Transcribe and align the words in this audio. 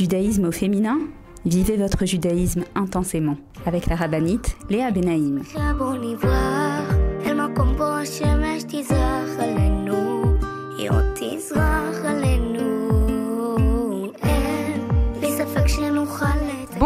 Judaïsme 0.00 0.46
au 0.46 0.50
féminin 0.50 0.98
Vivez 1.44 1.76
votre 1.76 2.06
judaïsme 2.06 2.64
intensément 2.74 3.36
avec 3.66 3.84
la 3.84 3.96
rabbinite 3.96 4.56
Léa 4.70 4.90
Benaïm. 4.90 5.42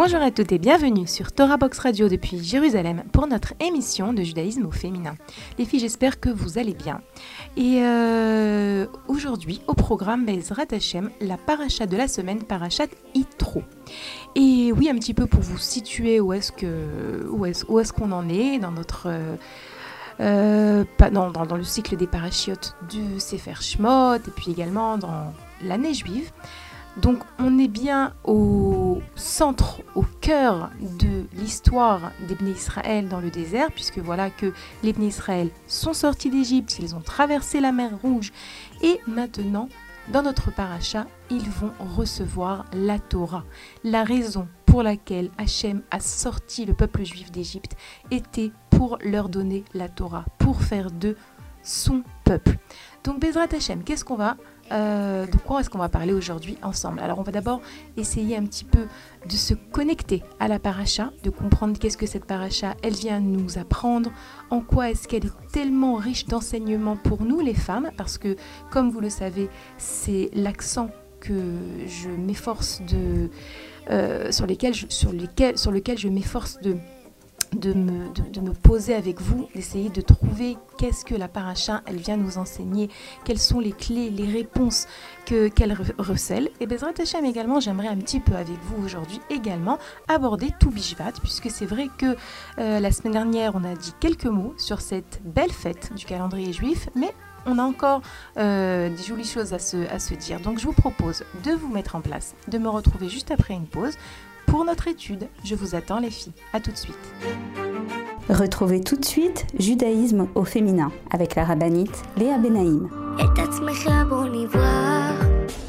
Bonjour 0.07 0.21
à 0.21 0.29
toutes 0.29 0.51
et 0.51 0.59
bienvenue 0.59 1.07
sur 1.07 1.31
Torah 1.31 1.57
Box 1.57 1.79
Radio 1.79 2.07
depuis 2.09 2.37
Jérusalem 2.43 3.05
pour 3.11 3.25
notre 3.25 3.55
émission 3.59 4.13
de 4.13 4.21
judaïsme 4.21 4.67
au 4.67 4.71
féminin. 4.71 5.15
Les 5.57 5.65
filles, 5.65 5.79
j'espère 5.79 6.19
que 6.19 6.29
vous 6.29 6.59
allez 6.59 6.75
bien. 6.75 7.01
Et 7.57 7.79
euh, 7.81 8.85
aujourd'hui, 9.07 9.61
au 9.65 9.73
programme 9.73 10.23
Bezrat 10.23 10.67
Hashem, 10.71 11.09
la 11.21 11.37
paracha 11.37 11.87
de 11.87 11.97
la 11.97 12.07
semaine, 12.07 12.43
parachat 12.43 12.85
Itro. 13.15 13.63
Et 14.35 14.71
oui, 14.77 14.91
un 14.91 14.95
petit 14.99 15.15
peu 15.15 15.25
pour 15.25 15.41
vous 15.41 15.57
situer 15.57 16.19
où 16.19 16.33
est-ce 16.33 16.51
que 16.51 17.27
où 17.31 17.47
est-ce, 17.47 17.65
est-ce 17.65 17.91
qu'on 17.91 18.11
en 18.11 18.29
est 18.29 18.59
dans 18.59 18.71
notre 18.71 19.07
euh, 19.07 19.35
euh, 20.19 20.85
pas, 20.99 21.09
dans, 21.09 21.31
dans, 21.31 21.57
le 21.57 21.63
cycle 21.63 21.97
des 21.97 22.05
parachiotes 22.05 22.75
du 22.89 23.19
Sefer 23.19 23.55
Shmot 23.59 24.17
et 24.17 24.31
puis 24.35 24.51
également 24.51 24.99
dans 24.99 25.33
l'année 25.63 25.95
juive. 25.95 26.31
Donc 26.97 27.19
on 27.39 27.59
est 27.59 27.67
bien 27.67 28.13
au 28.23 29.01
centre, 29.15 29.81
au 29.95 30.03
cœur 30.21 30.71
de 30.79 31.25
l'histoire 31.33 32.11
des 32.27 32.35
Israël 32.49 33.09
dans 33.09 33.19
le 33.19 33.29
désert, 33.29 33.71
puisque 33.71 33.99
voilà 33.99 34.29
que 34.29 34.53
les 34.81 34.91
Israël 35.01 35.49
sont 35.67 35.93
sortis 35.93 36.29
d'Égypte, 36.29 36.77
ils 36.79 36.95
ont 36.95 37.01
traversé 37.01 37.59
la 37.59 37.71
mer 37.71 37.91
Rouge, 38.01 38.31
et 38.81 38.99
maintenant, 39.07 39.67
dans 40.11 40.21
notre 40.21 40.51
paracha, 40.51 41.07
ils 41.29 41.49
vont 41.49 41.71
recevoir 41.97 42.65
la 42.73 42.99
Torah. 42.99 43.43
La 43.83 44.03
raison 44.03 44.47
pour 44.65 44.83
laquelle 44.83 45.31
Hachem 45.37 45.81
a 45.91 45.99
sorti 45.99 46.65
le 46.65 46.73
peuple 46.73 47.03
juif 47.03 47.31
d'Égypte 47.31 47.75
était 48.11 48.51
pour 48.69 48.97
leur 49.03 49.29
donner 49.29 49.65
la 49.73 49.89
Torah, 49.89 50.25
pour 50.37 50.61
faire 50.61 50.91
d'eux 50.91 51.17
son 51.63 52.03
peuple. 52.23 52.57
Donc 53.03 53.19
Bezrat 53.19 53.47
Hachem, 53.51 53.83
qu'est-ce 53.83 54.05
qu'on 54.05 54.15
va 54.15 54.37
euh, 54.71 55.25
de 55.27 55.37
quoi 55.37 55.59
est-ce 55.59 55.69
qu'on 55.69 55.77
va 55.77 55.89
parler 55.89 56.13
aujourd'hui 56.13 56.57
ensemble? 56.63 56.99
Alors 56.99 57.19
on 57.19 57.23
va 57.23 57.31
d'abord 57.31 57.61
essayer 57.97 58.35
un 58.35 58.45
petit 58.45 58.65
peu 58.65 58.87
de 59.27 59.31
se 59.31 59.53
connecter 59.53 60.23
à 60.39 60.47
la 60.47 60.59
paracha, 60.59 61.11
de 61.23 61.29
comprendre 61.29 61.77
qu'est-ce 61.77 61.97
que 61.97 62.07
cette 62.07 62.25
paracha, 62.25 62.75
elle 62.81 62.93
vient 62.93 63.19
nous 63.19 63.57
apprendre, 63.57 64.11
en 64.49 64.61
quoi 64.61 64.89
est-ce 64.89 65.07
qu'elle 65.07 65.25
est 65.25 65.51
tellement 65.51 65.95
riche 65.95 66.25
d'enseignements 66.25 66.97
pour 66.97 67.23
nous 67.23 67.41
les 67.41 67.53
femmes, 67.53 67.91
parce 67.97 68.17
que 68.17 68.35
comme 68.71 68.89
vous 68.89 69.01
le 69.01 69.09
savez, 69.09 69.49
c'est 69.77 70.29
l'accent 70.33 70.89
que 71.19 71.33
de... 72.83 73.29
Euh, 73.91 74.31
sur 74.31 74.47
lequel 74.47 74.73
je 74.73 76.07
m'efforce 76.07 76.59
de 76.61 76.75
de 77.53 77.73
me, 77.73 78.53
poser 78.53 78.95
avec 78.95 79.21
vous, 79.21 79.47
d'essayer 79.53 79.89
de 79.89 80.01
trouver 80.01 80.57
qu'est-ce 80.77 81.05
que 81.05 81.15
la 81.15 81.27
paracha, 81.27 81.81
elle 81.85 81.97
vient 81.97 82.17
nous 82.17 82.37
enseigner, 82.37 82.89
quelles 83.23 83.39
sont 83.39 83.59
les 83.59 83.71
clés, 83.71 84.09
les 84.09 84.31
réponses 84.31 84.87
que 85.25 85.47
qu'elle 85.47 85.75
recèle. 85.97 86.49
Et 86.59 86.67
Bezrat 86.67 86.93
Hashem 86.99 87.25
également, 87.25 87.59
j'aimerais 87.59 87.87
un 87.87 87.97
petit 87.97 88.19
peu 88.19 88.33
avec 88.35 88.57
vous 88.63 88.83
aujourd'hui 88.83 89.19
également 89.29 89.77
aborder 90.07 90.51
tout 90.59 90.69
Bishvat, 90.69 91.13
puisque 91.21 91.49
c'est 91.49 91.65
vrai 91.65 91.87
que 91.97 92.15
euh, 92.59 92.79
la 92.79 92.91
semaine 92.91 93.13
dernière, 93.13 93.53
on 93.55 93.63
a 93.63 93.75
dit 93.75 93.93
quelques 93.99 94.25
mots 94.25 94.53
sur 94.57 94.81
cette 94.81 95.21
belle 95.23 95.51
fête 95.51 95.91
du 95.95 96.05
calendrier 96.05 96.53
juif, 96.53 96.89
mais 96.95 97.13
on 97.45 97.59
a 97.59 97.63
encore 97.63 98.01
euh, 98.37 98.89
des 98.89 99.03
jolies 99.03 99.25
choses 99.25 99.53
à 99.53 99.59
se, 99.59 99.77
à 99.91 99.99
se 99.99 100.13
dire. 100.15 100.39
Donc 100.39 100.59
je 100.59 100.65
vous 100.65 100.73
propose 100.73 101.23
de 101.43 101.51
vous 101.51 101.69
mettre 101.69 101.95
en 101.95 102.01
place, 102.01 102.35
de 102.47 102.57
me 102.57 102.69
retrouver 102.69 103.09
juste 103.09 103.31
après 103.31 103.53
une 103.53 103.67
pause 103.67 103.93
pour 104.45 104.65
notre 104.65 104.87
étude. 104.87 105.27
Je 105.43 105.55
vous 105.55 105.75
attends 105.75 105.99
les 105.99 106.09
filles. 106.09 106.33
À 106.53 106.59
tout 106.59 106.71
de 106.71 106.77
suite. 106.77 106.95
Retrouvez 108.29 108.81
tout 108.81 108.95
de 108.95 109.05
suite 109.05 109.45
Judaïsme 109.59 110.27
au 110.35 110.43
féminin 110.43 110.91
avec 111.11 111.35
la 111.35 111.43
rabbinite 111.43 112.03
Léa 112.17 112.37
Benaïm. 112.37 112.89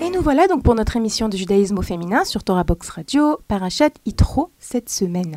Et 0.00 0.08
nous 0.08 0.22
voilà 0.22 0.46
donc 0.46 0.62
pour 0.62 0.76
notre 0.76 0.96
émission 0.96 1.28
de 1.28 1.36
judaïsme 1.36 1.76
au 1.76 1.82
féminin 1.82 2.24
sur 2.24 2.44
Torah 2.44 2.62
Box 2.62 2.90
Radio, 2.90 3.40
Parachat 3.48 3.90
Itro 4.06 4.52
cette 4.60 4.88
semaine. 4.88 5.36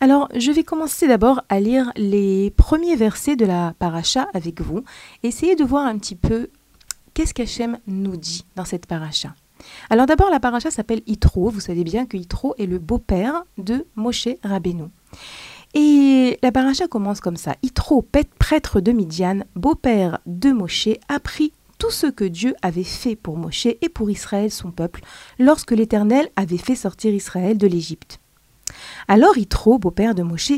Alors, 0.00 0.30
je 0.34 0.50
vais 0.52 0.64
commencer 0.64 1.06
d'abord 1.06 1.42
à 1.50 1.60
lire 1.60 1.92
les 1.96 2.50
premiers 2.52 2.96
versets 2.96 3.36
de 3.36 3.44
la 3.44 3.74
paracha 3.78 4.28
avec 4.32 4.62
vous. 4.62 4.82
Essayez 5.22 5.54
de 5.54 5.64
voir 5.64 5.86
un 5.86 5.98
petit 5.98 6.16
peu 6.16 6.48
qu'est-ce 7.12 7.34
qu'Hachem 7.34 7.78
nous 7.86 8.16
dit 8.16 8.46
dans 8.56 8.64
cette 8.64 8.86
paracha. 8.86 9.34
Alors 9.90 10.06
d'abord, 10.06 10.30
la 10.30 10.40
paracha 10.40 10.70
s'appelle 10.70 11.02
Itro. 11.06 11.50
Vous 11.50 11.60
savez 11.60 11.84
bien 11.84 12.06
que 12.06 12.16
Itro 12.16 12.54
est 12.58 12.64
le 12.64 12.78
beau-père 12.78 13.44
de 13.58 13.84
Moshe 13.96 14.28
Rabbeinu. 14.42 14.84
Et 15.74 16.38
la 16.42 16.50
paracha 16.50 16.88
commence 16.88 17.20
comme 17.20 17.36
ça. 17.36 17.54
Itro, 17.62 18.04
prêtre 18.38 18.80
de 18.80 18.92
Midian, 18.92 19.40
beau-père 19.54 20.18
de 20.26 20.50
Moshe, 20.50 20.88
apprit 21.08 21.52
tout 21.78 21.90
ce 21.90 22.06
que 22.06 22.24
Dieu 22.24 22.54
avait 22.60 22.84
fait 22.84 23.16
pour 23.16 23.36
Moshe 23.38 23.66
et 23.66 23.88
pour 23.88 24.10
Israël, 24.10 24.50
son 24.50 24.70
peuple, 24.70 25.02
lorsque 25.38 25.70
l'Éternel 25.70 26.28
avait 26.36 26.58
fait 26.58 26.74
sortir 26.74 27.14
Israël 27.14 27.56
de 27.56 27.66
l'Égypte. 27.66 28.20
Alors 29.08 29.38
Itro, 29.38 29.78
beau-père 29.78 30.14
de 30.14 30.22
Moshe, 30.22 30.52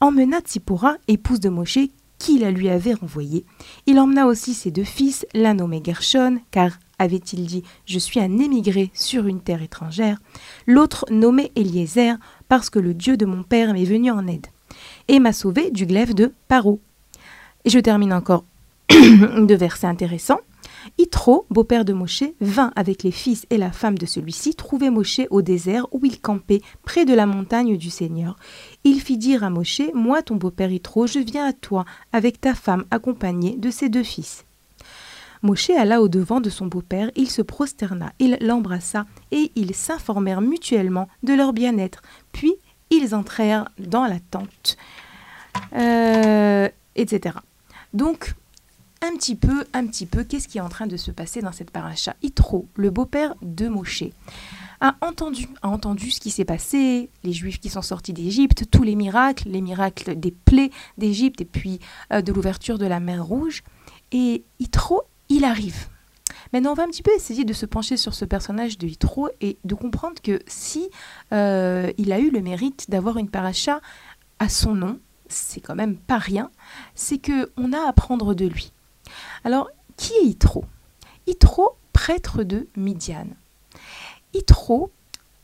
emmena 0.00 0.40
Tsipora, 0.40 0.96
épouse 1.08 1.40
de 1.40 1.48
Moshe, 1.48 1.78
qui 2.18 2.38
la 2.38 2.50
lui 2.50 2.68
avait 2.68 2.94
renvoyée. 2.94 3.44
Il 3.86 3.98
emmena 3.98 4.26
aussi 4.26 4.54
ses 4.54 4.70
deux 4.70 4.84
fils, 4.84 5.26
l'un 5.34 5.54
nommé 5.54 5.80
Gershon, 5.84 6.40
car 6.50 6.78
avait-il 6.98 7.46
dit 7.46 7.62
Je 7.86 7.98
suis 7.98 8.20
un 8.20 8.38
émigré 8.38 8.90
sur 8.92 9.26
une 9.26 9.40
terre 9.40 9.62
étrangère, 9.62 10.18
l'autre 10.66 11.06
nommé 11.10 11.52
Eliezer, 11.56 12.16
parce 12.48 12.70
que 12.70 12.78
le 12.78 12.94
Dieu 12.94 13.16
de 13.16 13.26
mon 13.26 13.42
père 13.42 13.72
m'est 13.72 13.84
venu 13.84 14.10
en 14.10 14.26
aide 14.26 14.46
et 15.08 15.18
m'a 15.18 15.32
sauvé 15.32 15.70
du 15.70 15.86
glaive 15.86 16.14
de 16.14 16.32
Paro. 16.48 16.80
Et 17.64 17.70
je 17.70 17.78
termine 17.78 18.12
encore 18.12 18.44
de 18.90 19.54
versets 19.54 19.86
intéressants. 19.86 20.40
Itro, 20.96 21.46
beau-père 21.50 21.84
de 21.84 21.92
Moshe, 21.92 22.24
vint 22.40 22.72
avec 22.76 23.02
les 23.02 23.10
fils 23.10 23.46
et 23.50 23.58
la 23.58 23.72
femme 23.72 23.98
de 23.98 24.06
celui-ci 24.06 24.54
trouver 24.54 24.90
Moshe 24.90 25.20
au 25.30 25.42
désert 25.42 25.86
où 25.92 26.00
il 26.04 26.20
campait, 26.20 26.62
près 26.82 27.04
de 27.04 27.14
la 27.14 27.26
montagne 27.26 27.76
du 27.76 27.90
Seigneur. 27.90 28.36
Il 28.84 29.00
fit 29.00 29.18
dire 29.18 29.44
à 29.44 29.50
Moshe 29.50 29.82
Moi, 29.94 30.22
ton 30.22 30.36
beau-père 30.36 30.72
Itro, 30.72 31.06
je 31.06 31.18
viens 31.18 31.46
à 31.46 31.52
toi, 31.52 31.84
avec 32.12 32.40
ta 32.40 32.54
femme 32.54 32.84
accompagnée 32.90 33.56
de 33.56 33.70
ses 33.70 33.88
deux 33.88 34.02
fils. 34.02 34.44
Moshe 35.42 35.70
alla 35.70 36.02
au-devant 36.02 36.40
de 36.40 36.50
son 36.50 36.66
beau-père, 36.66 37.10
il 37.14 37.30
se 37.30 37.42
prosterna, 37.42 38.12
il 38.18 38.38
l'embrassa, 38.40 39.06
et 39.30 39.52
ils 39.54 39.74
s'informèrent 39.74 40.40
mutuellement 40.40 41.08
de 41.22 41.34
leur 41.34 41.52
bien-être. 41.52 42.02
Puis 42.32 42.54
ils 42.90 43.14
entrèrent 43.14 43.68
dans 43.78 44.06
la 44.06 44.20
tente, 44.20 44.76
euh, 45.74 46.68
etc. 46.96 47.36
Donc, 47.92 48.34
un 49.00 49.14
petit 49.16 49.36
peu, 49.36 49.64
un 49.72 49.86
petit 49.86 50.06
peu, 50.06 50.24
qu'est-ce 50.24 50.48
qui 50.48 50.58
est 50.58 50.62
en 50.62 50.68
train 50.68 50.86
de 50.86 50.96
se 50.96 51.10
passer 51.10 51.40
dans 51.40 51.52
cette 51.52 51.70
paracha 51.70 52.16
Itro, 52.22 52.66
le 52.74 52.90
beau-père 52.90 53.34
de 53.42 53.68
Moshe, 53.68 54.04
a 54.80 54.96
entendu, 55.00 55.48
a 55.62 55.68
entendu 55.68 56.10
ce 56.10 56.20
qui 56.20 56.30
s'est 56.30 56.44
passé, 56.44 57.10
les 57.24 57.32
Juifs 57.32 57.60
qui 57.60 57.68
sont 57.68 57.82
sortis 57.82 58.12
d'Égypte, 58.12 58.64
tous 58.70 58.82
les 58.82 58.94
miracles, 58.94 59.48
les 59.48 59.60
miracles 59.60 60.18
des 60.18 60.30
plaies 60.30 60.70
d'Égypte 60.98 61.40
et 61.40 61.44
puis 61.44 61.80
euh, 62.12 62.22
de 62.22 62.32
l'ouverture 62.32 62.78
de 62.78 62.86
la 62.86 63.00
mer 63.00 63.24
Rouge. 63.24 63.62
Et 64.12 64.44
Itro, 64.60 65.02
il 65.28 65.44
arrive. 65.44 65.88
Maintenant, 66.52 66.72
on 66.72 66.74
va 66.74 66.84
un 66.84 66.88
petit 66.88 67.02
peu 67.02 67.12
essayer 67.14 67.44
de 67.44 67.52
se 67.52 67.66
pencher 67.66 67.96
sur 67.96 68.14
ce 68.14 68.24
personnage 68.24 68.78
de 68.78 68.86
Yitro 68.86 69.28
et 69.40 69.58
de 69.64 69.74
comprendre 69.74 70.20
que 70.22 70.40
si 70.46 70.90
euh, 71.32 71.90
il 71.98 72.12
a 72.12 72.18
eu 72.18 72.30
le 72.30 72.40
mérite 72.40 72.90
d'avoir 72.90 73.18
une 73.18 73.30
paracha 73.30 73.80
à 74.38 74.48
son 74.48 74.74
nom, 74.74 74.98
c'est 75.28 75.60
quand 75.60 75.74
même 75.74 75.96
pas 75.96 76.18
rien, 76.18 76.50
c'est 76.94 77.18
que 77.18 77.50
on 77.56 77.72
a 77.72 77.78
à 77.78 77.88
apprendre 77.88 78.34
de 78.34 78.46
lui. 78.46 78.72
Alors, 79.44 79.68
qui 79.96 80.12
est 80.14 80.24
Yitro 80.24 80.64
Yitro, 81.26 81.76
prêtre 81.92 82.42
de 82.42 82.68
Midian. 82.74 83.26
Yitro, 84.32 84.90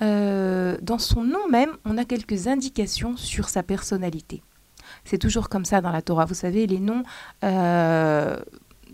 euh, 0.03 0.79
dans 0.81 0.99
son 0.99 1.23
nom 1.23 1.47
même, 1.51 1.71
on 1.85 1.99
a 1.99 2.05
quelques 2.05 2.47
indications 2.47 3.17
sur 3.17 3.49
sa 3.49 3.63
personnalité. 3.63 4.43
C'est 5.05 5.19
toujours 5.19 5.49
comme 5.49 5.65
ça 5.65 5.81
dans 5.81 5.91
la 5.91 6.03
Torah. 6.03 6.25
Vous 6.25 6.35
savez, 6.35 6.67
les 6.67 6.81
noms 6.81 7.03
euh, 7.43 8.39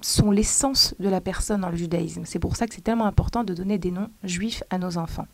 sont 0.03 0.31
l'essence 0.31 0.95
de 0.99 1.09
la 1.09 1.21
personne 1.21 1.61
dans 1.63 1.71
le 1.71 1.77
judaïsme. 1.77 2.23
C'est 2.25 2.39
pour 2.39 2.57
ça 2.57 2.67
que 2.67 2.75
c'est 2.75 2.81
tellement 2.81 3.07
important 3.07 3.45
de 3.45 3.55
donner 3.55 3.79
des 3.79 3.91
noms 3.91 4.11
juifs 4.25 4.63
à 4.71 4.79
nos 4.79 4.99
enfants. 4.99 5.27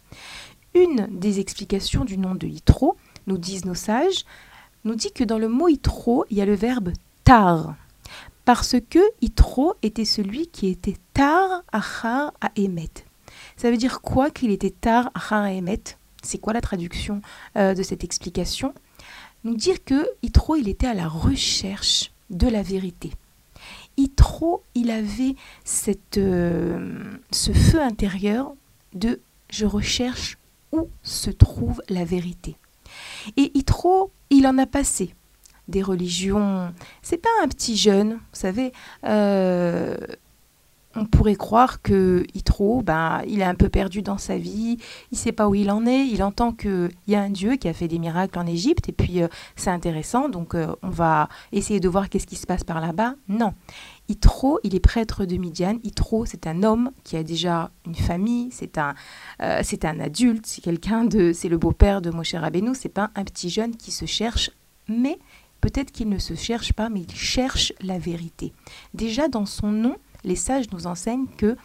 Une 0.75 1.09
des 1.11 1.41
explications 1.41 2.05
du 2.05 2.19
nom 2.19 2.35
de 2.35 2.47
Yitro, 2.47 2.97
nous 3.27 3.39
disent 3.39 3.65
nos 3.65 3.75
sages, 3.75 4.25
nous 4.85 4.95
dit 4.95 5.13
que 5.13 5.25
dans 5.25 5.39
le 5.39 5.49
mot 5.49 5.69
Yitro, 5.69 6.25
il 6.31 6.37
y 6.37 6.41
a 6.41 6.47
le 6.47 6.55
verbe 6.55 6.93
tar. 7.25 7.75
Parce 8.45 8.77
que 8.89 9.01
Yitro 9.21 9.75
était 9.83 10.05
celui 10.05 10.47
qui 10.47 10.69
était 10.69 10.97
tar 11.13 11.63
achar 11.73 12.33
à. 12.41 12.51
Ça 13.57 13.71
veut 13.71 13.77
dire 13.77 14.01
quoi 14.01 14.31
qu'il 14.31 14.51
était 14.51 14.71
tar 14.71 15.11
achar 15.15 15.45
à 15.45 15.51
C'est 16.23 16.39
quoi 16.39 16.53
la 16.53 16.61
traduction 16.61 17.21
euh, 17.57 17.75
de 17.75 17.83
cette 17.83 18.05
explication? 18.05 18.75
Nous 19.45 19.57
dire 19.57 19.85
que 19.85 20.07
Yitro, 20.23 20.57
il 20.57 20.69
était 20.69 20.87
à 20.87 20.95
la 20.95 21.09
recherche 21.09 22.13
de 22.31 22.49
la 22.49 22.63
vérité. 22.63 23.13
Yitro, 23.97 24.63
il 24.75 24.91
avait 24.91 25.37
euh, 26.19 27.03
ce 27.31 27.53
feu 27.53 27.81
intérieur 27.81 28.55
de 28.95 29.21
je 29.51 29.67
recherche 29.67 30.39
où 30.73 30.89
se 31.03 31.31
trouve 31.31 31.83
la 31.89 32.05
vérité. 32.05 32.57
Et 33.37 33.53
Yitro, 33.55 34.11
il 34.31 34.47
en 34.47 34.59
a 34.59 34.67
passé 34.67 35.15
des 35.69 35.83
religions. 35.83 36.73
C'est 37.03 37.19
pas 37.19 37.29
un 37.43 37.49
petit 37.49 37.77
jeune, 37.77 38.15
vous 38.15 38.19
savez. 38.33 38.73
Euh, 39.05 39.97
on 40.97 41.05
pourrait 41.05 41.37
croire 41.37 41.83
que 41.83 42.25
Yitro, 42.35 42.83
ben, 42.83 43.23
il 43.29 43.41
est 43.41 43.45
un 43.45 43.55
peu 43.55 43.69
perdu 43.69 44.03
dans 44.03 44.19
sa 44.19 44.39
vie, 44.39 44.79
il 45.13 45.19
sait 45.19 45.33
pas 45.33 45.49
où 45.49 45.55
il 45.55 45.71
en 45.71 45.87
est, 45.87 46.07
il 46.07 46.23
entend 46.23 46.53
qu'il 46.53 46.91
y 47.07 47.15
a 47.15 47.21
un 47.21 47.31
Dieu 47.31 47.57
qui 47.57 47.69
a 47.69 47.73
fait 47.73 47.89
des 47.89 47.99
miracles 47.99 48.39
en 48.39 48.47
Égypte, 48.47 48.89
et 48.89 48.93
puis 48.93 49.23
euh, 49.23 49.29
c'est 49.55 49.71
intéressant, 49.71 50.29
donc 50.29 50.55
euh, 50.55 50.75
on 50.83 50.89
va 50.89 51.29
essayer 51.53 51.81
de 51.81 51.89
voir 51.89 52.09
qu'est-ce 52.09 52.27
qui 52.27 52.37
se 52.37 52.47
passe 52.47 52.65
par 52.65 52.81
là-bas. 52.81 53.15
Non. 53.29 53.53
Yitro, 54.09 54.59
il 54.63 54.75
est 54.75 54.81
prêtre 54.81 55.25
de 55.25 55.37
Midian. 55.37 55.79
Yitro, 55.83 56.27
c'est 56.27 56.47
un 56.47 56.63
homme 56.63 56.93
qui 57.05 57.17
a 57.17 57.23
déjà 57.23 57.71
une 57.87 57.95
famille, 57.95 58.49
c'est 58.53 58.79
un, 58.79 58.95
euh, 59.43 59.63
un 59.83 60.01
adulte, 60.01 60.47
c'est 60.47 60.63
quelqu'un 60.63 61.05
de, 61.05 61.33
c'est 61.33 61.49
le 61.49 61.59
beau-père 61.59 62.01
de 62.01 62.11
Moshe 62.11 62.35
Rabbeinu, 62.35 62.75
c'est 62.75 62.89
pas 62.89 63.11
un 63.15 63.25
petit 63.25 63.51
jeune 63.51 63.77
qui 63.77 63.91
se 63.91 64.07
cherche, 64.07 64.51
mais 64.89 65.19
peut-être 65.61 65.91
qu'il 65.91 66.09
ne 66.09 66.19
se 66.19 66.35
cherche 66.35 66.73
pas, 66.73 66.89
mais 66.89 67.01
il 67.01 67.15
cherche 67.15 67.73
la 67.81 67.99
vérité. 67.99 68.53
Déjà 68.95 69.29
dans 69.29 69.47
son 69.47 69.73
nom, 69.73 69.97
les 70.27 70.37
sages 70.37 70.71
nous 70.73 70.87
enseignent 70.87 71.29
que 71.39 71.57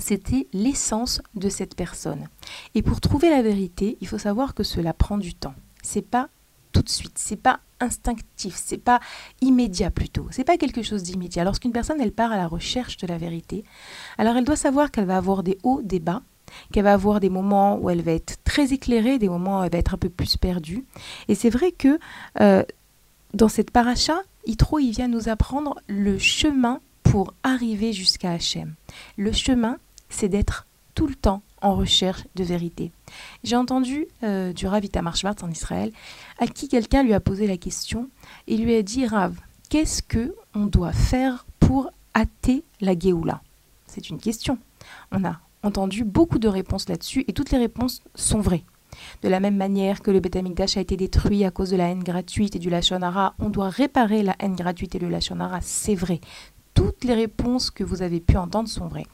c'était 0.00 0.48
l'essence 0.52 1.22
de 1.34 1.48
cette 1.48 1.76
personne. 1.76 2.28
Et 2.74 2.82
pour 2.82 3.00
trouver 3.00 3.30
la 3.30 3.42
vérité, 3.42 3.96
il 4.00 4.08
faut 4.08 4.18
savoir 4.18 4.54
que 4.54 4.64
cela 4.64 4.92
prend 4.92 5.18
du 5.18 5.34
temps. 5.34 5.54
C'est 5.82 6.02
pas 6.02 6.28
tout 6.72 6.82
de 6.82 6.88
suite, 6.88 7.16
c'est 7.16 7.40
pas 7.40 7.60
instinctif, 7.80 8.60
c'est 8.62 8.76
pas 8.76 9.00
immédiat 9.40 9.90
plutôt, 9.90 10.26
c'est 10.30 10.44
pas 10.44 10.58
quelque 10.58 10.82
chose 10.82 11.02
d'immédiat. 11.02 11.44
Lorsqu'une 11.44 11.72
personne 11.72 12.00
elle 12.00 12.12
part 12.12 12.32
à 12.32 12.36
la 12.36 12.46
recherche 12.46 12.98
de 12.98 13.06
la 13.06 13.16
vérité, 13.16 13.64
alors 14.18 14.36
elle 14.36 14.44
doit 14.44 14.56
savoir 14.56 14.90
qu'elle 14.90 15.06
va 15.06 15.16
avoir 15.16 15.42
des 15.42 15.56
hauts, 15.62 15.80
des 15.82 16.00
bas, 16.00 16.22
qu'elle 16.72 16.84
va 16.84 16.92
avoir 16.92 17.20
des 17.20 17.30
moments 17.30 17.78
où 17.78 17.88
elle 17.88 18.02
va 18.02 18.12
être 18.12 18.36
très 18.44 18.74
éclairée, 18.74 19.18
des 19.18 19.28
moments 19.28 19.60
où 19.60 19.64
elle 19.64 19.72
va 19.72 19.78
être 19.78 19.94
un 19.94 19.98
peu 19.98 20.10
plus 20.10 20.36
perdue. 20.36 20.84
Et 21.28 21.34
c'est 21.34 21.50
vrai 21.50 21.72
que 21.72 21.98
euh, 22.40 22.62
dans 23.32 23.48
cette 23.48 23.70
paracha, 23.70 24.20
Yitro, 24.46 24.78
il 24.78 24.90
vient 24.90 25.08
nous 25.08 25.28
apprendre 25.28 25.80
le 25.88 26.18
chemin 26.18 26.80
pour 27.16 27.32
arriver 27.44 27.94
jusqu'à 27.94 28.32
Hachem. 28.32 28.74
Le 29.16 29.32
chemin, 29.32 29.78
c'est 30.10 30.28
d'être 30.28 30.66
tout 30.94 31.06
le 31.06 31.14
temps 31.14 31.40
en 31.62 31.74
recherche 31.74 32.24
de 32.34 32.44
vérité. 32.44 32.92
J'ai 33.42 33.56
entendu 33.56 34.06
euh, 34.22 34.52
du 34.52 34.66
Rav 34.66 34.84
Itamar 34.84 35.16
Schwartz 35.16 35.42
en 35.42 35.50
Israël, 35.50 35.92
à 36.38 36.46
qui 36.46 36.68
quelqu'un 36.68 37.02
lui 37.02 37.14
a 37.14 37.20
posé 37.20 37.46
la 37.46 37.56
question 37.56 38.10
et 38.48 38.58
lui 38.58 38.74
a 38.74 38.82
dit 38.82 39.06
Rav, 39.06 39.34
qu'est-ce 39.70 40.02
que 40.02 40.34
on 40.54 40.66
doit 40.66 40.92
faire 40.92 41.46
pour 41.58 41.90
hâter 42.14 42.64
la 42.82 42.92
Géoula? 42.98 43.40
C'est 43.86 44.10
une 44.10 44.18
question. 44.18 44.58
On 45.10 45.24
a 45.24 45.40
entendu 45.62 46.04
beaucoup 46.04 46.38
de 46.38 46.48
réponses 46.48 46.86
là-dessus 46.86 47.24
et 47.28 47.32
toutes 47.32 47.50
les 47.50 47.56
réponses 47.56 48.02
sont 48.14 48.40
vraies. 48.40 48.64
De 49.22 49.30
la 49.30 49.40
même 49.40 49.56
manière 49.56 50.02
que 50.02 50.10
le 50.10 50.20
Beth 50.20 50.36
a 50.36 50.80
été 50.80 50.98
détruit 50.98 51.44
à 51.44 51.50
cause 51.50 51.70
de 51.70 51.76
la 51.76 51.88
haine 51.88 52.04
gratuite 52.04 52.56
et 52.56 52.58
du 52.58 52.68
Lachonara, 52.68 53.34
on 53.38 53.48
doit 53.48 53.70
réparer 53.70 54.22
la 54.22 54.36
haine 54.38 54.54
gratuite 54.54 54.94
et 54.94 54.98
le 54.98 55.08
Lachonara, 55.08 55.60
c'est 55.62 55.94
vrai 55.94 56.20
toutes 56.76 57.02
les 57.02 57.14
réponses 57.14 57.72
que 57.72 57.82
vous 57.82 58.02
avez 58.02 58.20
pu 58.20 58.36
entendre 58.36 58.68
sont 58.68 58.86
vraies. 58.86 59.06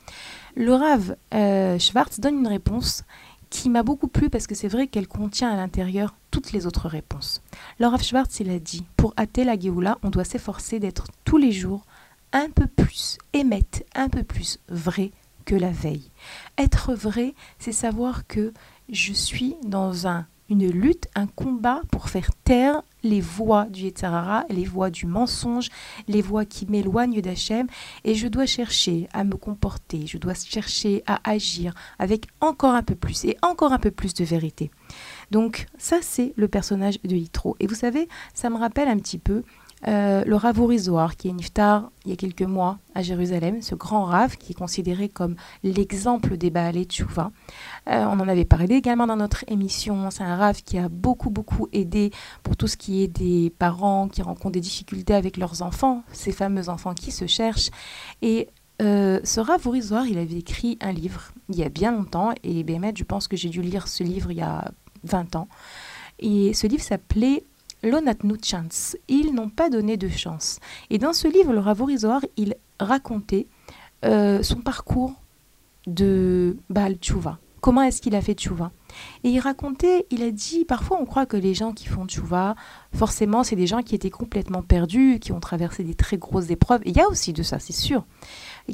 Le 0.55 0.75
Rav 0.75 1.17
euh, 1.33 1.79
Schwartz 1.79 2.21
donne 2.21 2.41
une 2.41 2.49
réponse 2.49 3.05
qui 3.49 3.71
m'a 3.71 3.83
beaucoup 3.83 4.09
plu 4.09 4.29
parce 4.29 4.47
que 4.47 4.55
c'est 4.55 4.69
vrai 4.69 4.89
qu'elle 4.89 5.09
contient 5.09 5.51
à 5.51 5.57
l'intérieur 5.57 6.15
toutes 6.31 6.53
les 6.53 6.67
autres 6.67 6.89
réponses. 6.89 7.43
Le 7.79 7.87
Rav 7.87 8.03
Schwartz, 8.03 8.41
il 8.41 8.51
a 8.51 8.59
dit, 8.59 8.85
pour 8.97 9.15
hâter 9.19 9.45
la 9.45 9.59
Géoula, 9.59 9.99
on 10.03 10.11
doit 10.11 10.25
s'efforcer 10.25 10.79
d'être 10.81 11.07
tous 11.25 11.39
les 11.39 11.53
jours 11.53 11.87
un 12.33 12.51
peu 12.51 12.67
plus 12.67 13.19
émette, 13.33 13.87
un 13.95 14.09
peu 14.09 14.25
plus 14.25 14.59
vrai 14.69 15.13
que 15.45 15.55
la 15.55 15.71
veille. 15.71 16.11
Être 16.59 16.95
vrai, 16.95 17.35
c'est 17.59 17.73
savoir 17.73 18.27
que 18.27 18.53
je 18.91 19.13
suis 19.13 19.57
dans 19.65 20.07
un 20.07 20.27
une 20.53 20.71
lutte, 20.71 21.09
un 21.15 21.27
combat 21.27 21.81
pour 21.91 22.11
faire 22.11 22.31
taire 22.45 22.83
les 23.03 23.23
voix 23.23 23.65
du 23.65 23.85
Yetzirara, 23.85 24.45
les 24.51 24.65
voix 24.65 24.91
du 24.91 25.07
mensonge, 25.07 25.71
les 26.09 26.21
voix 26.21 26.45
qui 26.45 26.67
m'éloignent 26.67 27.23
d'Hachem, 27.23 27.67
et 28.05 28.15
je 28.15 28.29
dois 28.29 28.45
chercher 28.45 29.09
à 29.15 29.25
me 29.25 29.37
comporter, 29.37 30.07
je 30.07 30.19
dois 30.19 30.35
chercher 30.35 31.03
à 31.07 31.19
agir 31.29 31.75
avec 31.99 32.27
encore 32.41 32.75
un 32.75 32.83
peu 32.83 32.95
plus 32.95 33.25
et 33.25 33.39
encore 33.41 33.73
un 33.73 33.79
peu 33.79 33.91
plus 33.91 34.13
de 34.13 34.25
vérité. 34.25 34.71
Donc 35.31 35.67
ça, 35.79 35.99
c'est 36.03 36.35
le 36.37 36.49
personnage 36.49 37.01
de 37.03 37.17
Yitro. 37.17 37.57
Et 37.59 37.67
vous 37.67 37.75
savez, 37.75 38.07
ça 38.35 38.51
me 38.51 38.59
rappelle 38.59 38.89
un 38.89 38.99
petit 38.99 39.19
peu 39.19 39.45
euh, 39.89 40.23
le 40.25 40.37
Rav 40.37 40.61
qui 41.17 41.29
est 41.29 41.33
niftar 41.33 41.91
il 42.05 42.11
y 42.11 42.13
a 42.13 42.17
quelques 42.17 42.43
mois 42.43 42.79
à 42.95 43.03
Jérusalem, 43.03 43.63
ce 43.63 43.75
grand 43.75 44.05
Rav 44.05 44.37
qui 44.37 44.53
est 44.53 44.55
considéré 44.55 45.09
comme 45.09 45.35
l'exemple 45.65 46.37
des 46.37 46.51
Baalé 46.51 46.85
Tchouva. 46.85 47.33
Euh, 47.89 48.05
on 48.05 48.21
en 48.21 48.29
avait 48.29 48.45
parlé 48.45 48.77
également 48.77 49.07
dans 49.07 49.17
notre 49.17 49.45
émission. 49.49 50.11
C'est 50.11 50.23
un 50.23 50.37
Rav 50.37 50.63
qui 50.63 50.79
a 50.79 50.89
beaucoup, 50.89 51.31
beaucoup 51.31 51.69
aidé 51.73 52.13
pour 52.43 52.57
tout 52.57 52.69
ce 52.69 52.77
qui 52.77 53.03
est 53.03 53.09
des 53.09 53.51
parents 53.59 54.09
qui 54.09 54.23
rencontrent 54.23 54.53
des 54.53 54.61
difficultés 54.61 55.15
avec 55.15 55.37
leurs 55.37 55.63
enfants, 55.63 56.03
ces 56.13 56.33
fameux 56.33 56.69
enfants 56.69 56.95
qui 56.95 57.11
se 57.11 57.27
cherchent. 57.27 57.71
Et 58.21 58.49
euh, 58.81 59.21
ce 59.25 59.41
Rav 59.41 59.67
il 59.75 60.19
avait 60.19 60.39
écrit 60.39 60.79
un 60.81 60.93
livre 60.93 61.33
il 61.49 61.57
y 61.57 61.63
a 61.65 61.69
bien 61.69 61.93
longtemps, 61.93 62.33
et 62.43 62.63
Bémet, 62.63 62.95
je 62.97 63.05
pense 63.05 63.29
que 63.29 63.37
j'ai 63.37 63.49
dû 63.49 63.63
lire 63.63 63.89
ce 63.89 64.03
livre 64.03 64.31
il 64.31 64.39
y 64.39 64.43
a 64.43 64.71
20 65.05 65.37
ans. 65.37 65.49
Et 66.19 66.55
ce 66.55 66.67
livre 66.67 66.83
s'appelait 66.83 67.45
chance. 68.45 68.97
Ils 69.09 69.35
n'ont 69.35 69.49
pas 69.49 69.71
donné 69.71 69.97
de 69.97 70.09
chance. 70.09 70.59
Et 70.91 70.99
dans 70.99 71.13
ce 71.13 71.29
livre, 71.29 71.53
le 71.53 71.61
Ravorizoar, 71.61 72.21
il 72.37 72.57
racontait 72.79 73.47
euh, 74.05 74.43
son 74.43 74.61
parcours 74.61 75.15
de 75.87 76.57
Baal 76.71 76.97
Tchouva. 76.97 77.39
Comment 77.61 77.83
est-ce 77.83 78.03
qu'il 78.03 78.17
a 78.17 78.21
fait 78.21 78.35
Tchouva 78.35 78.73
Et 79.23 79.29
il 79.29 79.39
racontait, 79.39 80.05
il 80.11 80.25
a 80.25 80.33
dit, 80.33 80.65
parfois 80.65 80.99
on 81.01 81.05
croit 81.05 81.27
que 81.27 81.37
les 81.37 81.55
gens 81.55 81.71
qui 81.71 81.87
font 81.87 82.07
Tchouva, 82.07 82.57
forcément, 82.93 83.45
c'est 83.45 83.55
des 83.55 83.69
gens 83.69 83.83
qui 83.83 83.95
étaient 83.95 84.11
complètement 84.11 84.63
perdus, 84.63 85.21
qui 85.21 85.31
ont 85.31 85.39
traversé 85.39 85.85
des 85.85 85.95
très 85.95 86.19
grosses 86.19 86.51
épreuves. 86.51 86.81
il 86.85 86.97
y 86.97 87.01
a 87.01 87.07
aussi 87.07 87.33
de 87.33 87.45
ça, 87.45 87.61
c'est 87.61 87.73
sûr. 87.73 88.05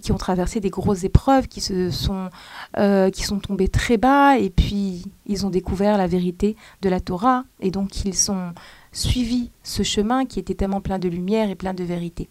Qui 0.03 0.11
ont 0.11 0.17
traversé 0.17 0.61
des 0.61 0.71
grosses 0.71 1.05
épreuves, 1.05 1.49
qui, 1.49 1.61
se 1.61 1.91
sont, 1.91 2.31
euh, 2.79 3.11
qui 3.11 3.25
sont 3.25 3.41
tombés 3.41 3.69
très 3.69 3.99
bas, 3.99 4.39
et 4.39 4.49
puis 4.49 5.05
ils 5.27 5.45
ont 5.45 5.51
découvert 5.51 5.99
la 5.99 6.07
vérité 6.07 6.57
de 6.81 6.89
la 6.89 7.01
Torah, 7.01 7.45
et 7.61 7.71
donc 7.71 8.07
ils 8.07 8.15
sont 8.17 8.55
suivi 8.99 9.51
ce 9.63 9.83
chemin 9.83 10.27
qui 10.27 10.39
était 10.39 10.55
tellement 10.55 10.81
plein 10.81 10.99
de 10.99 11.09
lumière 11.09 11.51
et 11.51 11.55
plein 11.55 11.75
de 11.75 11.85
vérité. 11.85 12.29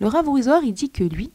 Le 0.00 0.06
Rav 0.06 0.26
il 0.64 0.72
dit 0.72 0.90
que 0.90 1.04
lui, 1.04 1.32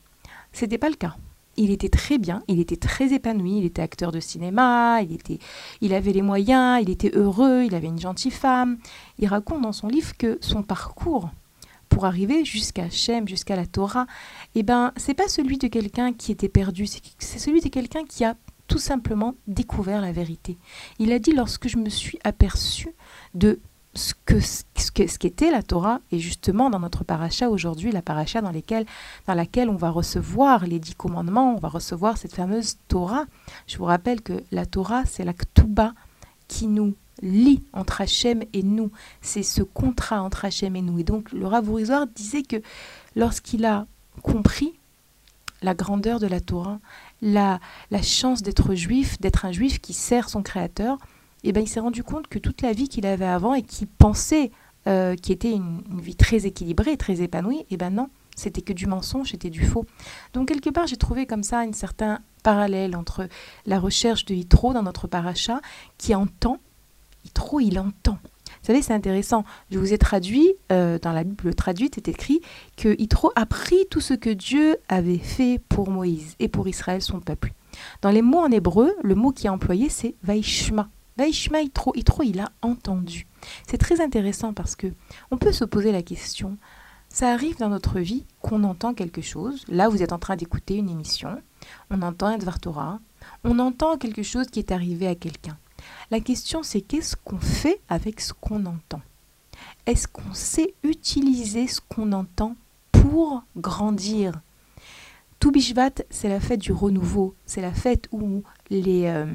c'était 0.52 0.78
pas 0.78 0.90
le 0.90 0.96
cas. 0.96 1.16
il 1.58 1.72
était 1.72 1.90
très 1.90 2.18
bien, 2.18 2.44
il 2.48 2.60
était 2.60 2.76
très 2.76 3.14
épanoui, 3.14 3.60
il 3.60 3.66
était 3.66 3.82
acteur 3.82 4.12
de 4.12 4.20
cinéma, 4.20 5.02
il, 5.02 5.14
était, 5.14 5.40
il 5.82 5.94
avait 5.94 6.12
les 6.12 6.22
moyens, 6.22 6.82
il 6.82 6.90
était 6.90 7.12
heureux, 7.16 7.64
il 7.64 7.76
avait 7.76 7.88
une 7.88 8.00
gentille 8.00 8.32
femme. 8.32 8.78
Il 9.20 9.28
raconte 9.28 9.62
dans 9.62 9.72
son 9.72 9.88
livre 9.88 10.16
que 10.18 10.38
son 10.42 10.64
parcours 10.64 11.30
pour 11.90 12.06
arriver 12.06 12.44
jusqu'à 12.44 12.90
Shem, 12.90 13.28
jusqu'à 13.28 13.56
la 13.56 13.66
Torah, 13.66 14.06
eh 14.54 14.64
ben, 14.64 14.92
c'est 14.98 15.14
pas 15.14 15.28
celui 15.28 15.58
de 15.58 15.68
quelqu'un 15.68 16.12
qui 16.14 16.32
était 16.32 16.50
perdu, 16.50 16.88
c'est 16.88 17.40
celui 17.40 17.62
de 17.62 17.70
quelqu'un 17.70 18.04
qui 18.04 18.26
a 18.26 18.36
tout 18.68 18.80
simplement 18.80 19.36
découvert 19.48 20.02
la 20.02 20.12
vérité. 20.12 20.58
Il 21.00 21.12
a 21.14 21.20
dit 21.20 21.32
lorsque 21.32 21.68
je 21.68 21.78
me 21.78 21.90
suis 21.90 22.20
aperçu 22.24 22.90
de 23.34 23.60
ce 23.96 24.14
que 24.14 24.40
ce 24.42 25.18
qu'était 25.18 25.52
la 25.52 25.64
Torah 25.64 26.02
et 26.12 26.20
justement 26.20 26.70
dans 26.70 26.80
notre 26.80 27.04
paracha 27.04 27.50
aujourd'hui, 27.50 27.92
la 27.92 28.02
paracha 28.02 28.42
dans, 28.42 28.52
dans 28.52 29.34
laquelle 29.34 29.70
on 29.70 29.76
va 29.76 29.90
recevoir 29.90 30.66
les 30.66 30.80
dix 30.80 30.96
commandements, 30.96 31.56
on 31.56 31.60
va 31.60 31.70
recevoir 31.70 32.18
cette 32.18 32.34
fameuse 32.34 32.78
Torah. 32.88 33.26
Je 33.68 33.78
vous 33.78 33.86
rappelle 33.86 34.22
que 34.22 34.44
la 34.52 34.66
Torah, 34.66 35.06
c'est 35.06 35.24
la 35.24 35.34
Ktuba 35.34 35.94
qui 36.48 36.68
nous 36.68 36.96
lie 37.22 37.64
entre 37.74 38.02
Hachem 38.02 38.44
et 38.54 38.64
nous. 38.64 38.92
C'est 39.22 39.44
ce 39.44 39.64
contrat 39.64 40.22
entre 40.22 40.46
Hachem 40.46 40.76
et 40.76 40.82
nous. 40.82 41.00
Et 41.00 41.04
donc 41.04 41.32
le 41.32 41.48
Ravourizor 41.48 42.08
disait 42.08 42.44
que 42.44 42.58
lorsqu'il 43.16 43.66
a 43.66 43.88
compris 44.22 44.74
la 45.62 45.74
grandeur 45.74 46.20
de 46.20 46.28
la 46.28 46.42
Torah, 46.42 46.80
la, 47.22 47.60
la 47.92 48.02
chance 48.02 48.42
d'être 48.42 48.76
juif, 48.76 49.20
d'être 49.22 49.46
un 49.46 49.52
juif 49.52 49.80
qui 49.80 49.94
sert 49.94 50.30
son 50.30 50.44
Créateur, 50.44 50.98
et 51.46 51.50
eh 51.50 51.52
ben, 51.52 51.62
il 51.62 51.68
s'est 51.68 51.80
rendu 51.80 52.04
compte 52.04 52.28
que 52.28 52.40
toute 52.40 52.64
la 52.64 52.74
vie 52.74 52.90
qu'il 52.90 53.06
avait 53.06 53.24
avant 53.24 53.54
et 53.54 53.62
qu'il 53.62 53.86
pensait 53.86 54.50
euh, 54.88 55.16
qui 55.16 55.32
était 55.32 55.52
une, 55.52 55.84
vie 56.00 56.16
très 56.16 56.48
équilibrée, 56.48 56.98
très 56.98 57.22
épanouie, 57.22 57.60
et 57.60 57.66
eh 57.72 57.78
ben 57.78 57.92
non, 57.92 58.10
c'était 58.36 58.64
que 58.64 58.74
du 58.74 58.88
mensonge, 58.88 59.30
c'était 59.30 59.52
du 59.52 59.64
faux. 59.64 59.86
Donc 60.34 60.48
quelque 60.48 60.72
part, 60.72 60.88
j'ai 60.88 60.98
trouvé 60.98 61.28
comme 61.28 61.44
ça 61.44 61.60
un 61.60 61.72
certain 61.72 62.20
parallèle 62.42 62.96
entre 62.96 63.28
la 63.68 63.80
recherche 63.80 64.26
de 64.26 64.34
Yitro 64.34 64.74
dans 64.74 64.82
notre 64.82 65.08
paracha, 65.08 65.62
qui 66.00 66.16
entend, 66.16 66.60
Yitro, 67.26 67.60
il 67.60 67.78
entend. 67.78 68.18
Vous 68.46 68.68
savez, 68.68 68.82
c'est 68.82 68.94
intéressant. 68.94 69.44
Je 69.70 69.78
vous 69.78 69.94
ai 69.94 70.00
traduit, 70.00 70.52
euh, 70.72 70.98
dans 70.98 71.12
la 71.12 71.24
Bible 71.24 71.54
traduite, 71.54 71.94
c'est 71.94 72.08
écrit 72.08 72.42
que 72.76 73.00
Yitro 73.00 73.32
a 73.36 73.46
pris 73.46 73.86
tout 73.92 74.02
ce 74.02 74.16
que 74.16 74.32
Dieu 74.32 74.78
avait 74.90 75.20
fait 75.20 75.62
pour 75.70 75.92
Moïse 75.92 76.36
et 76.40 76.48
pour 76.48 76.68
Israël, 76.68 77.04
son 77.04 77.20
peuple. 77.20 77.54
Dans 78.02 78.10
les 78.10 78.24
mots 78.24 78.40
en 78.40 78.50
hébreu, 78.50 78.96
le 79.04 79.14
mot 79.14 79.32
qui 79.32 79.46
est 79.46 79.52
employé, 79.52 79.90
c'est 79.90 80.16
Vaishma. 80.24 80.90
Vaishma 81.18 81.62
Yitro, 81.62 81.94
Yitro, 81.96 82.24
il 82.24 82.40
a 82.40 82.52
entendu. 82.62 83.26
C'est 83.68 83.78
très 83.78 84.02
intéressant 84.02 84.54
parce 84.54 84.76
que 84.76 84.88
on 85.32 85.38
peut 85.38 85.54
se 85.54 85.64
poser 85.64 85.92
la 85.92 86.02
question, 86.02 86.58
ça 87.08 87.32
arrive 87.32 87.58
dans 87.58 87.70
notre 87.70 88.00
vie 88.00 88.26
qu'on 88.42 88.66
entend 88.66 88.94
quelque 88.94 89.22
chose. 89.22 89.64
Là, 89.70 89.88
vous 89.88 90.04
êtes 90.04 90.12
en 90.12 90.20
train 90.20 90.36
d'écouter 90.36 90.76
une 90.76 90.90
émission, 90.90 91.42
on 91.90 92.02
entend 92.02 92.28
un 92.28 92.38
Dvar 92.38 93.00
on 93.44 93.60
entend 93.60 93.98
quelque 93.98 94.24
chose 94.24 94.48
qui 94.48 94.60
est 94.60 94.72
arrivé 94.72 95.08
à 95.08 95.16
quelqu'un. 95.16 95.58
La 96.12 96.20
question, 96.20 96.64
c'est 96.64 96.82
qu'est-ce 96.82 97.16
qu'on 97.16 97.40
fait 97.40 97.80
avec 97.90 98.20
ce 98.20 98.34
qu'on 98.34 98.66
entend? 98.66 99.02
Est-ce 99.86 100.08
qu'on 100.08 100.34
sait 100.34 100.74
utiliser 100.84 101.68
ce 101.68 101.80
qu'on 101.80 102.12
entend 102.12 102.56
pour 102.92 103.44
grandir? 103.56 104.34
Toubishvat, 105.40 106.04
c'est 106.10 106.30
la 106.30 106.40
fête 106.40 106.62
du 106.62 106.72
renouveau. 106.72 107.36
C'est 107.46 107.62
la 107.62 107.74
fête 107.74 108.08
où 108.12 108.44
les, 108.70 109.06
euh, 109.06 109.26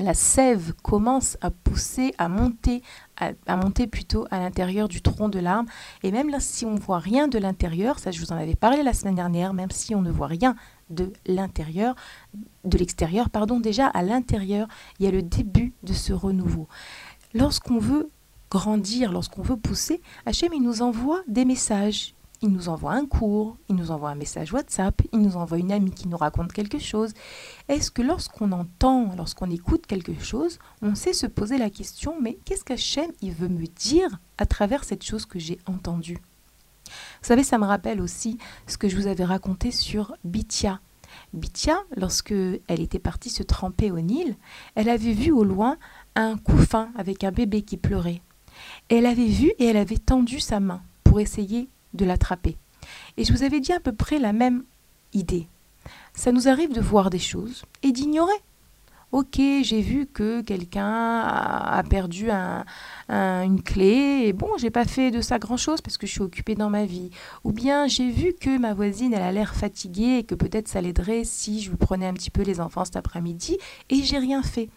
la 0.00 0.14
sève 0.14 0.74
commence 0.82 1.36
à 1.40 1.50
pousser, 1.50 2.14
à 2.18 2.28
monter, 2.28 2.82
à, 3.16 3.56
monter 3.56 3.86
plutôt 3.86 4.26
à 4.30 4.38
l'intérieur 4.38 4.88
du 4.88 5.00
tronc 5.00 5.28
de 5.28 5.38
l'arbre. 5.38 5.70
Et 6.02 6.12
même 6.12 6.28
là, 6.28 6.40
si 6.40 6.64
on 6.64 6.72
ne 6.72 6.78
voit 6.78 6.98
rien 6.98 7.28
de 7.28 7.38
l'intérieur, 7.38 7.98
ça 7.98 8.10
je 8.10 8.20
vous 8.20 8.32
en 8.32 8.36
avais 8.36 8.54
parlé 8.54 8.82
la 8.82 8.92
semaine 8.92 9.14
dernière, 9.14 9.54
même 9.54 9.70
si 9.70 9.94
on 9.94 10.02
ne 10.02 10.10
voit 10.10 10.26
rien 10.26 10.54
de 10.90 11.12
l'intérieur, 11.26 11.94
de 12.64 12.78
l'extérieur, 12.78 13.30
pardon, 13.30 13.58
déjà 13.58 13.86
à 13.86 14.02
l'intérieur, 14.02 14.68
il 14.98 15.06
y 15.06 15.08
a 15.08 15.10
le 15.12 15.22
début 15.22 15.72
de 15.82 15.92
ce 15.92 16.12
renouveau. 16.12 16.68
Lorsqu'on 17.34 17.78
veut 17.78 18.08
grandir, 18.50 19.12
lorsqu'on 19.12 19.42
veut 19.42 19.56
pousser, 19.56 20.00
Hachem, 20.26 20.52
il 20.52 20.62
nous 20.62 20.82
envoie 20.82 21.22
des 21.26 21.44
messages. 21.44 22.14
Il 22.42 22.50
nous 22.50 22.68
envoie 22.68 22.92
un 22.92 23.06
cours, 23.06 23.56
il 23.68 23.76
nous 23.76 23.90
envoie 23.90 24.10
un 24.10 24.14
message 24.14 24.52
WhatsApp, 24.52 25.00
il 25.12 25.20
nous 25.20 25.36
envoie 25.36 25.58
une 25.58 25.72
amie 25.72 25.92
qui 25.92 26.06
nous 26.06 26.18
raconte 26.18 26.52
quelque 26.52 26.78
chose. 26.78 27.14
Est-ce 27.68 27.90
que 27.90 28.02
lorsqu'on 28.02 28.52
entend, 28.52 29.14
lorsqu'on 29.16 29.50
écoute 29.50 29.86
quelque 29.86 30.18
chose, 30.22 30.58
on 30.82 30.94
sait 30.94 31.14
se 31.14 31.26
poser 31.26 31.56
la 31.56 31.70
question, 31.70 32.14
mais 32.20 32.38
qu'est-ce 32.44 32.64
qu'Hachem 32.64 33.10
il 33.22 33.32
veut 33.32 33.48
me 33.48 33.66
dire 33.66 34.20
à 34.36 34.44
travers 34.44 34.84
cette 34.84 35.02
chose 35.02 35.24
que 35.24 35.38
j'ai 35.38 35.58
entendue? 35.66 36.18
Vous 36.84 37.28
savez, 37.28 37.42
ça 37.42 37.58
me 37.58 37.64
rappelle 37.64 38.00
aussi 38.00 38.38
ce 38.66 38.76
que 38.76 38.88
je 38.88 38.96
vous 38.96 39.06
avais 39.06 39.24
raconté 39.24 39.70
sur 39.70 40.14
Bithia. 40.24 40.80
Bithia, 41.32 41.78
lorsque 41.96 42.32
elle 42.32 42.80
était 42.80 42.98
partie 42.98 43.30
se 43.30 43.42
tremper 43.42 43.90
au 43.90 44.00
Nil, 44.00 44.36
elle 44.74 44.90
avait 44.90 45.12
vu 45.12 45.32
au 45.32 45.42
loin 45.42 45.78
un 46.14 46.36
couffin 46.36 46.90
avec 46.96 47.24
un 47.24 47.32
bébé 47.32 47.62
qui 47.62 47.78
pleurait. 47.78 48.20
Elle 48.88 49.06
avait 49.06 49.26
vu 49.26 49.52
et 49.58 49.66
elle 49.66 49.76
avait 49.76 49.98
tendu 49.98 50.40
sa 50.40 50.60
main 50.60 50.82
pour 51.04 51.20
essayer 51.20 51.68
de 51.96 52.04
l'attraper. 52.04 52.56
Et 53.16 53.24
je 53.24 53.32
vous 53.32 53.42
avais 53.42 53.60
dit 53.60 53.72
à 53.72 53.80
peu 53.80 53.92
près 53.92 54.18
la 54.18 54.32
même 54.32 54.62
idée. 55.12 55.48
Ça 56.14 56.32
nous 56.32 56.48
arrive 56.48 56.72
de 56.72 56.80
voir 56.80 57.10
des 57.10 57.18
choses 57.18 57.64
et 57.82 57.92
d'ignorer. 57.92 58.32
Ok, 59.12 59.36
j'ai 59.36 59.80
vu 59.82 60.06
que 60.06 60.42
quelqu'un 60.42 61.20
a 61.20 61.82
perdu 61.88 62.28
une 62.28 63.62
clé 63.62 64.24
et 64.24 64.32
bon, 64.32 64.48
j'ai 64.58 64.70
pas 64.70 64.84
fait 64.84 65.12
de 65.12 65.20
ça 65.20 65.38
grand 65.38 65.56
chose 65.56 65.80
parce 65.80 65.96
que 65.96 66.06
je 66.06 66.12
suis 66.12 66.22
occupée 66.22 66.56
dans 66.56 66.70
ma 66.70 66.84
vie. 66.84 67.10
Ou 67.44 67.52
bien 67.52 67.86
j'ai 67.86 68.10
vu 68.10 68.34
que 68.38 68.58
ma 68.58 68.74
voisine, 68.74 69.14
elle 69.14 69.22
a 69.22 69.30
l'air 69.32 69.54
fatiguée 69.54 70.18
et 70.18 70.24
que 70.24 70.34
peut-être 70.34 70.68
ça 70.68 70.80
l'aiderait 70.80 71.22
si 71.24 71.62
je 71.62 71.70
vous 71.70 71.76
prenais 71.76 72.06
un 72.06 72.14
petit 72.14 72.30
peu 72.30 72.42
les 72.42 72.60
enfants 72.60 72.84
cet 72.84 72.96
après-midi 72.96 73.56
et 73.90 74.02
j'ai 74.02 74.18
rien 74.18 74.42
fait. 74.42 74.68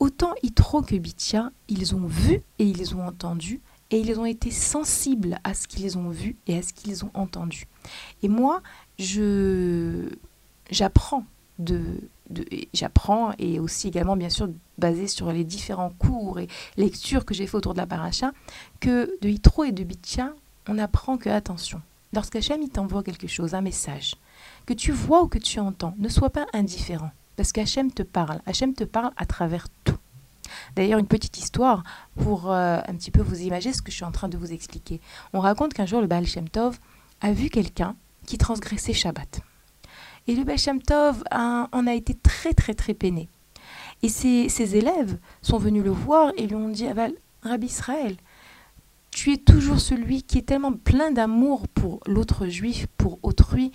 Autant 0.00 0.34
Itro 0.42 0.82
que 0.82 0.96
Bitia, 0.96 1.52
ils 1.68 1.94
ont 1.94 2.06
vu 2.06 2.42
et 2.58 2.64
ils 2.64 2.96
ont 2.96 3.06
entendu 3.06 3.60
et 3.92 4.00
ils 4.00 4.18
ont 4.18 4.26
été 4.26 4.50
sensibles 4.50 5.38
à 5.44 5.54
ce 5.54 5.68
qu'ils 5.68 5.96
ont 5.98 6.08
vu 6.08 6.36
et 6.46 6.58
à 6.58 6.62
ce 6.62 6.72
qu'ils 6.72 7.04
ont 7.04 7.10
entendu. 7.14 7.68
Et 8.22 8.28
moi, 8.28 8.62
j'apprends 10.70 11.24
j'apprends 12.72 13.32
et 13.38 13.60
aussi 13.60 13.88
également 13.88 14.16
bien 14.16 14.30
sûr 14.30 14.48
basé 14.78 15.06
sur 15.06 15.30
les 15.30 15.44
différents 15.44 15.92
cours 15.98 16.40
et 16.40 16.48
lectures 16.76 17.26
que 17.26 17.34
j'ai 17.34 17.46
fait 17.46 17.56
autour 17.56 17.74
de 17.74 17.78
la 17.78 17.86
paracha 17.86 18.32
que 18.80 19.18
de 19.20 19.28
Hitro 19.28 19.64
et 19.64 19.72
de 19.72 19.84
Bitcha, 19.84 20.32
on 20.66 20.78
apprend 20.78 21.18
que 21.18 21.28
attention, 21.28 21.82
lorsqu'Hachem 22.14 22.66
t'envoie 22.68 23.02
quelque 23.02 23.26
chose, 23.26 23.54
un 23.54 23.60
message, 23.60 24.14
que 24.66 24.72
tu 24.72 24.92
vois 24.92 25.22
ou 25.22 25.28
que 25.28 25.38
tu 25.38 25.60
entends, 25.60 25.94
ne 25.98 26.08
sois 26.08 26.30
pas 26.30 26.46
indifférent 26.54 27.10
parce 27.36 27.52
qu'Hachem 27.52 27.92
te 27.92 28.02
parle. 28.02 28.40
Hachem 28.46 28.74
te 28.74 28.84
parle 28.84 29.12
à 29.16 29.26
travers 29.26 29.66
tout. 29.84 29.98
D'ailleurs, 30.76 30.98
une 30.98 31.06
petite 31.06 31.38
histoire 31.38 31.82
pour 32.22 32.50
euh, 32.50 32.78
un 32.86 32.94
petit 32.94 33.10
peu 33.10 33.22
vous 33.22 33.40
imaginer 33.40 33.74
ce 33.74 33.82
que 33.82 33.90
je 33.90 33.96
suis 33.96 34.04
en 34.04 34.12
train 34.12 34.28
de 34.28 34.36
vous 34.36 34.52
expliquer. 34.52 35.00
On 35.32 35.40
raconte 35.40 35.74
qu'un 35.74 35.86
jour, 35.86 36.00
le 36.00 36.06
Baal 36.06 36.26
Shem 36.26 36.48
Tov 36.48 36.78
a 37.20 37.32
vu 37.32 37.48
quelqu'un 37.50 37.96
qui 38.26 38.38
transgressait 38.38 38.92
Shabbat. 38.92 39.40
Et 40.26 40.34
le 40.34 40.44
Baal 40.44 40.58
Shem 40.58 40.80
Tov 40.82 41.24
en 41.32 41.86
a 41.86 41.94
été 41.94 42.14
très, 42.14 42.52
très, 42.52 42.74
très 42.74 42.94
peiné. 42.94 43.28
Et 44.02 44.08
ses, 44.08 44.76
élèves 44.76 45.16
sont 45.42 45.58
venus 45.58 45.84
le 45.84 45.90
voir 45.90 46.32
et 46.36 46.46
lui 46.46 46.56
ont 46.56 46.68
dit 46.68 46.86
Aval, 46.88 47.12
Rabbi 47.42 47.66
Israël, 47.66 48.16
tu 49.12 49.32
es 49.32 49.36
toujours 49.36 49.78
celui 49.78 50.22
qui 50.22 50.38
est 50.38 50.42
tellement 50.42 50.72
plein 50.72 51.12
d'amour 51.12 51.68
pour 51.68 52.00
l'autre 52.06 52.48
juif, 52.48 52.86
pour 52.96 53.18
autrui, 53.22 53.70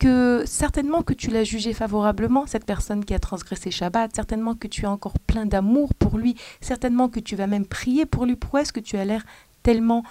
que 0.00 0.44
certainement 0.46 1.02
que 1.02 1.12
tu 1.12 1.30
l'as 1.30 1.44
jugé 1.44 1.74
favorablement, 1.74 2.46
cette 2.46 2.64
personne 2.64 3.04
qui 3.04 3.12
a 3.12 3.18
transgressé 3.18 3.70
Shabbat, 3.70 4.12
certainement 4.16 4.54
que 4.54 4.66
tu 4.66 4.86
as 4.86 4.90
encore 4.90 5.18
plein 5.18 5.44
d'amour 5.44 5.94
pour 5.94 6.16
lui, 6.16 6.36
certainement 6.62 7.10
que 7.10 7.20
tu 7.20 7.36
vas 7.36 7.46
même 7.46 7.66
prier 7.66 8.06
pour 8.06 8.24
lui. 8.24 8.34
Pourquoi 8.34 8.62
est-ce 8.62 8.72
que 8.72 8.80
tu 8.80 8.96
as 8.96 9.04
l'air 9.04 9.24
tellement 9.62 10.02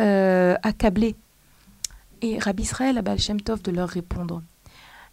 euh, 0.00 0.56
accablé? 0.64 1.14
Et 2.22 2.40
Rabbi 2.40 2.64
Israël 2.64 2.98
Abal 2.98 3.20
Shem 3.20 3.40
Tov 3.40 3.62
de 3.62 3.70
leur 3.70 3.88
répondre 3.88 4.42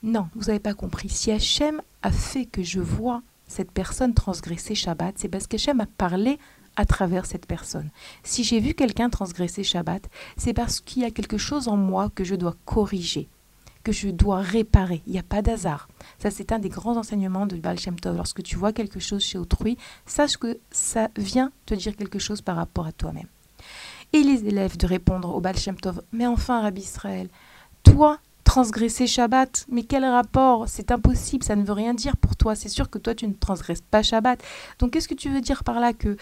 Non, 0.01 0.27
vous 0.35 0.45
n'avez 0.45 0.59
pas 0.59 0.73
compris. 0.73 1.09
Si 1.09 1.31
Hachem 1.31 1.81
a 2.01 2.11
fait 2.11 2.45
que 2.45 2.63
je 2.63 2.79
vois 2.79 3.21
cette 3.47 3.71
personne 3.71 4.15
transgresser 4.15 4.73
Shabbat, 4.73 5.13
c'est 5.15 5.29
parce 5.29 5.45
qu'Hachem 5.45 5.79
a 5.79 5.85
parlé 5.85 6.39
à 6.75 6.85
travers 6.85 7.27
cette 7.27 7.45
personne. 7.45 7.91
Si 8.23 8.43
j'ai 8.43 8.59
vu 8.59 8.73
quelqu'un 8.73 9.11
transgresser 9.11 9.63
Shabbat, 9.63 10.09
c'est 10.37 10.53
parce 10.53 10.81
qu'il 10.81 11.03
y 11.03 11.05
a 11.05 11.11
quelque 11.11 11.37
chose 11.37 11.67
en 11.67 11.77
moi 11.77 12.09
que 12.15 12.23
je 12.23 12.33
dois 12.33 12.55
corriger 12.65 13.29
que 13.83 13.91
je 13.91 14.09
dois 14.09 14.39
réparer. 14.39 15.01
Il 15.05 15.13
n'y 15.13 15.19
a 15.19 15.23
pas 15.23 15.41
d'hasard. 15.41 15.87
Ça, 16.19 16.31
c'est 16.31 16.51
un 16.51 16.59
des 16.59 16.69
grands 16.69 16.97
enseignements 16.97 17.45
de 17.45 17.55
Baal 17.57 17.79
Shem 17.79 17.99
Tov. 17.99 18.15
Lorsque 18.15 18.43
tu 18.43 18.55
vois 18.55 18.73
quelque 18.73 18.99
chose 18.99 19.21
chez 19.21 19.37
autrui, 19.37 19.77
sache 20.05 20.37
que 20.37 20.59
ça 20.71 21.09
vient 21.17 21.51
te 21.65 21.73
dire 21.73 21.95
quelque 21.95 22.19
chose 22.19 22.41
par 22.41 22.55
rapport 22.55 22.87
à 22.87 22.91
toi-même. 22.91 23.27
Et 24.13 24.23
les 24.23 24.45
élèves 24.45 24.77
de 24.77 24.87
répondre 24.87 25.33
au 25.35 25.41
Baal 25.41 25.57
Shem 25.57 25.75
Tov, 25.75 26.01
mais 26.11 26.27
enfin, 26.27 26.61
Rabbi 26.61 26.81
Israël, 26.81 27.29
toi, 27.83 28.19
transgresser 28.43 29.07
Shabbat, 29.07 29.65
mais 29.69 29.83
quel 29.83 30.05
rapport? 30.05 30.67
C'est 30.67 30.91
impossible, 30.91 31.43
ça 31.43 31.55
ne 31.55 31.63
veut 31.63 31.73
rien 31.73 31.93
dire 31.93 32.17
pour 32.17 32.35
toi. 32.35 32.55
C'est 32.55 32.69
sûr 32.69 32.89
que 32.89 32.99
toi, 32.99 33.15
tu 33.15 33.27
ne 33.27 33.33
transgresses 33.33 33.81
pas 33.81 34.03
Shabbat. 34.03 34.43
Donc, 34.79 34.91
qu'est-ce 34.91 35.07
que 35.07 35.15
tu 35.15 35.29
veux 35.29 35.41
dire 35.41 35.63
par 35.63 35.79
là 35.79 35.93
que 35.93 36.15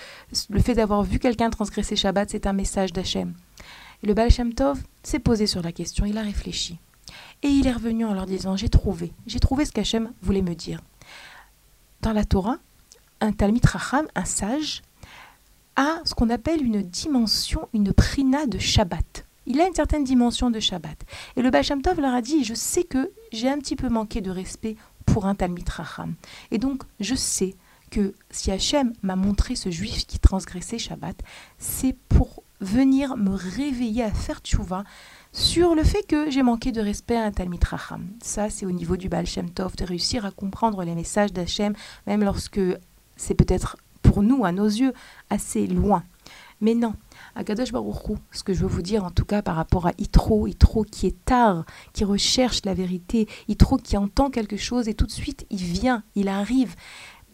le 0.49 0.61
fait 0.61 0.73
d'avoir 0.73 1.03
vu 1.03 1.19
quelqu'un 1.19 1.49
transgresser 1.49 1.95
Shabbat, 1.95 2.29
c'est 2.29 2.47
un 2.47 2.53
message 2.53 2.93
d'Hachem? 2.93 3.33
Et 4.03 4.07
le 4.07 4.13
Baal 4.13 4.31
Shem 4.31 4.53
Tov 4.53 4.81
s'est 5.03 5.19
posé 5.19 5.45
sur 5.45 5.61
la 5.61 5.71
question, 5.71 6.05
il 6.05 6.17
a 6.17 6.21
réfléchi. 6.21 6.79
Et 7.43 7.47
il 7.47 7.67
est 7.67 7.71
revenu 7.71 8.05
en 8.05 8.13
leur 8.13 8.25
disant, 8.25 8.55
j'ai 8.55 8.69
trouvé, 8.69 9.13
j'ai 9.25 9.39
trouvé 9.39 9.65
ce 9.65 9.71
qu'Hachem 9.71 10.11
voulait 10.21 10.41
me 10.41 10.53
dire. 10.53 10.81
Dans 12.01 12.13
la 12.13 12.23
Torah, 12.23 12.57
un 13.19 13.31
Talmid 13.31 13.65
Racham, 13.65 14.07
un 14.15 14.25
sage, 14.25 14.81
a 15.75 16.01
ce 16.05 16.13
qu'on 16.13 16.29
appelle 16.29 16.63
une 16.63 16.81
dimension, 16.81 17.67
une 17.73 17.93
prina 17.93 18.45
de 18.45 18.57
Shabbat. 18.57 19.25
Il 19.47 19.59
a 19.59 19.67
une 19.67 19.73
certaine 19.73 20.03
dimension 20.03 20.51
de 20.51 20.59
Shabbat. 20.59 20.97
Et 21.35 21.41
le 21.41 21.49
Baal 21.49 21.65
Tov 21.65 21.99
leur 21.99 22.13
a 22.13 22.21
dit, 22.21 22.43
je 22.43 22.53
sais 22.53 22.83
que 22.83 23.11
j'ai 23.31 23.49
un 23.49 23.57
petit 23.57 23.75
peu 23.75 23.89
manqué 23.89 24.21
de 24.21 24.29
respect 24.29 24.75
pour 25.05 25.25
un 25.25 25.35
Talmid 25.35 25.67
Racham. 25.67 26.13
Et 26.51 26.57
donc, 26.57 26.83
je 26.99 27.15
sais 27.15 27.55
que 27.89 28.13
si 28.29 28.51
Hachem 28.51 28.93
m'a 29.01 29.15
montré 29.15 29.55
ce 29.55 29.69
juif 29.69 30.05
qui 30.05 30.19
transgressait 30.19 30.77
Shabbat, 30.77 31.17
c'est 31.57 31.95
pour 32.09 32.43
venir 32.61 33.17
me 33.17 33.33
réveiller 33.33 34.03
à 34.03 34.11
faire 34.11 34.39
tchouva 34.39 34.83
sur 35.33 35.75
le 35.75 35.83
fait 35.83 36.03
que 36.03 36.29
j'ai 36.29 36.43
manqué 36.43 36.71
de 36.71 36.81
respect 36.81 37.15
à 37.15 37.23
un 37.23 37.31
Talmid. 37.31 37.63
Ça, 38.21 38.49
c'est 38.49 38.65
au 38.65 38.71
niveau 38.71 38.97
du 38.97 39.09
Baal 39.09 39.25
Shem 39.25 39.49
Tov, 39.49 39.75
de 39.75 39.85
réussir 39.85 40.25
à 40.25 40.31
comprendre 40.31 40.83
les 40.83 40.95
messages 40.95 41.31
d'Hachem, 41.31 41.73
même 42.05 42.23
lorsque 42.23 42.59
c'est 43.15 43.35
peut-être 43.35 43.77
pour 44.01 44.23
nous, 44.23 44.43
à 44.43 44.51
nos 44.51 44.65
yeux, 44.65 44.93
assez 45.29 45.67
loin. 45.67 46.03
Mais 46.59 46.75
non, 46.75 46.93
à 47.35 47.43
Kadosh 47.43 47.71
Baruchou, 47.71 48.17
ce 48.31 48.43
que 48.43 48.53
je 48.53 48.61
veux 48.61 48.67
vous 48.67 48.83
dire 48.83 49.03
en 49.03 49.09
tout 49.09 49.25
cas 49.25 49.41
par 49.41 49.55
rapport 49.55 49.87
à 49.87 49.93
Itro, 49.97 50.45
Itro 50.45 50.83
qui 50.83 51.07
est 51.07 51.25
tard, 51.25 51.65
qui 51.93 52.03
recherche 52.03 52.61
la 52.65 52.75
vérité, 52.75 53.27
Itro 53.47 53.77
qui 53.77 53.97
entend 53.97 54.29
quelque 54.29 54.57
chose 54.57 54.87
et 54.87 54.93
tout 54.93 55.07
de 55.07 55.11
suite 55.11 55.47
il 55.49 55.57
vient, 55.57 56.03
il 56.15 56.27
arrive 56.27 56.75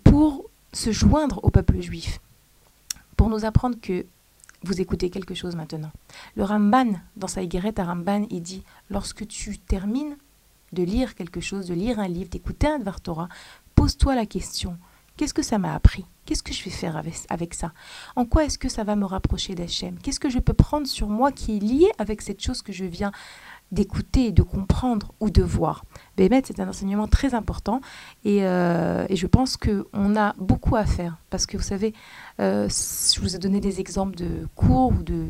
pour 0.05 0.45
se 0.71 0.91
joindre 0.91 1.41
au 1.43 1.49
peuple 1.49 1.81
juif, 1.81 2.21
pour 3.17 3.29
nous 3.29 3.43
apprendre 3.43 3.75
que 3.81 4.05
vous 4.67 4.81
écoutez 4.81 5.09
quelque 5.09 5.33
chose 5.33 5.55
maintenant. 5.55 5.91
Le 6.36 6.43
Ramban, 6.43 7.00
dans 7.15 7.27
sa 7.27 7.41
Higuerette 7.41 7.79
à 7.79 7.86
Ramban, 7.86 8.27
il 8.29 8.41
dit 8.41 8.63
lorsque 8.89 9.25
tu 9.27 9.57
termines 9.57 10.17
de 10.74 10.83
lire 10.83 11.15
quelque 11.15 11.39
chose, 11.39 11.67
de 11.67 11.74
lire 11.74 12.00
un 12.00 12.07
livre, 12.07 12.29
d'écouter 12.29 12.67
un 12.67 12.79
Dvar 12.79 13.00
Torah, 13.00 13.29
pose-toi 13.75 14.15
la 14.15 14.25
question 14.25 14.77
qu'est-ce 15.17 15.33
que 15.33 15.41
ça 15.41 15.57
m'a 15.57 15.74
appris? 15.74 16.05
Qu'est-ce 16.25 16.43
que 16.43 16.53
je 16.53 16.63
vais 16.63 16.69
faire 16.69 17.01
avec, 17.29 17.53
ça? 17.53 17.74
En 18.15 18.25
quoi 18.25 18.45
est-ce 18.45 18.57
que 18.57 18.69
ça 18.69 18.83
va 18.83 18.95
me 18.95 19.05
rapprocher 19.05 19.55
d'Hachem? 19.55 19.97
Qu'est-ce 20.00 20.19
que 20.19 20.29
je 20.29 20.39
peux 20.39 20.53
prendre 20.53 20.86
sur 20.86 21.07
moi 21.07 21.31
qui 21.31 21.57
est 21.57 21.59
lié 21.59 21.89
avec 21.97 22.21
cette 22.21 22.41
chose 22.41 22.62
que 22.62 22.74
je 22.74 22.86
viens 22.86 23.12
d'écouter, 23.71 24.31
de 24.31 24.43
comprendre 24.43 25.13
ou 25.19 25.29
de 25.29 25.43
voir. 25.43 25.83
Bémet, 26.15 26.41
c'est 26.45 26.59
un 26.59 26.69
enseignement 26.69 27.07
très 27.07 27.33
important 27.33 27.81
et, 28.24 28.45
euh, 28.45 29.05
je 29.13 29.27
pense 29.27 29.57
qu'on 29.57 30.15
a 30.15 30.33
beaucoup 30.38 30.75
à 30.75 30.86
faire 30.86 31.17
parce 31.29 31.45
que 31.45 31.57
vous 31.57 31.63
savez, 31.63 31.93
euh, 32.39 32.69
je 32.69 33.19
vous 33.19 33.36
ai 33.36 33.39
donné 33.39 33.59
des 33.59 33.79
exemples 33.79 34.15
de 34.15 34.47
cours 34.55 34.89
ou 34.89 35.03
de, 35.03 35.27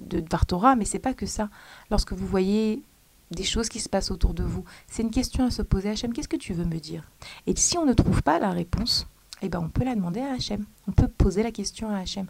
de 0.00 0.20
Dvartora, 0.20 0.76
mais 0.76 0.84
c'est 0.84 0.98
pas 0.98 1.14
que 1.14 1.26
ça. 1.26 1.50
Lorsque 1.90 2.12
vous 2.12 2.26
voyez 2.26 2.82
des 3.30 3.44
choses 3.44 3.68
qui 3.68 3.80
se 3.80 3.88
passent 3.88 4.10
autour 4.10 4.34
de 4.34 4.42
vous, 4.42 4.64
c'est 4.86 5.02
une 5.02 5.10
question 5.10 5.44
à 5.44 5.50
se 5.50 5.62
poser. 5.62 5.90
Hachem, 5.90 6.12
qu'est-ce 6.12 6.28
que 6.28 6.36
tu 6.36 6.52
veux 6.52 6.64
me 6.64 6.78
dire? 6.78 7.10
Et 7.46 7.54
si 7.56 7.78
on 7.78 7.86
ne 7.86 7.92
trouve 7.92 8.22
pas 8.22 8.38
la 8.38 8.50
réponse, 8.50 9.06
eh 9.42 9.48
ben 9.48 9.60
on 9.60 9.68
peut 9.68 9.84
la 9.84 9.94
demander 9.94 10.20
à 10.20 10.32
Hachem. 10.32 10.64
On 10.88 10.92
peut 10.92 11.08
poser 11.08 11.42
la 11.42 11.50
question 11.50 11.90
à 11.90 11.98
Hachem. 11.98 12.26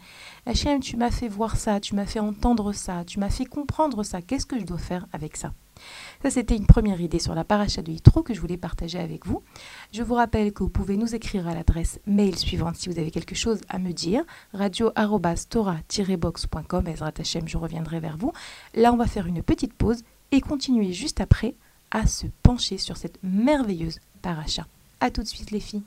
Hachem, 0.47 0.81
tu 0.81 0.97
m'as 0.97 1.11
fait 1.11 1.29
voir 1.29 1.57
ça, 1.57 1.79
tu 1.79 1.95
m'as 1.95 2.07
fait 2.07 2.21
entendre 2.21 2.73
ça, 2.73 3.05
tu 3.05 3.21
m'as 3.21 3.31
fait 3.31 3.45
comprendre 3.45 4.03
ça. 4.03 4.23
Qu'est-ce 4.23 4.47
que 4.47 4.59
je 4.59 4.65
dois 4.65 4.79
faire 4.79 5.07
avec 5.13 5.37
ça? 5.37 5.53
Ça, 6.23 6.31
c'était 6.31 6.57
une 6.57 6.67
première 6.67 7.01
idée 7.01 7.19
sur 7.19 7.35
la 7.35 7.45
paracha 7.45 7.83
de 7.83 7.91
Yitro 7.91 8.23
que 8.23 8.35
je 8.35 8.41
voulais 8.41 8.57
partager 8.57 8.99
avec 8.99 9.27
vous. 9.27 9.43
Je 9.93 10.03
vous 10.03 10.15
rappelle 10.15 10.53
que 10.53 10.63
vous 10.63 10.71
pouvez 10.71 10.97
nous 10.97 11.15
écrire 11.15 11.47
à 11.49 11.55
l'adresse 11.55 12.01
mail 12.07 12.37
suivante 12.37 12.77
si 12.77 12.89
vous 12.89 12.99
avez 12.99 13.11
quelque 13.11 13.35
chose 13.35 13.61
à 13.69 13.79
me 13.79 13.93
dire 13.93 14.25
radio-tora-box.com. 14.53 16.85
Je 17.47 17.59
reviendrai 17.59 18.01
vers 18.01 18.17
vous. 18.17 18.33
Là, 18.75 18.93
on 18.93 18.97
va 18.97 19.07
faire 19.07 19.27
une 19.27 19.43
petite 19.43 19.75
pause 19.75 20.03
et 20.31 20.41
continuer 20.41 20.93
juste 20.93 21.21
après 21.21 21.55
à 21.91 22.07
se 22.07 22.27
pencher 22.43 22.79
sur 22.79 22.97
cette 22.97 23.19
merveilleuse 23.23 23.99
paracha. 24.23 24.67
A 25.01 25.11
tout 25.11 25.23
de 25.23 25.29
suite, 25.29 25.51
les 25.51 25.61
filles. 25.61 25.83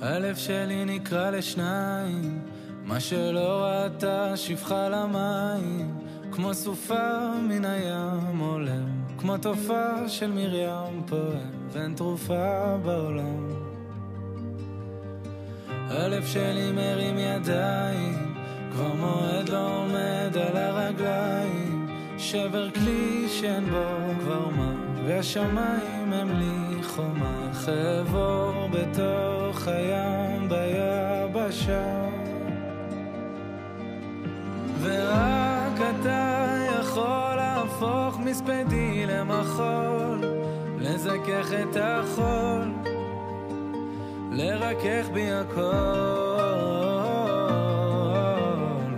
הלב 0.00 0.36
שלי 0.36 0.84
נקרע 0.84 1.30
לשניים, 1.30 2.38
מה 2.84 3.00
שלא 3.00 3.64
ראתה 3.64 4.36
שפחה 4.36 4.88
למים, 4.88 5.94
כמו 6.32 6.54
סופה 6.54 7.32
מן 7.48 7.64
הים 7.64 8.38
עולם, 8.38 9.02
כמו 9.18 9.38
תופעה 9.38 10.08
של 10.08 10.30
מרים 10.30 11.02
פועם, 11.06 11.68
ואין 11.72 11.94
תרופה 11.94 12.76
בעולם. 12.84 13.48
הלב 15.68 16.26
שלי 16.26 16.72
מרים 16.72 17.18
ידיים, 17.18 18.34
כבר 18.72 18.94
מועד 18.94 19.48
לא 19.48 19.76
עומד 19.76 20.36
על 20.36 20.56
הרגליים, 20.56 21.88
שבר 22.18 22.70
כלי 22.70 23.28
שאין 23.28 23.64
בו 23.64 23.84
כבר 24.20 24.48
מה, 24.48 24.81
והשמיים 25.06 26.12
הם 26.12 26.32
לי 26.32 26.82
חומה, 26.82 27.50
חבור 27.52 28.68
בתוך 28.70 29.68
הים 29.68 30.48
ביבשה. 30.48 32.08
ורק 34.80 35.80
אתה 35.90 36.56
יכול 36.80 37.36
להפוך 37.36 38.18
מספדי 38.18 39.06
למחול, 39.06 40.20
לזכך 40.78 41.52
את 41.62 41.76
החול, 41.80 42.72
לרכך 44.32 45.08
בי 45.12 45.32
הכל. 45.32 45.62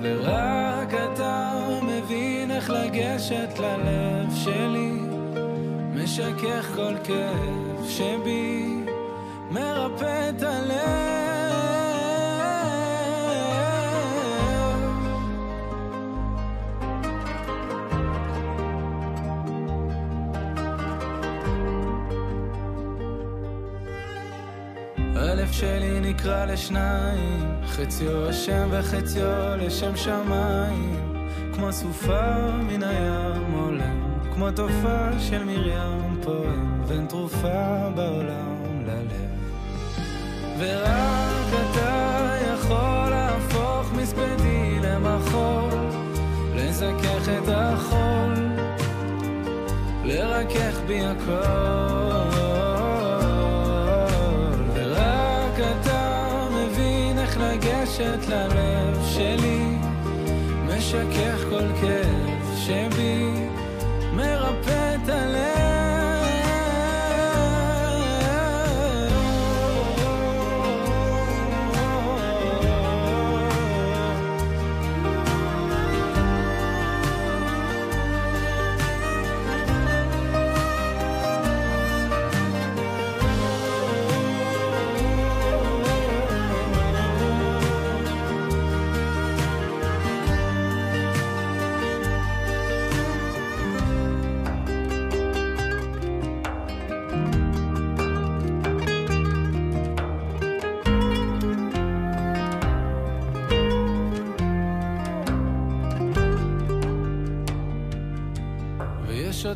ורק 0.02 0.94
אתה 0.94 1.50
מבין 1.82 2.50
איך 2.50 2.70
לגשת 2.70 3.58
ללב 3.58 4.03
משכך 6.14 6.66
כל 6.74 6.94
כאב 7.04 7.88
שבי, 7.88 8.76
מרפא 9.50 10.30
את 10.30 10.42
הלב. 10.42 10.74
הלב 25.16 25.52
שלי 25.52 26.00
נקרע 26.00 26.46
לשניים, 26.46 27.60
חציו 27.66 28.28
השם 28.28 28.68
וחציו 28.70 29.56
לשם 29.58 29.96
שמיים, 29.96 31.20
כמו 31.54 31.72
סופה 31.72 32.50
מן 32.62 32.82
הים 32.82 33.52
עולם, 33.54 34.03
כמו 34.34 34.50
תופעה 34.50 35.20
של 35.20 35.44
מרים 35.44 36.20
פועם, 36.22 36.82
ואין 36.86 37.06
תרופה 37.06 37.88
בעולם 37.94 38.82
ללב. 38.86 39.30
ורק 40.58 41.48
אתה 41.70 42.36
יכול 42.54 43.10
להפוך 43.10 43.92
מספדי 43.92 44.78
למחול, 44.82 45.70
לזכך 46.54 47.28
את 47.28 47.48
החול, 47.48 48.34
לרכך 50.04 50.80
בי 50.86 51.00
הכל. 51.04 51.34
ורק 54.74 55.58
אתה 55.58 56.46
מבין 56.50 57.18
איך 57.18 57.38
לגשת 57.40 58.28
ללב 58.28 59.04
שלי, 59.04 59.76
משכך 60.66 61.44
כל 61.50 61.80
כאב 61.80 62.56
שבי, 62.56 62.93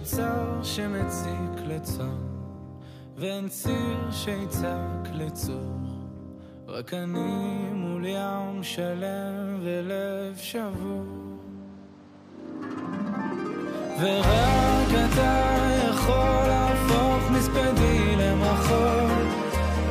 אוצר 0.09 0.63
שמציק 0.63 1.67
לצאן, 1.67 2.19
ואין 3.17 3.49
ציר 3.49 4.11
שיצעק 4.11 5.09
לצור. 5.13 5.77
רק 6.69 6.95
אני 6.95 7.71
מול 7.73 8.07
ים 8.07 8.63
שלם 8.63 9.59
ולב 9.63 10.37
שבור. 10.37 11.05
ורק 14.01 14.89
אתה 15.13 15.45
יכול 15.91 16.47
להפוך 16.49 17.31
מספדי 17.31 18.17
למחול, 18.17 19.27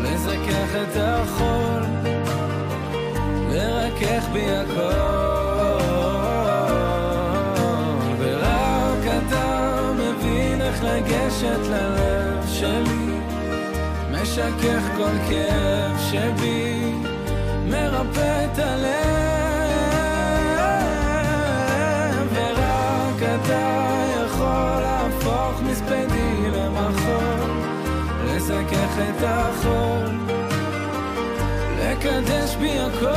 לזכך 0.01 0.75
את 0.81 0.97
החול, 0.97 1.66
משכך 14.37 14.83
כל 14.97 15.17
כאב 15.29 15.97
שבי, 16.11 16.91
מרפא 17.69 18.45
את 18.45 18.59
הלב. 18.59 19.17
לזכך 28.25 28.99
את 29.09 29.23
החול, 29.23 30.15
לקדש 31.79 32.55
בי 32.55 32.79
הכל, 32.79 33.07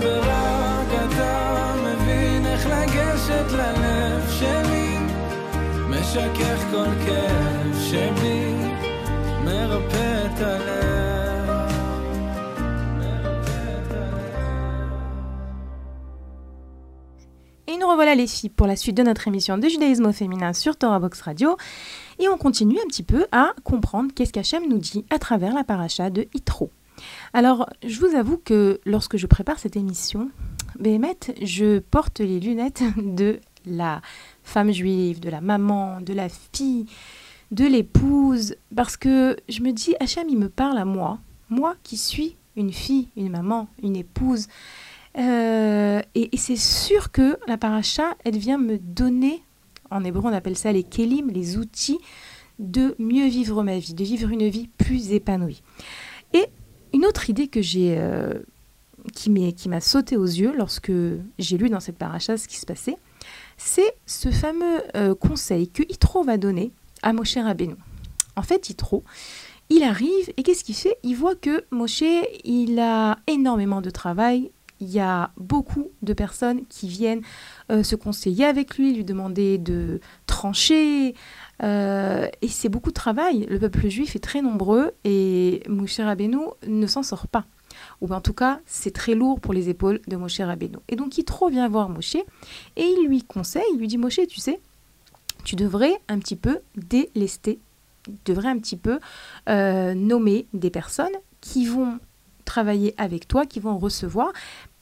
ורק 0.00 0.88
אתה 1.06 1.74
מבין 1.84 2.46
איך 2.46 2.66
לגשת 2.66 3.52
ללב 3.52 4.30
שלי, 4.30 4.98
משכך 5.88 6.64
כל 6.70 6.90
כאב 7.06 7.51
שבי, 7.91 8.53
מרפא 9.45 10.25
את 10.25 10.41
הלב. 10.41 10.87
Et 17.69 17.77
nous 17.77 17.87
revoilà 17.87 18.15
les 18.15 18.27
filles 18.27 18.49
pour 18.49 18.65
la 18.65 18.77
suite 18.77 18.95
de 18.95 19.03
notre 19.03 19.27
émission 19.27 19.57
de 19.57 19.67
judaïsme 19.67 20.05
au 20.05 20.13
féminin 20.13 20.53
sur 20.53 20.77
Torah 20.77 20.99
Box 20.99 21.19
Radio. 21.21 21.57
Et 22.17 22.29
on 22.29 22.37
continue 22.37 22.79
un 22.79 22.87
petit 22.87 23.03
peu 23.03 23.25
à 23.33 23.53
comprendre 23.65 24.11
qu'est-ce 24.15 24.31
qu'Hachem 24.31 24.63
nous 24.69 24.77
dit 24.77 25.05
à 25.09 25.19
travers 25.19 25.53
la 25.53 25.65
paracha 25.65 26.09
de 26.09 26.27
Yitro. 26.33 26.71
Alors, 27.33 27.69
je 27.85 27.99
vous 27.99 28.15
avoue 28.15 28.37
que 28.37 28.79
lorsque 28.85 29.17
je 29.17 29.27
prépare 29.27 29.59
cette 29.59 29.75
émission, 29.75 30.29
Béhémet, 30.79 31.17
je 31.41 31.79
porte 31.79 32.19
les 32.19 32.39
lunettes 32.39 32.83
de 32.97 33.39
la 33.65 34.01
femme 34.43 34.71
juive, 34.71 35.19
de 35.19 35.29
la 35.29 35.41
maman, 35.41 35.99
de 36.01 36.13
la 36.13 36.29
fille, 36.29 36.85
de 37.52 37.66
l'épouse, 37.66 38.56
parce 38.74 38.96
que 38.96 39.36
je 39.48 39.60
me 39.60 39.72
dis, 39.72 39.94
Hachem, 40.00 40.28
il 40.28 40.38
me 40.38 40.48
parle 40.48 40.78
à 40.78 40.84
moi, 40.84 41.18
moi 41.50 41.76
qui 41.82 41.96
suis 41.96 42.36
une 42.56 42.72
fille, 42.72 43.08
une 43.16 43.30
maman, 43.30 43.68
une 43.82 43.94
épouse. 43.94 44.48
Euh, 45.18 46.00
et, 46.14 46.30
c'est 46.38 46.56
sûr 46.56 47.12
que 47.12 47.38
la 47.46 47.58
paracha, 47.58 48.16
elle 48.24 48.38
vient 48.38 48.56
me 48.56 48.78
donner, 48.78 49.42
en 49.90 50.02
hébreu 50.02 50.22
on 50.24 50.32
appelle 50.32 50.56
ça 50.56 50.72
les 50.72 50.82
kelim, 50.82 51.28
les 51.28 51.58
outils 51.58 51.98
de 52.58 52.94
mieux 52.98 53.28
vivre 53.28 53.62
ma 53.62 53.78
vie, 53.78 53.92
de 53.92 54.04
vivre 54.04 54.30
une 54.30 54.48
vie 54.48 54.68
plus 54.78 55.12
épanouie. 55.12 55.62
Et 56.32 56.46
une 56.94 57.04
autre 57.04 57.28
idée 57.28 57.48
que 57.48 57.60
j'ai, 57.60 57.96
euh, 57.98 58.32
qui 59.14 59.28
m'a 59.30 59.80
sauté 59.80 60.16
aux 60.16 60.24
yeux 60.24 60.54
lorsque 60.56 60.92
j'ai 61.38 61.58
lu 61.58 61.68
dans 61.68 61.80
cette 61.80 61.98
paracha 61.98 62.38
ce 62.38 62.48
qui 62.48 62.56
se 62.56 62.64
passait, 62.64 62.96
c'est 63.58 63.94
ce 64.06 64.30
fameux 64.30 64.82
euh, 64.96 65.14
conseil 65.14 65.68
que 65.68 65.82
Yitro 65.82 66.22
va 66.22 66.38
donner 66.38 66.72
à 67.02 67.12
Moshe 67.12 67.36
Rabbeinu. 67.36 67.74
En 68.36 68.42
fait, 68.42 68.68
Yitro, 68.68 69.04
il 69.68 69.82
arrive 69.82 70.32
et 70.36 70.42
qu'est-ce 70.42 70.64
qu'il 70.64 70.74
fait? 70.74 70.96
Il 71.02 71.14
voit 71.14 71.34
que 71.34 71.64
Moshe, 71.70 72.02
il 72.44 72.78
a 72.78 73.18
énormément 73.26 73.80
de 73.80 73.90
travail. 73.90 74.50
Il 74.80 74.90
y 74.90 74.98
a 74.98 75.30
beaucoup 75.36 75.90
de 76.02 76.12
personnes 76.12 76.66
qui 76.66 76.88
viennent 76.88 77.22
euh, 77.70 77.84
se 77.84 77.94
conseiller 77.94 78.44
avec 78.44 78.76
lui, 78.78 78.92
lui 78.92 79.04
demander 79.04 79.56
de 79.58 80.00
trancher. 80.26 81.14
euh, 81.62 82.26
et 82.40 82.48
c'est 82.48 82.68
beaucoup 82.68 82.90
de 82.90 82.94
travail. 82.94 83.46
Le 83.48 83.60
peuple 83.60 83.88
juif 83.88 84.16
est 84.16 84.20
très 84.20 84.42
nombreux 84.42 84.90
et 85.04 85.62
Moshe 85.68 86.00
Rabbeinu 86.00 86.38
ne 86.66 86.86
s'en 86.88 87.04
sort 87.04 87.28
pas. 87.28 87.44
Ou 88.00 88.12
en 88.12 88.20
tout 88.20 88.34
cas, 88.34 88.60
c'est 88.66 88.92
très 88.92 89.14
lourd 89.14 89.40
pour 89.40 89.54
les 89.54 89.68
épaules 89.68 90.00
de 90.08 90.16
Moshe 90.16 90.40
Rabbeinu. 90.40 90.78
Et 90.88 90.96
donc, 90.96 91.16
Yitro 91.16 91.48
vient 91.48 91.68
voir 91.68 91.88
Moshe 91.88 92.16
et 92.16 92.82
il 92.82 93.06
lui 93.06 93.22
conseille, 93.22 93.62
il 93.74 93.78
lui 93.78 93.86
dit 93.86 93.98
Moshe, 93.98 94.20
tu 94.28 94.40
sais, 94.40 94.60
tu 95.44 95.56
devrais 95.56 95.94
un 96.08 96.18
petit 96.18 96.36
peu 96.36 96.60
délester, 96.76 97.58
tu 98.04 98.12
devrais 98.24 98.48
un 98.48 98.58
petit 98.58 98.76
peu 98.76 98.98
euh, 99.48 99.94
nommer 99.94 100.46
des 100.52 100.70
personnes 100.70 101.12
qui 101.40 101.66
vont 101.66 101.98
travailler 102.44 102.94
avec 102.98 103.28
toi, 103.28 103.46
qui 103.46 103.60
vont 103.60 103.78
recevoir. 103.78 104.32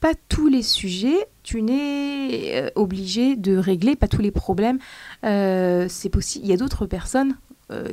Pas 0.00 0.14
tous 0.28 0.48
les 0.48 0.62
sujets, 0.62 1.26
tu 1.42 1.62
n'es 1.62 2.52
euh, 2.54 2.70
obligé 2.74 3.36
de 3.36 3.56
régler, 3.56 3.96
pas 3.96 4.08
tous 4.08 4.22
les 4.22 4.30
problèmes. 4.30 4.78
Euh, 5.24 5.86
c'est 5.88 6.08
possible. 6.08 6.46
Il 6.46 6.50
y 6.50 6.54
a 6.54 6.56
d'autres 6.56 6.86
personnes 6.86 7.36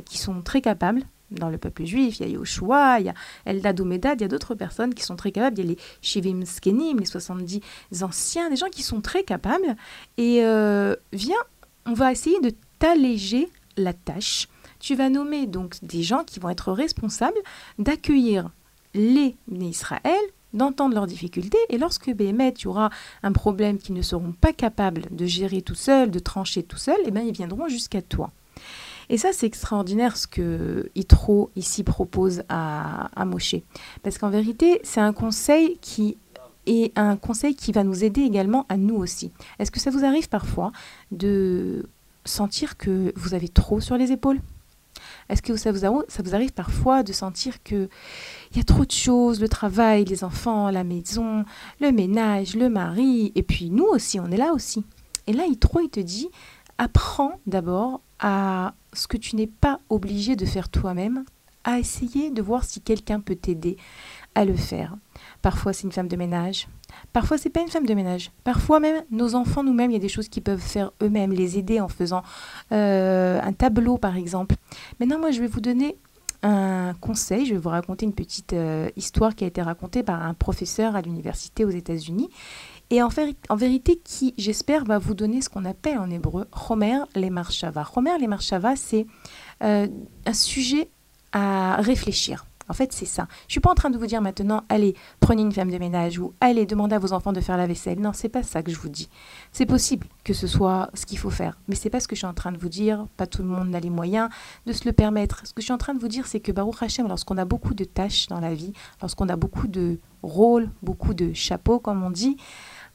qui 0.04 0.18
sont 0.18 0.42
très 0.42 0.60
capables 0.60 1.02
dans 1.30 1.50
le 1.50 1.56
peuple 1.56 1.84
juif. 1.84 2.18
Il 2.18 2.26
y 2.26 2.28
a 2.28 2.32
Yoshua, 2.32 2.98
il 2.98 3.06
y 3.06 3.08
a 3.08 3.14
Eldad 3.44 3.78
ou 3.78 3.84
Medad, 3.84 4.20
il 4.20 4.22
y 4.22 4.24
a 4.24 4.28
d'autres 4.28 4.56
personnes 4.56 4.92
qui 4.92 5.04
sont 5.04 5.14
très 5.14 5.30
capables. 5.30 5.56
Il 5.56 5.64
y 5.64 5.68
a 5.68 5.70
les 5.70 5.78
Shivim 6.02 6.44
Skenim, 6.44 6.98
les 6.98 7.06
70 7.06 7.60
anciens, 8.02 8.50
des 8.50 8.56
gens 8.56 8.70
qui 8.70 8.82
sont 8.82 9.00
très 9.00 9.22
capables. 9.22 9.76
Et 10.16 10.40
viens, 11.12 11.36
on 11.88 11.94
va 11.94 12.12
essayer 12.12 12.38
de 12.40 12.52
t'alléger 12.78 13.48
la 13.78 13.94
tâche. 13.94 14.48
Tu 14.78 14.94
vas 14.94 15.08
nommer 15.08 15.46
donc 15.46 15.76
des 15.82 16.02
gens 16.02 16.22
qui 16.22 16.38
vont 16.38 16.50
être 16.50 16.70
responsables 16.70 17.38
d'accueillir 17.78 18.50
les 18.94 19.36
Israël, 19.50 20.20
d'entendre 20.52 20.94
leurs 20.94 21.06
difficultés, 21.06 21.58
et 21.70 21.78
lorsque 21.78 22.10
Béhémet, 22.12 22.52
tu 22.52 22.68
auras 22.68 22.90
un 23.22 23.32
problème 23.32 23.78
qu'ils 23.78 23.94
ne 23.94 24.02
seront 24.02 24.32
pas 24.32 24.52
capables 24.52 25.04
de 25.10 25.26
gérer 25.26 25.62
tout 25.62 25.74
seul, 25.74 26.10
de 26.10 26.18
trancher 26.18 26.62
tout 26.62 26.76
seul, 26.76 26.96
eh 27.06 27.10
bien, 27.10 27.22
ils 27.22 27.32
viendront 27.32 27.68
jusqu'à 27.68 28.02
toi. 28.02 28.30
Et 29.08 29.16
ça, 29.16 29.32
c'est 29.32 29.46
extraordinaire 29.46 30.16
ce 30.18 30.26
que 30.26 30.90
Yitro 30.94 31.50
ici 31.56 31.84
propose 31.84 32.42
à, 32.50 33.08
à 33.18 33.24
Moshe. 33.24 33.56
Parce 34.02 34.18
qu'en 34.18 34.28
vérité, 34.28 34.80
c'est 34.84 35.00
un 35.00 35.14
conseil 35.14 35.78
qui 35.80 36.18
est 36.68 36.98
un 36.98 37.16
conseil 37.16 37.54
qui 37.54 37.72
va 37.72 37.84
nous 37.84 38.04
aider 38.04 38.22
également 38.22 38.66
à 38.68 38.76
nous 38.76 38.96
aussi. 38.96 39.32
Est-ce 39.58 39.70
que 39.70 39.80
ça 39.80 39.90
vous 39.90 40.04
arrive 40.04 40.28
parfois 40.28 40.72
de 41.10 41.86
sentir 42.24 42.76
que 42.76 43.12
vous 43.16 43.34
avez 43.34 43.48
trop 43.48 43.80
sur 43.80 43.96
les 43.96 44.12
épaules? 44.12 44.40
Est-ce 45.28 45.42
que 45.42 45.56
ça 45.56 45.72
vous, 45.72 45.84
arrive 46.34 46.52
parfois 46.52 47.02
de 47.02 47.12
sentir 47.12 47.62
que 47.62 47.88
il 48.50 48.56
y 48.56 48.60
a 48.60 48.64
trop 48.64 48.84
de 48.84 48.90
choses, 48.90 49.40
le 49.40 49.48
travail, 49.48 50.04
les 50.04 50.24
enfants, 50.24 50.70
la 50.70 50.84
maison, 50.84 51.44
le 51.80 51.92
ménage, 51.92 52.56
le 52.56 52.68
mari, 52.68 53.32
et 53.34 53.42
puis 53.42 53.70
nous 53.70 53.84
aussi, 53.84 54.18
on 54.18 54.30
est 54.30 54.36
là 54.36 54.52
aussi. 54.52 54.84
Et 55.26 55.32
là, 55.32 55.46
Yitro, 55.46 55.80
il 55.80 55.90
te 55.90 56.00
dit, 56.00 56.28
apprends 56.78 57.38
d'abord 57.46 58.00
à 58.20 58.74
ce 58.92 59.06
que 59.06 59.16
tu 59.16 59.36
n'es 59.36 59.46
pas 59.46 59.80
obligé 59.90 60.34
de 60.34 60.46
faire 60.46 60.68
toi-même, 60.68 61.24
à 61.64 61.78
essayer 61.78 62.30
de 62.30 62.40
voir 62.40 62.64
si 62.64 62.80
quelqu'un 62.80 63.20
peut 63.20 63.36
t'aider 63.36 63.76
à 64.34 64.44
le 64.44 64.54
faire. 64.54 64.96
Parfois, 65.42 65.72
c'est 65.72 65.84
une 65.84 65.92
femme 65.92 66.08
de 66.08 66.16
ménage. 66.16 66.68
Parfois, 67.12 67.38
c'est 67.38 67.50
pas 67.50 67.60
une 67.60 67.68
femme 67.68 67.86
de 67.86 67.94
ménage. 67.94 68.32
Parfois, 68.44 68.80
même 68.80 69.04
nos 69.10 69.34
enfants 69.34 69.62
nous-mêmes, 69.62 69.90
il 69.90 69.94
y 69.94 69.96
a 69.96 70.00
des 70.00 70.08
choses 70.08 70.28
qu'ils 70.28 70.42
peuvent 70.42 70.58
faire 70.60 70.90
eux-mêmes, 71.02 71.32
les 71.32 71.58
aider 71.58 71.80
en 71.80 71.88
faisant 71.88 72.22
euh, 72.72 73.40
un 73.40 73.52
tableau, 73.52 73.98
par 73.98 74.16
exemple. 74.16 74.56
Maintenant, 74.98 75.18
moi, 75.18 75.30
je 75.30 75.40
vais 75.40 75.46
vous 75.46 75.60
donner 75.60 75.96
un 76.42 76.94
conseil. 77.00 77.46
Je 77.46 77.54
vais 77.54 77.60
vous 77.60 77.68
raconter 77.68 78.04
une 78.06 78.14
petite 78.14 78.52
euh, 78.52 78.88
histoire 78.96 79.34
qui 79.34 79.44
a 79.44 79.46
été 79.46 79.62
racontée 79.62 80.02
par 80.02 80.22
un 80.22 80.34
professeur 80.34 80.96
à 80.96 81.02
l'université 81.02 81.64
aux 81.64 81.70
États-Unis. 81.70 82.30
Et 82.90 83.02
en, 83.02 83.08
véri- 83.08 83.36
en 83.48 83.56
vérité, 83.56 84.00
qui, 84.02 84.34
j'espère, 84.38 84.84
va 84.84 84.98
vous 84.98 85.14
donner 85.14 85.42
ce 85.42 85.48
qu'on 85.50 85.66
appelle 85.66 85.98
en 85.98 86.10
hébreu 86.10 86.48
Homer 86.68 87.00
les 87.14 87.30
Marshava. 87.30 87.86
Homer 87.94 88.18
les 88.18 88.26
Marshava, 88.26 88.76
c'est 88.76 89.06
euh, 89.62 89.86
un 90.26 90.32
sujet 90.32 90.88
à 91.32 91.76
réfléchir. 91.76 92.46
En 92.68 92.74
fait, 92.74 92.92
c'est 92.92 93.06
ça. 93.06 93.26
Je 93.46 93.52
suis 93.52 93.60
pas 93.60 93.70
en 93.70 93.74
train 93.74 93.90
de 93.90 93.98
vous 93.98 94.06
dire 94.06 94.20
maintenant, 94.20 94.62
allez, 94.68 94.94
prenez 95.20 95.42
une 95.42 95.52
femme 95.52 95.70
de 95.70 95.78
ménage 95.78 96.18
ou 96.18 96.34
allez, 96.40 96.66
demandez 96.66 96.94
à 96.94 96.98
vos 96.98 97.12
enfants 97.12 97.32
de 97.32 97.40
faire 97.40 97.56
la 97.56 97.66
vaisselle. 97.66 98.00
Non, 98.00 98.12
c'est 98.12 98.28
pas 98.28 98.42
ça 98.42 98.62
que 98.62 98.70
je 98.70 98.78
vous 98.78 98.88
dis. 98.88 99.08
C'est 99.52 99.66
possible 99.66 100.06
que 100.24 100.34
ce 100.34 100.46
soit 100.46 100.90
ce 100.94 101.06
qu'il 101.06 101.18
faut 101.18 101.30
faire, 101.30 101.58
mais 101.68 101.74
c'est 101.74 101.90
pas 101.90 102.00
ce 102.00 102.08
que 102.08 102.14
je 102.14 102.20
suis 102.20 102.26
en 102.26 102.34
train 102.34 102.52
de 102.52 102.58
vous 102.58 102.68
dire. 102.68 103.06
Pas 103.16 103.26
tout 103.26 103.42
le 103.42 103.48
monde 103.48 103.70
n'a 103.70 103.80
les 103.80 103.90
moyens 103.90 104.28
de 104.66 104.72
se 104.72 104.84
le 104.84 104.92
permettre. 104.92 105.46
Ce 105.46 105.52
que 105.52 105.60
je 105.60 105.64
suis 105.64 105.72
en 105.72 105.78
train 105.78 105.94
de 105.94 106.00
vous 106.00 106.08
dire, 106.08 106.26
c'est 106.26 106.40
que 106.40 106.52
Baruch 106.52 106.82
Hashem, 106.82 107.08
lorsqu'on 107.08 107.38
a 107.38 107.44
beaucoup 107.44 107.74
de 107.74 107.84
tâches 107.84 108.26
dans 108.28 108.40
la 108.40 108.54
vie, 108.54 108.72
lorsqu'on 109.00 109.28
a 109.28 109.36
beaucoup 109.36 109.68
de 109.68 109.98
rôles, 110.22 110.70
beaucoup 110.82 111.14
de 111.14 111.32
chapeaux, 111.32 111.78
comme 111.78 112.02
on 112.02 112.10
dit, 112.10 112.36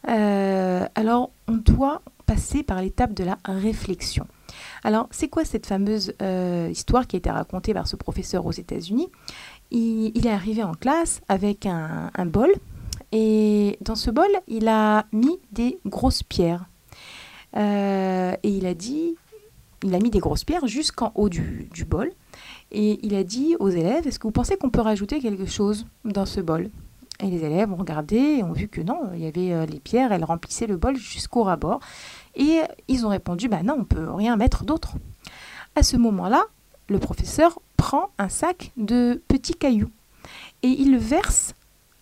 euh, 0.09 0.85
alors 0.95 1.31
on 1.47 1.53
doit 1.53 2.01
passer 2.25 2.63
par 2.63 2.81
l'étape 2.81 3.13
de 3.13 3.23
la 3.23 3.37
réflexion. 3.45 4.27
Alors, 4.83 5.07
c'est 5.11 5.27
quoi 5.27 5.45
cette 5.45 5.65
fameuse 5.65 6.13
euh, 6.21 6.69
histoire 6.71 7.07
qui 7.07 7.15
a 7.15 7.19
été 7.19 7.29
racontée 7.29 7.73
par 7.73 7.87
ce 7.87 7.95
professeur 7.95 8.45
aux 8.45 8.51
États-Unis? 8.51 9.09
Il, 9.73 10.27
est 10.27 10.31
arrivé 10.31 10.63
en 10.63 10.73
classe 10.73 11.21
avec 11.27 11.65
un, 11.65 12.25
bol 12.25 12.51
et 13.11 13.77
dans 13.81 13.95
ce 13.95 14.11
bol, 14.11 14.29
il 14.47 14.67
a 14.67 15.05
mis 15.11 15.39
des 15.51 15.79
grosses 15.85 16.23
pierres. 16.23 16.65
Euh, 17.55 18.35
et 18.41 18.49
il 18.49 18.65
a 18.65 18.73
dit, 18.73 19.15
il 19.83 19.93
a 19.93 19.99
mis 19.99 20.09
des 20.09 20.19
grosses 20.19 20.43
pierres 20.43 20.65
jusqu'en 20.67 21.11
haut 21.15 21.29
du, 21.29 21.69
du 21.71 21.85
bol. 21.85 22.11
Et 22.71 22.99
il 23.05 23.13
a 23.13 23.23
dit 23.23 23.55
aux 23.59 23.69
élèves, 23.69 24.07
est-ce 24.07 24.17
que 24.17 24.27
vous 24.27 24.31
pensez 24.31 24.57
qu'on 24.57 24.71
peut 24.71 24.81
rajouter 24.81 25.19
quelque 25.19 25.45
chose 25.45 25.85
dans 26.05 26.25
ce 26.25 26.41
bol? 26.41 26.69
Et 27.19 27.27
les 27.27 27.43
élèves 27.43 27.71
ont 27.71 27.75
regardé 27.75 28.17
et 28.17 28.43
ont 28.43 28.53
vu 28.53 28.67
que 28.67 28.81
non, 28.81 29.11
il 29.13 29.21
y 29.21 29.27
avait 29.27 29.53
euh, 29.53 29.65
les 29.67 29.79
pierres, 29.79 30.11
elles 30.11 30.23
remplissaient 30.23 30.65
le 30.65 30.77
bol 30.77 30.95
jusqu'au 30.95 31.43
rabord. 31.43 31.79
Et 32.35 32.61
ils 32.87 33.05
ont 33.05 33.09
répondu, 33.09 33.47
bah 33.47 33.61
non, 33.63 33.77
on 33.79 33.83
peut 33.85 34.09
rien 34.11 34.35
mettre 34.37 34.63
d'autre. 34.63 34.95
À 35.75 35.83
ce 35.83 35.97
moment-là, 35.97 36.43
le 36.89 36.97
professeur 36.99 37.59
prend 37.77 38.09
un 38.17 38.29
sac 38.29 38.71
de 38.77 39.21
petits 39.27 39.55
cailloux 39.55 39.91
et 40.61 40.67
il 40.67 40.97
verse 40.97 41.53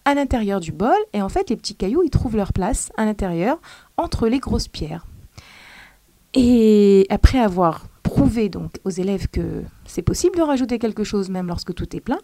à 0.05 0.13
l'intérieur 0.13 0.59
du 0.59 0.71
bol. 0.71 0.97
Et 1.13 1.21
en 1.21 1.29
fait, 1.29 1.49
les 1.49 1.57
petits 1.57 1.75
cailloux, 1.75 2.03
ils 2.03 2.09
trouvent 2.09 2.35
leur 2.35 2.53
place 2.53 2.91
à 2.97 3.05
l'intérieur 3.05 3.59
entre 3.97 4.27
les 4.27 4.39
grosses 4.39 4.67
pierres. 4.67 5.05
Et 6.33 7.05
après 7.09 7.39
avoir 7.39 7.87
prouvé 8.03 8.49
donc 8.49 8.71
aux 8.83 8.89
élèves 8.89 9.27
que 9.27 9.63
c'est 9.85 10.01
possible 10.01 10.37
de 10.37 10.41
rajouter 10.41 10.79
quelque 10.79 11.03
chose 11.03 11.29
même 11.29 11.47
lorsque 11.47 11.73
tout 11.73 11.95
est 11.95 11.99
plein, 11.99 12.19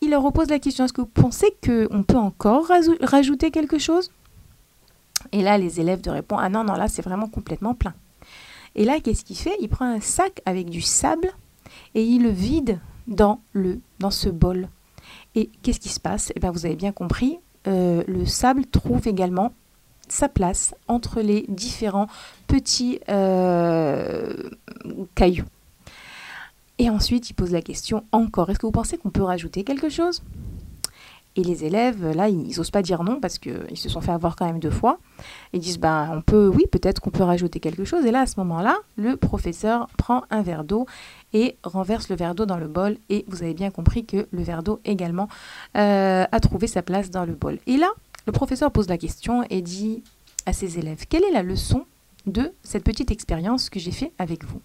il 0.00 0.10
leur 0.10 0.22
repose 0.22 0.48
la 0.48 0.58
question 0.58 0.84
est-ce 0.84 0.92
que 0.92 1.02
vous 1.02 1.06
pensez 1.06 1.54
qu'on 1.64 2.02
peut 2.02 2.16
encore 2.16 2.68
rajouter 3.02 3.50
quelque 3.50 3.78
chose? 3.78 4.10
Et 5.32 5.42
là, 5.42 5.58
les 5.58 5.80
élèves 5.80 6.00
de 6.00 6.10
répondent 6.10 6.40
ah 6.42 6.48
non, 6.48 6.64
non, 6.64 6.74
là 6.74 6.88
c'est 6.88 7.02
vraiment 7.02 7.28
complètement 7.28 7.74
plein. 7.74 7.94
Et 8.74 8.84
là, 8.84 9.00
qu'est-ce 9.00 9.24
qu'il 9.24 9.36
fait? 9.36 9.56
Il 9.60 9.68
prend 9.68 9.84
un 9.84 10.00
sac 10.00 10.40
avec 10.46 10.70
du 10.70 10.80
sable 10.80 11.30
et 11.94 12.04
il 12.04 12.22
le 12.22 12.30
vide 12.30 12.80
dans, 13.06 13.40
le, 13.52 13.80
dans 13.98 14.10
ce 14.10 14.28
bol. 14.28 14.68
Et 15.34 15.50
qu'est-ce 15.62 15.80
qui 15.80 15.88
se 15.88 16.00
passe? 16.00 16.32
Eh 16.36 16.40
bien, 16.40 16.50
vous 16.50 16.66
avez 16.66 16.76
bien 16.76 16.92
compris, 16.92 17.38
euh, 17.66 18.02
le 18.06 18.26
sable 18.26 18.66
trouve 18.66 19.06
également 19.06 19.52
sa 20.08 20.28
place 20.28 20.74
entre 20.88 21.20
les 21.20 21.44
différents 21.48 22.08
petits 22.46 23.00
euh, 23.08 24.50
cailloux. 25.14 25.44
Et 26.78 26.88
ensuite, 26.90 27.30
il 27.30 27.34
pose 27.34 27.52
la 27.52 27.62
question 27.62 28.04
encore, 28.10 28.50
est-ce 28.50 28.58
que 28.58 28.66
vous 28.66 28.72
pensez 28.72 28.96
qu'on 28.96 29.10
peut 29.10 29.22
rajouter 29.22 29.64
quelque 29.64 29.88
chose? 29.88 30.22
Et 31.36 31.44
les 31.44 31.64
élèves, 31.64 32.10
là, 32.16 32.28
ils 32.28 32.56
n'osent 32.56 32.72
pas 32.72 32.82
dire 32.82 33.04
non 33.04 33.20
parce 33.20 33.38
qu'ils 33.38 33.76
se 33.76 33.88
sont 33.88 34.00
fait 34.00 34.10
avoir 34.10 34.34
quand 34.34 34.46
même 34.46 34.58
deux 34.58 34.70
fois. 34.70 34.98
Ils 35.52 35.60
disent, 35.60 35.78
ben, 35.78 36.10
on 36.12 36.22
peut, 36.22 36.48
oui, 36.48 36.64
peut-être 36.72 37.00
qu'on 37.00 37.10
peut 37.10 37.22
rajouter 37.22 37.60
quelque 37.60 37.84
chose. 37.84 38.04
Et 38.04 38.10
là, 38.10 38.22
à 38.22 38.26
ce 38.26 38.40
moment-là, 38.40 38.76
le 38.96 39.16
professeur 39.16 39.86
prend 39.96 40.24
un 40.30 40.42
verre 40.42 40.64
d'eau 40.64 40.86
et 41.32 41.56
renverse 41.62 42.08
le 42.08 42.16
verre 42.16 42.34
d'eau 42.34 42.46
dans 42.46 42.58
le 42.58 42.68
bol. 42.68 42.96
Et 43.08 43.24
vous 43.28 43.42
avez 43.42 43.54
bien 43.54 43.70
compris 43.70 44.04
que 44.04 44.26
le 44.30 44.42
verre 44.42 44.62
d'eau 44.62 44.80
également 44.84 45.28
euh, 45.76 46.24
a 46.30 46.40
trouvé 46.40 46.66
sa 46.66 46.82
place 46.82 47.10
dans 47.10 47.24
le 47.24 47.34
bol. 47.34 47.58
Et 47.66 47.76
là, 47.76 47.88
le 48.26 48.32
professeur 48.32 48.70
pose 48.70 48.88
la 48.88 48.98
question 48.98 49.44
et 49.50 49.62
dit 49.62 50.02
à 50.46 50.52
ses 50.52 50.78
élèves, 50.78 51.06
quelle 51.08 51.24
est 51.24 51.32
la 51.32 51.42
leçon 51.42 51.84
de 52.26 52.52
cette 52.62 52.84
petite 52.84 53.10
expérience 53.10 53.70
que 53.70 53.78
j'ai 53.80 53.92
fait 53.92 54.12
avec 54.18 54.44
vous? 54.44 54.60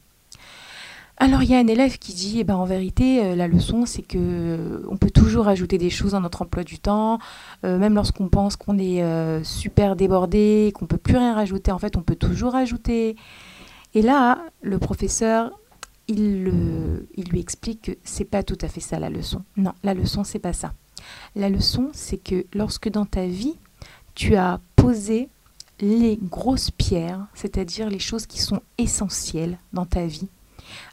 Alors 1.17 1.43
il 1.43 1.49
y 1.49 1.55
a 1.55 1.59
un 1.59 1.67
élève 1.67 1.97
qui 1.97 2.13
dit, 2.13 2.39
eh 2.39 2.43
ben, 2.43 2.55
en 2.55 2.65
vérité, 2.65 3.23
euh, 3.23 3.35
la 3.35 3.47
leçon, 3.47 3.85
c'est 3.85 4.01
que 4.01 4.17
euh, 4.19 4.85
on 4.89 4.97
peut 4.97 5.11
toujours 5.11 5.47
ajouter 5.47 5.77
des 5.77 5.89
choses 5.89 6.11
dans 6.11 6.19
notre 6.19 6.41
emploi 6.41 6.65
du 6.65 6.77
temps, 6.77 7.19
même 7.63 7.95
lorsqu'on 7.95 8.27
pense 8.27 8.57
qu'on 8.57 8.77
est 8.77 9.01
super 9.43 9.95
débordé, 9.95 10.73
qu'on 10.75 10.87
peut 10.87 10.97
plus 10.97 11.15
rien 11.15 11.33
rajouter. 11.33 11.71
En 11.71 11.79
fait, 11.79 11.95
on 11.95 12.01
peut 12.01 12.17
toujours 12.17 12.53
ajouter. 12.55 13.15
Et 13.93 14.01
là, 14.01 14.39
le 14.61 14.77
professeur, 14.77 15.57
il, 16.07 17.07
lui 17.29 17.39
explique 17.39 17.81
que 17.83 17.91
c'est 18.03 18.25
pas 18.25 18.43
tout 18.43 18.57
à 18.61 18.67
fait 18.67 18.81
ça 18.81 18.99
la 18.99 19.09
leçon. 19.09 19.43
Non, 19.57 19.73
la 19.83 19.93
leçon, 19.93 20.23
c'est 20.23 20.39
pas 20.39 20.53
ça. 20.53 20.73
La 21.35 21.49
leçon, 21.49 21.89
c'est 21.93 22.17
que 22.17 22.45
lorsque 22.53 22.89
dans 22.89 23.05
ta 23.05 23.25
vie, 23.25 23.57
tu 24.13 24.35
as 24.35 24.59
posé 24.75 25.29
les 25.79 26.17
grosses 26.21 26.71
pierres, 26.71 27.27
c'est-à-dire 27.33 27.89
les 27.89 27.99
choses 27.99 28.25
qui 28.25 28.39
sont 28.39 28.61
essentielles 28.77 29.57
dans 29.73 29.85
ta 29.85 30.05
vie, 30.05 30.27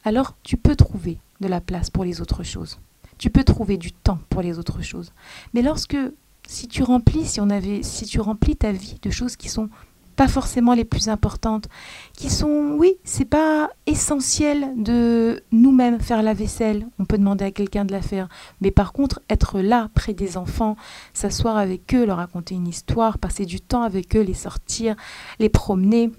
alors 0.04 0.34
tu 0.42 0.56
peux 0.56 0.76
trouver 0.76 1.18
de 1.40 1.48
la 1.48 1.60
place 1.60 1.90
pour 1.90 2.04
les 2.04 2.20
autres 2.20 2.42
choses. 2.42 2.78
Tu 3.18 3.30
peux 3.30 3.44
trouver 3.44 3.76
du 3.76 3.92
temps 3.92 4.18
pour 4.30 4.42
les 4.42 4.58
autres 4.58 4.82
choses. 4.82 5.12
Mais 5.54 5.62
lorsque, 5.62 5.96
si 6.48 6.66
tu 6.66 6.82
remplis, 6.82 7.24
si 7.24 7.40
on 7.40 7.50
avait, 7.50 7.82
si 7.82 8.04
tu 8.04 8.20
remplis 8.20 8.56
ta 8.56 8.72
vie 8.72 8.98
de 9.00 9.10
choses 9.10 9.36
qui 9.36 9.48
sont 9.48 9.68
pas 10.16 10.28
forcément 10.28 10.74
les 10.74 10.84
plus 10.84 11.08
importantes, 11.08 11.68
qui 12.14 12.30
sont, 12.30 12.76
oui, 12.78 12.94
c'est 13.04 13.24
pas 13.24 13.70
essentiel 13.86 14.72
de 14.76 15.42
nous-mêmes 15.52 16.00
faire 16.00 16.22
la 16.22 16.34
vaisselle, 16.34 16.86
on 16.98 17.04
peut 17.04 17.18
demander 17.18 17.44
à 17.44 17.50
quelqu'un 17.50 17.84
de 17.84 17.92
la 17.92 18.02
faire, 18.02 18.28
mais 18.60 18.70
par 18.70 18.92
contre, 18.92 19.20
être 19.30 19.60
là 19.60 19.88
près 19.94 20.14
des 20.14 20.36
enfants, 20.36 20.76
s'asseoir 21.14 21.56
avec 21.56 21.94
eux, 21.94 22.04
leur 22.04 22.18
raconter 22.18 22.54
une 22.54 22.68
histoire, 22.68 23.18
passer 23.18 23.46
du 23.46 23.60
temps 23.60 23.82
avec 23.82 24.16
eux, 24.16 24.22
les 24.22 24.34
sortir, 24.34 24.96
les 25.38 25.48
promener, 25.48 26.10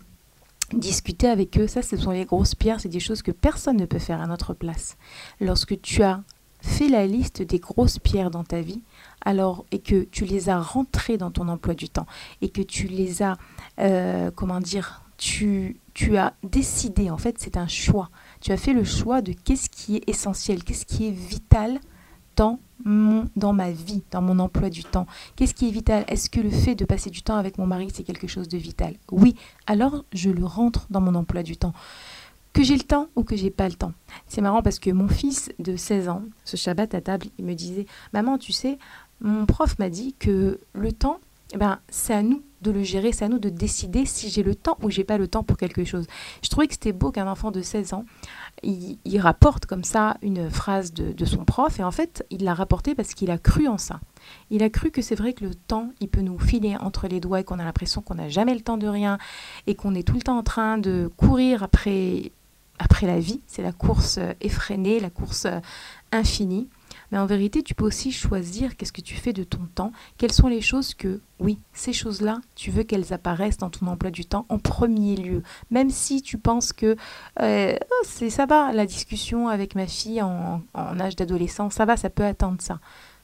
discuter 0.74 1.28
avec 1.28 1.58
eux, 1.58 1.68
ça 1.68 1.82
ce 1.82 1.98
sont 1.98 2.12
les 2.12 2.26
grosses 2.26 2.56
pierres, 2.56 2.80
c'est 2.80 2.90
des 2.90 3.00
choses 3.00 3.22
que 3.22 3.32
personne 3.32 3.78
ne 3.78 3.86
peut 3.86 4.00
faire 4.00 4.22
à 4.22 4.28
notre 4.28 4.54
place. 4.54 4.98
Lorsque 5.40 5.80
tu 5.82 6.04
as 6.04 6.22
fait 6.62 6.88
la 6.88 7.06
liste 7.06 7.42
des 7.42 7.60
grosses 7.60 8.00
pierres 8.00 8.32
dans 8.32 8.44
ta 8.44 8.62
vie, 8.62 8.82
alors 9.24 9.66
et 9.72 9.80
que 9.80 10.04
tu 10.04 10.26
les 10.26 10.50
as 10.50 10.60
rentrées 10.60 11.18
dans 11.18 11.32
ton 11.32 11.48
emploi 11.48 11.74
du 11.74 11.90
temps 11.90 12.06
et 12.42 12.50
que 12.50 12.62
tu 12.62 12.88
les 12.88 13.24
as, 13.24 13.38
euh, 13.80 14.32
comment 14.32 14.60
dire, 14.60 15.04
tu, 15.18 15.80
tu 15.94 16.18
as 16.18 16.34
décidé, 16.44 17.10
en 17.10 17.18
fait 17.18 17.36
c'est 17.40 17.58
un 17.58 17.68
choix, 17.68 18.10
tu 18.42 18.52
as 18.52 18.58
fait 18.58 18.74
le 18.74 18.84
choix 18.84 19.22
de 19.22 19.34
qu'est-ce 19.34 19.70
qui 19.70 19.98
est 19.98 20.10
essentiel, 20.10 20.64
qu'est-ce 20.64 20.86
qui 20.86 21.08
est 21.08 21.12
vital 21.12 21.80
dans 22.36 22.60
mon, 22.84 23.26
dans 23.36 23.54
ma 23.54 23.72
vie, 23.72 24.04
dans 24.12 24.22
mon 24.22 24.40
emploi 24.40 24.70
du 24.70 24.84
temps. 24.84 25.06
Qu'est-ce 25.36 25.54
qui 25.54 25.68
est 25.68 25.72
vital? 25.72 26.04
Est-ce 26.08 26.30
que 26.30 26.40
le 26.40 26.50
fait 26.50 26.76
de 26.76 26.86
passer 26.86 27.10
du 27.10 27.22
temps 27.22 27.38
avec 27.38 27.58
mon 27.58 27.68
mari, 27.68 27.90
c'est 27.94 28.04
quelque 28.04 28.28
chose 28.28 28.48
de 28.48 28.58
vital? 28.58 28.96
Oui, 29.12 29.36
alors 29.68 30.04
je 30.14 30.30
le 30.30 30.46
rentre 30.46 30.88
dans 30.90 31.02
mon 31.02 31.16
emploi 31.16 31.44
du 31.44 31.58
temps. 31.58 31.74
Que 32.52 32.62
j'ai 32.62 32.76
le 32.76 32.84
temps 32.84 33.08
ou 33.16 33.24
que 33.24 33.36
j'ai 33.36 33.50
pas 33.50 33.68
le 33.68 33.74
temps? 33.74 33.94
C'est 34.28 34.42
marrant 34.42 34.62
parce 34.62 34.78
que 34.78 34.92
mon 34.92 35.08
fils 35.08 35.52
de 35.58 35.76
16 35.76 36.08
ans, 36.10 36.22
ce 36.46 36.56
Shabbat 36.56 36.94
à 36.94 37.02
table, 37.02 37.28
il 37.40 37.46
me 37.46 37.56
disait 37.56 37.88
Maman, 38.14 38.38
tu 38.38 38.52
sais, 38.52 38.78
mon 39.24 39.46
prof 39.46 39.80
m'a 39.80 39.90
dit 39.90 40.14
que 40.20 40.60
le 40.74 40.92
temps, 40.92 41.20
eh 41.54 41.58
ben, 41.58 41.80
c'est 41.90 42.14
à 42.14 42.22
nous 42.22 42.44
de 42.62 42.72
le 42.72 42.84
gérer, 42.84 43.12
c'est 43.12 43.26
à 43.26 43.30
nous 43.30 43.40
de 43.40 43.50
décider 43.50 44.06
si 44.06 44.30
j'ai 44.30 44.42
le 44.42 44.56
temps 44.56 44.78
ou 44.82 44.90
j'ai 44.90 45.04
pas 45.04 45.18
le 45.18 45.28
temps 45.28 45.44
pour 45.44 45.58
quelque 45.58 45.84
chose. 45.84 46.08
Je 46.42 46.50
trouvais 46.50 46.68
que 46.68 46.74
c'était 46.74 46.94
beau 46.94 47.12
qu'un 47.12 47.28
enfant 47.28 47.52
de 47.52 47.62
16 47.62 47.94
ans, 47.94 48.06
il, 48.64 49.20
rapporte 49.20 49.66
comme 49.66 49.84
ça 49.84 50.18
une 50.22 50.50
phrase 50.50 50.94
de, 50.94 51.26
son 51.26 51.46
prof 51.46 51.80
et 51.80 51.84
en 51.84 51.92
fait, 51.92 52.26
il 52.32 52.44
l'a 52.44 52.54
rapporté 52.54 52.96
parce 52.96 53.14
qu'il 53.14 53.32
a 53.32 53.38
cru 53.38 53.68
en 53.68 53.78
ça. 53.78 54.00
Il 54.50 54.64
a 54.64 54.70
cru 54.70 54.92
que 54.92 55.02
c'est 55.02 55.16
vrai 55.16 55.34
que 55.34 55.44
le 55.44 55.54
temps, 55.54 55.92
il 56.00 56.08
peut 56.08 56.22
nous 56.22 56.40
filer 56.40 56.76
entre 56.78 57.08
les 57.08 57.20
doigts 57.20 57.42
et 57.42 57.44
qu'on 57.44 57.60
a 57.60 57.64
l'impression 57.64 58.02
qu'on 58.02 58.16
n'a 58.16 58.30
jamais 58.30 58.56
le 58.56 58.62
temps 58.62 58.78
de 58.78 58.88
rien 58.88 59.18
et 59.68 59.76
qu'on 59.76 59.94
est 59.94 60.08
tout 60.08 60.16
le 60.16 60.22
temps 60.22 60.38
en 60.38 60.44
train 60.44 60.78
de 60.78 61.12
courir 61.18 61.64
après, 61.64 62.32
après 62.80 63.06
la 63.06 63.20
vie. 63.20 63.42
C'est 63.48 63.64
la 63.64 63.74
course 63.74 64.20
effrénée, 64.42 65.00
la 65.00 65.10
course 65.10 65.48
infinie. 66.12 66.70
Mais 67.14 67.20
en 67.20 67.28
vérité, 67.28 67.62
tu 67.62 67.76
peux 67.76 67.86
aussi 67.86 68.12
choisir 68.12 68.76
qu'est-ce 68.76 68.92
que 68.92 69.00
tu 69.00 69.14
fais 69.14 69.34
de 69.34 69.44
ton 69.44 69.68
temps, 69.76 69.92
quelles 70.18 70.32
sont 70.32 70.48
les 70.48 70.62
choses 70.62 70.96
que, 70.96 71.22
oui, 71.40 71.60
ces 71.72 71.94
choses-là, 71.94 72.42
tu 72.56 72.72
veux 72.72 72.82
qu'elles 72.82 73.14
apparaissent 73.14 73.60
dans 73.60 73.70
ton 73.70 73.86
emploi 73.86 74.10
du 74.10 74.26
temps 74.26 74.48
en 74.50 74.58
premier 74.58 75.16
lieu. 75.16 75.44
Même 75.70 75.92
si 75.92 76.24
tu 76.24 76.40
penses 76.40 76.74
que 76.74 76.96
euh, 77.40 77.76
oh, 77.80 78.04
c'est 78.04 78.32
ça 78.32 78.48
va, 78.48 78.74
la 78.74 78.88
discussion 78.88 79.48
avec 79.48 79.76
ma 79.76 79.86
fille 79.86 80.24
en, 80.24 80.64
en 80.74 81.00
âge 81.00 81.16
d'adolescent, 81.16 81.70
ça 81.70 81.86
va, 81.86 81.98
ça 81.98 82.10
peut 82.10 82.26
attendre 82.26 82.60
ça. 82.62 82.80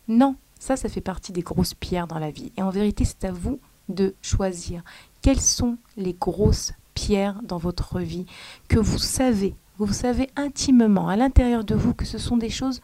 Non, 0.07 0.35
ça, 0.59 0.77
ça 0.77 0.87
fait 0.87 1.01
partie 1.01 1.31
des 1.31 1.41
grosses 1.41 1.73
pierres 1.73 2.05
dans 2.05 2.19
la 2.19 2.29
vie. 2.29 2.51
Et 2.57 2.61
en 2.61 2.69
vérité, 2.69 3.05
c'est 3.05 3.25
à 3.25 3.31
vous 3.31 3.59
de 3.87 4.13
choisir 4.21 4.83
quelles 5.23 5.41
sont 5.41 5.79
les 5.97 6.13
grosses 6.13 6.73
pierres 6.93 7.41
dans 7.41 7.57
votre 7.57 7.99
vie 8.01 8.27
que 8.67 8.77
vous 8.77 8.99
savez, 8.99 9.55
vous 9.79 9.93
savez 9.93 10.29
intimement 10.35 11.07
à 11.07 11.15
l'intérieur 11.15 11.63
de 11.63 11.73
vous 11.73 11.93
que 11.93 12.05
ce 12.05 12.17
sont 12.17 12.37
des 12.37 12.49
choses 12.49 12.81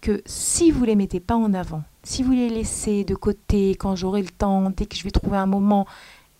que 0.00 0.22
si 0.26 0.70
vous 0.70 0.84
les 0.84 0.96
mettez 0.96 1.20
pas 1.20 1.36
en 1.36 1.54
avant, 1.54 1.82
si 2.02 2.22
vous 2.22 2.32
les 2.32 2.48
laissez 2.48 3.04
de 3.04 3.14
côté 3.14 3.70
quand 3.70 3.96
j'aurai 3.96 4.22
le 4.22 4.28
temps, 4.28 4.70
dès 4.70 4.86
que 4.86 4.96
je 4.96 5.04
vais 5.04 5.10
trouver 5.10 5.36
un 5.36 5.46
moment, 5.46 5.86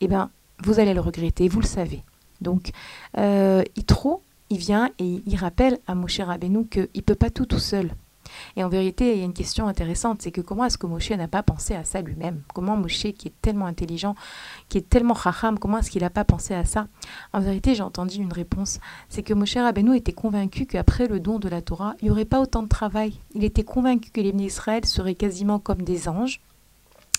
eh 0.00 0.08
ben, 0.08 0.30
vous 0.62 0.78
allez 0.80 0.94
le 0.94 1.00
regretter, 1.00 1.48
vous 1.48 1.60
le 1.60 1.66
savez. 1.66 2.02
Donc, 2.40 2.70
euh, 3.18 3.62
il 4.48 4.58
vient 4.58 4.90
et 4.98 5.22
il 5.26 5.36
rappelle 5.36 5.78
à 5.86 5.94
Moshe 5.94 6.20
Rabbeinu 6.20 6.66
qu'il 6.66 6.88
ne 6.94 7.00
peut 7.00 7.14
pas 7.14 7.30
tout 7.30 7.46
tout 7.46 7.58
seul. 7.58 7.90
Et 8.56 8.64
en 8.64 8.68
vérité, 8.68 9.12
il 9.12 9.18
y 9.18 9.22
a 9.22 9.24
une 9.24 9.32
question 9.32 9.66
intéressante, 9.66 10.22
c'est 10.22 10.30
que 10.30 10.40
comment 10.40 10.64
est-ce 10.64 10.78
que 10.78 10.86
Moshe 10.86 11.10
n'a 11.10 11.28
pas 11.28 11.42
pensé 11.42 11.74
à 11.74 11.84
ça 11.84 12.00
lui-même? 12.00 12.42
Comment 12.54 12.76
Moshe, 12.76 13.12
qui 13.18 13.28
est 13.28 13.42
tellement 13.42 13.66
intelligent, 13.66 14.14
qui 14.68 14.78
est 14.78 14.88
tellement 14.88 15.14
chacham, 15.14 15.58
comment 15.58 15.78
est-ce 15.78 15.90
qu'il 15.90 16.02
n'a 16.02 16.10
pas 16.10 16.24
pensé 16.24 16.54
à 16.54 16.64
ça? 16.64 16.86
En 17.32 17.40
vérité, 17.40 17.74
j'ai 17.74 17.82
entendu 17.82 18.16
une 18.16 18.32
réponse, 18.32 18.78
c'est 19.08 19.22
que 19.22 19.34
Moshe 19.34 19.56
Rabbeinu 19.56 19.96
était 19.96 20.12
convaincu 20.12 20.66
qu'après 20.66 21.08
le 21.08 21.20
don 21.20 21.38
de 21.38 21.48
la 21.48 21.62
Torah, 21.62 21.94
il 22.00 22.06
n'y 22.06 22.10
aurait 22.10 22.24
pas 22.24 22.40
autant 22.40 22.62
de 22.62 22.68
travail. 22.68 23.14
Il 23.34 23.44
était 23.44 23.64
convaincu 23.64 24.10
que 24.10 24.20
les 24.20 24.36
Israël 24.44 24.84
seraient 24.84 25.14
quasiment 25.14 25.58
comme 25.58 25.82
des 25.82 26.08
anges 26.08 26.40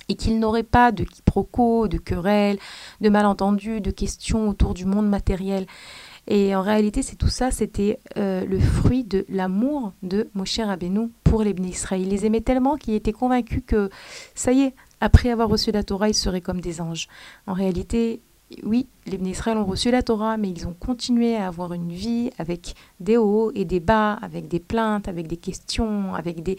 et 0.09 0.15
qu'il 0.15 0.39
n'aurait 0.39 0.63
pas 0.63 0.91
de 0.91 1.03
quiproquos, 1.03 1.87
de 1.87 1.97
querelles, 1.97 2.59
de 3.01 3.09
malentendus, 3.09 3.81
de 3.81 3.91
questions 3.91 4.47
autour 4.47 4.73
du 4.73 4.85
monde 4.85 5.09
matériel. 5.09 5.65
Et 6.27 6.55
en 6.55 6.61
réalité, 6.61 7.01
c'est 7.01 7.15
tout 7.15 7.29
ça, 7.29 7.51
c'était 7.51 7.99
euh, 8.17 8.45
le 8.45 8.59
fruit 8.59 9.03
de 9.03 9.25
l'amour 9.29 9.93
de 10.03 10.29
Moshe 10.33 10.59
Rabbeinu 10.59 11.09
pour 11.23 11.41
les 11.43 11.53
Bnei 11.53 11.69
Israël. 11.69 12.01
Il 12.01 12.09
les 12.09 12.25
aimait 12.25 12.41
tellement 12.41 12.75
qu'il 12.75 12.93
était 12.95 13.13
convaincu 13.13 13.61
que, 13.61 13.89
ça 14.35 14.51
y 14.51 14.61
est, 14.61 14.73
après 14.99 15.29
avoir 15.29 15.47
reçu 15.47 15.71
la 15.71 15.83
Torah, 15.83 16.09
ils 16.09 16.13
seraient 16.13 16.41
comme 16.41 16.59
des 16.59 16.81
anges. 16.81 17.07
En 17.45 17.53
réalité, 17.53 18.19
oui, 18.63 18.87
les 19.05 19.17
Israël 19.29 19.57
ont 19.57 19.65
reçu 19.65 19.91
la 19.91 20.03
Torah, 20.03 20.37
mais 20.37 20.49
ils 20.49 20.67
ont 20.67 20.73
continué 20.73 21.35
à 21.35 21.47
avoir 21.47 21.73
une 21.73 21.91
vie 21.91 22.31
avec 22.37 22.75
des 22.99 23.17
hauts 23.17 23.51
et 23.55 23.65
des 23.65 23.79
bas, 23.79 24.13
avec 24.21 24.47
des 24.47 24.59
plaintes, 24.59 25.07
avec 25.07 25.27
des 25.27 25.37
questions, 25.37 26.13
avec 26.13 26.43
des, 26.43 26.57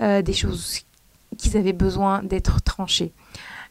euh, 0.00 0.22
des 0.22 0.32
choses 0.32 0.80
qu'ils 1.36 1.56
avaient 1.56 1.72
besoin 1.72 2.22
d'être 2.22 2.62
tranchées. 2.62 3.12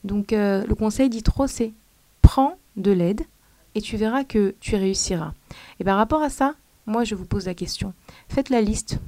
Donc 0.03 0.33
euh, 0.33 0.63
le 0.65 0.75
conseil 0.75 1.09
d'Itro, 1.09 1.47
c'est 1.47 1.73
prends 2.21 2.57
de 2.77 2.91
l'aide, 2.91 3.21
et 3.75 3.81
tu 3.81 3.97
verras 3.97 4.23
que 4.23 4.55
tu 4.59 4.75
réussiras. 4.75 5.33
Et 5.79 5.83
par 5.83 5.97
rapport 5.97 6.21
à 6.21 6.29
ça, 6.29 6.55
moi 6.85 7.03
je 7.03 7.15
vous 7.15 7.25
pose 7.25 7.45
la 7.45 7.53
question. 7.53 7.93
Faites 8.27 8.49
la 8.49 8.61
liste 8.61 8.99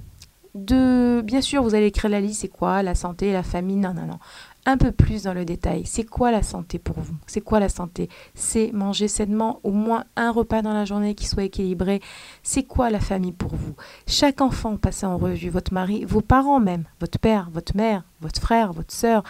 de... 0.55 1.21
Bien 1.21 1.41
sûr, 1.41 1.63
vous 1.63 1.75
allez 1.75 1.87
écrire 1.87 2.11
la 2.11 2.21
liste, 2.21 2.41
c'est 2.41 2.47
quoi 2.47 2.83
La 2.83 2.95
santé, 2.95 3.31
la 3.31 3.43
famille, 3.43 3.77
non, 3.77 3.93
non, 3.93 4.05
non 4.05 4.19
un 4.65 4.77
peu 4.77 4.91
plus 4.91 5.23
dans 5.23 5.33
le 5.33 5.45
détail. 5.45 5.83
C'est 5.85 6.03
quoi 6.03 6.31
la 6.31 6.43
santé 6.43 6.79
pour 6.79 6.99
vous? 6.99 7.15
C'est 7.25 7.41
quoi 7.41 7.59
la 7.59 7.69
santé? 7.69 8.09
C'est 8.35 8.71
manger 8.73 9.07
sainement 9.07 9.59
au 9.63 9.71
moins 9.71 10.05
un 10.15 10.31
repas 10.31 10.61
dans 10.61 10.73
la 10.73 10.85
journée 10.85 11.15
qui 11.15 11.25
soit 11.25 11.43
équilibré? 11.43 12.01
C'est 12.43 12.63
quoi 12.63 12.89
la 12.89 12.99
famille 12.99 13.31
pour 13.31 13.55
vous? 13.55 13.75
Chaque 14.07 14.41
enfant 14.41 14.77
passé 14.77 15.05
en 15.05 15.17
revue, 15.17 15.49
votre 15.49 15.73
mari, 15.73 16.05
vos 16.05 16.21
parents 16.21 16.59
même, 16.59 16.85
votre 16.99 17.19
père, 17.19 17.49
votre 17.51 17.75
mère, 17.75 18.03
votre 18.21 18.39
frère, 18.39 18.73
votre 18.73 18.93
sœur. 18.93 19.23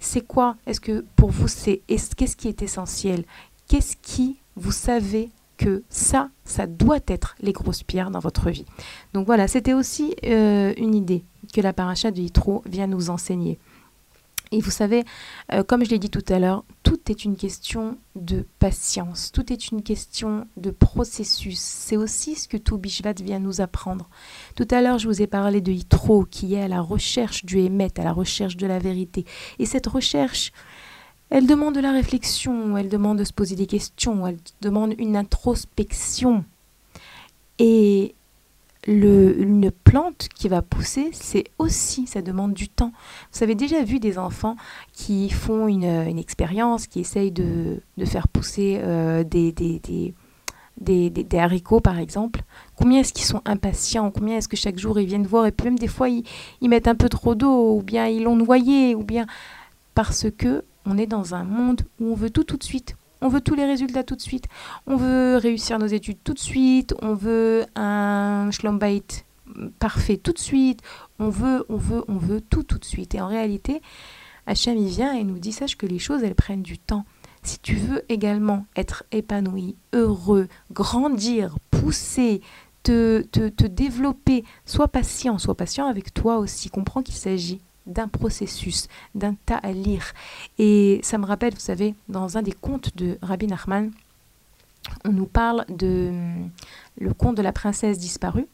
C'est 0.00 0.26
quoi? 0.26 0.56
Est-ce 0.66 0.80
que 0.80 1.04
pour 1.16 1.30
vous 1.30 1.48
c'est 1.48 1.82
qu'est-ce 1.86 2.36
qui 2.36 2.48
est 2.48 2.62
essentiel? 2.62 3.24
Qu'est-ce 3.66 3.96
qui 4.00 4.38
vous 4.58 4.72
savez 4.72 5.30
que 5.56 5.82
ça, 5.88 6.30
ça 6.44 6.66
doit 6.66 7.00
être 7.08 7.34
les 7.40 7.52
grosses 7.52 7.82
pierres 7.82 8.10
dans 8.10 8.20
votre 8.20 8.48
vie. 8.50 8.64
Donc 9.12 9.26
voilà, 9.26 9.48
c'était 9.48 9.74
aussi 9.74 10.14
euh, 10.24 10.72
une 10.76 10.94
idée 10.94 11.24
que 11.52 11.60
la 11.60 11.72
paracha 11.72 12.10
de 12.10 12.20
Yitro 12.20 12.62
vient 12.66 12.86
nous 12.86 13.10
enseigner. 13.10 13.58
Et 14.50 14.60
vous 14.60 14.70
savez, 14.70 15.04
euh, 15.52 15.62
comme 15.62 15.84
je 15.84 15.90
l'ai 15.90 15.98
dit 15.98 16.08
tout 16.08 16.24
à 16.28 16.38
l'heure, 16.38 16.64
tout 16.82 16.98
est 17.10 17.24
une 17.24 17.36
question 17.36 17.98
de 18.16 18.46
patience, 18.58 19.30
tout 19.30 19.52
est 19.52 19.70
une 19.70 19.82
question 19.82 20.46
de 20.56 20.70
processus. 20.70 21.58
C'est 21.58 21.98
aussi 21.98 22.34
ce 22.34 22.48
que 22.48 22.56
tout 22.56 22.78
Bishvat 22.78 23.14
vient 23.22 23.40
nous 23.40 23.60
apprendre. 23.60 24.08
Tout 24.54 24.66
à 24.70 24.80
l'heure, 24.80 24.98
je 24.98 25.06
vous 25.06 25.20
ai 25.20 25.26
parlé 25.26 25.60
de 25.60 25.70
Yitro, 25.70 26.24
qui 26.24 26.54
est 26.54 26.62
à 26.62 26.68
la 26.68 26.80
recherche 26.80 27.44
du 27.44 27.58
Hémet, 27.58 27.98
à 27.98 28.04
la 28.04 28.12
recherche 28.12 28.56
de 28.56 28.66
la 28.66 28.78
vérité. 28.78 29.26
Et 29.58 29.66
cette 29.66 29.86
recherche, 29.86 30.52
elle 31.30 31.46
demande 31.46 31.74
de 31.74 31.80
la 31.80 31.92
réflexion, 31.92 32.76
elle 32.76 32.88
demande 32.88 33.18
de 33.18 33.24
se 33.24 33.32
poser 33.32 33.54
des 33.54 33.66
questions, 33.66 34.26
elle 34.26 34.38
demande 34.60 34.94
une 34.98 35.16
introspection. 35.16 36.44
Et 37.58 38.14
une 38.86 39.70
plante 39.84 40.28
qui 40.34 40.48
va 40.48 40.62
pousser, 40.62 41.10
c'est 41.12 41.44
aussi, 41.58 42.06
ça 42.06 42.22
demande 42.22 42.54
du 42.54 42.68
temps. 42.68 42.92
Vous 43.32 43.42
avez 43.42 43.54
déjà 43.54 43.82
vu 43.82 44.00
des 44.00 44.16
enfants 44.16 44.56
qui 44.92 45.28
font 45.28 45.68
une, 45.68 46.18
expérience, 46.18 46.86
qui 46.86 47.00
essayent 47.00 47.32
de, 47.32 47.82
faire 48.06 48.28
pousser 48.28 48.78
euh, 48.80 49.24
des, 49.24 50.14
haricots, 51.34 51.80
par 51.80 51.98
exemple. 51.98 52.40
Combien 52.76 53.00
est-ce 53.00 53.12
qu'ils 53.12 53.26
sont 53.26 53.42
impatients 53.44 54.10
Combien 54.10 54.36
est-ce 54.36 54.48
que 54.48 54.56
chaque 54.56 54.78
jour 54.78 54.98
ils 54.98 55.06
viennent 55.06 55.26
voir 55.26 55.44
Et 55.44 55.52
puis 55.52 55.66
même 55.66 55.78
des 55.78 55.88
fois, 55.88 56.08
ils, 56.08 56.24
ils 56.62 56.70
mettent 56.70 56.88
un 56.88 56.94
peu 56.94 57.10
trop 57.10 57.34
d'eau, 57.34 57.76
ou 57.76 57.82
bien 57.82 58.06
ils 58.06 58.22
l'ont 58.22 58.36
noyé, 58.36 58.94
ou 58.94 59.02
bien 59.02 59.26
parce 59.94 60.26
que 60.30 60.64
on 60.88 60.98
est 60.98 61.06
dans 61.06 61.34
un 61.34 61.44
monde 61.44 61.82
où 62.00 62.12
on 62.12 62.14
veut 62.14 62.30
tout 62.30 62.44
tout 62.44 62.56
de 62.56 62.64
suite. 62.64 62.96
On 63.20 63.28
veut 63.28 63.40
tous 63.40 63.54
les 63.54 63.64
résultats 63.64 64.04
tout 64.04 64.16
de 64.16 64.20
suite. 64.20 64.46
On 64.86 64.96
veut 64.96 65.36
réussir 65.36 65.78
nos 65.78 65.86
études 65.86 66.18
tout 66.24 66.34
de 66.34 66.38
suite. 66.38 66.94
On 67.02 67.14
veut 67.14 67.66
un 67.74 68.48
schlombait 68.50 69.02
parfait 69.78 70.16
tout 70.16 70.32
de 70.32 70.38
suite. 70.38 70.80
On 71.18 71.28
veut, 71.28 71.64
on 71.68 71.76
veut, 71.76 72.04
on 72.08 72.16
veut 72.16 72.40
tout 72.40 72.62
tout 72.62 72.78
de 72.78 72.84
suite. 72.84 73.14
Et 73.14 73.20
en 73.20 73.26
réalité, 73.26 73.82
Hachem 74.46 74.78
il 74.78 74.88
vient 74.88 75.12
et 75.12 75.24
nous 75.24 75.38
dit 75.38 75.52
sache 75.52 75.76
que 75.76 75.86
les 75.86 75.98
choses 75.98 76.22
elles 76.22 76.34
prennent 76.34 76.62
du 76.62 76.78
temps. 76.78 77.04
Si 77.42 77.58
tu 77.58 77.74
veux 77.74 78.02
également 78.08 78.66
être 78.76 79.04
épanoui, 79.12 79.76
heureux, 79.92 80.48
grandir, 80.72 81.56
pousser, 81.70 82.40
te, 82.82 83.22
te, 83.22 83.48
te 83.48 83.64
développer, 83.64 84.44
sois 84.64 84.88
patient, 84.88 85.38
sois 85.38 85.56
patient 85.56 85.86
avec 85.86 86.14
toi 86.14 86.38
aussi. 86.38 86.70
Comprends 86.70 87.02
qu'il 87.02 87.14
s'agit 87.14 87.60
d'un 87.88 88.08
processus, 88.08 88.88
d'un 89.14 89.34
tas 89.46 89.56
à 89.56 89.72
lire. 89.72 90.12
Et 90.58 91.00
ça 91.02 91.18
me 91.18 91.26
rappelle, 91.26 91.54
vous 91.54 91.60
savez, 91.60 91.94
dans 92.08 92.36
un 92.38 92.42
des 92.42 92.52
contes 92.52 92.96
de 92.96 93.18
Rabbi 93.22 93.46
Nachman, 93.46 93.90
on 95.04 95.12
nous 95.12 95.26
parle 95.26 95.64
de 95.68 96.08
hum, 96.10 96.50
le 97.00 97.12
conte 97.12 97.36
de 97.36 97.42
la 97.42 97.52
princesse 97.52 97.98
disparue. 97.98 98.46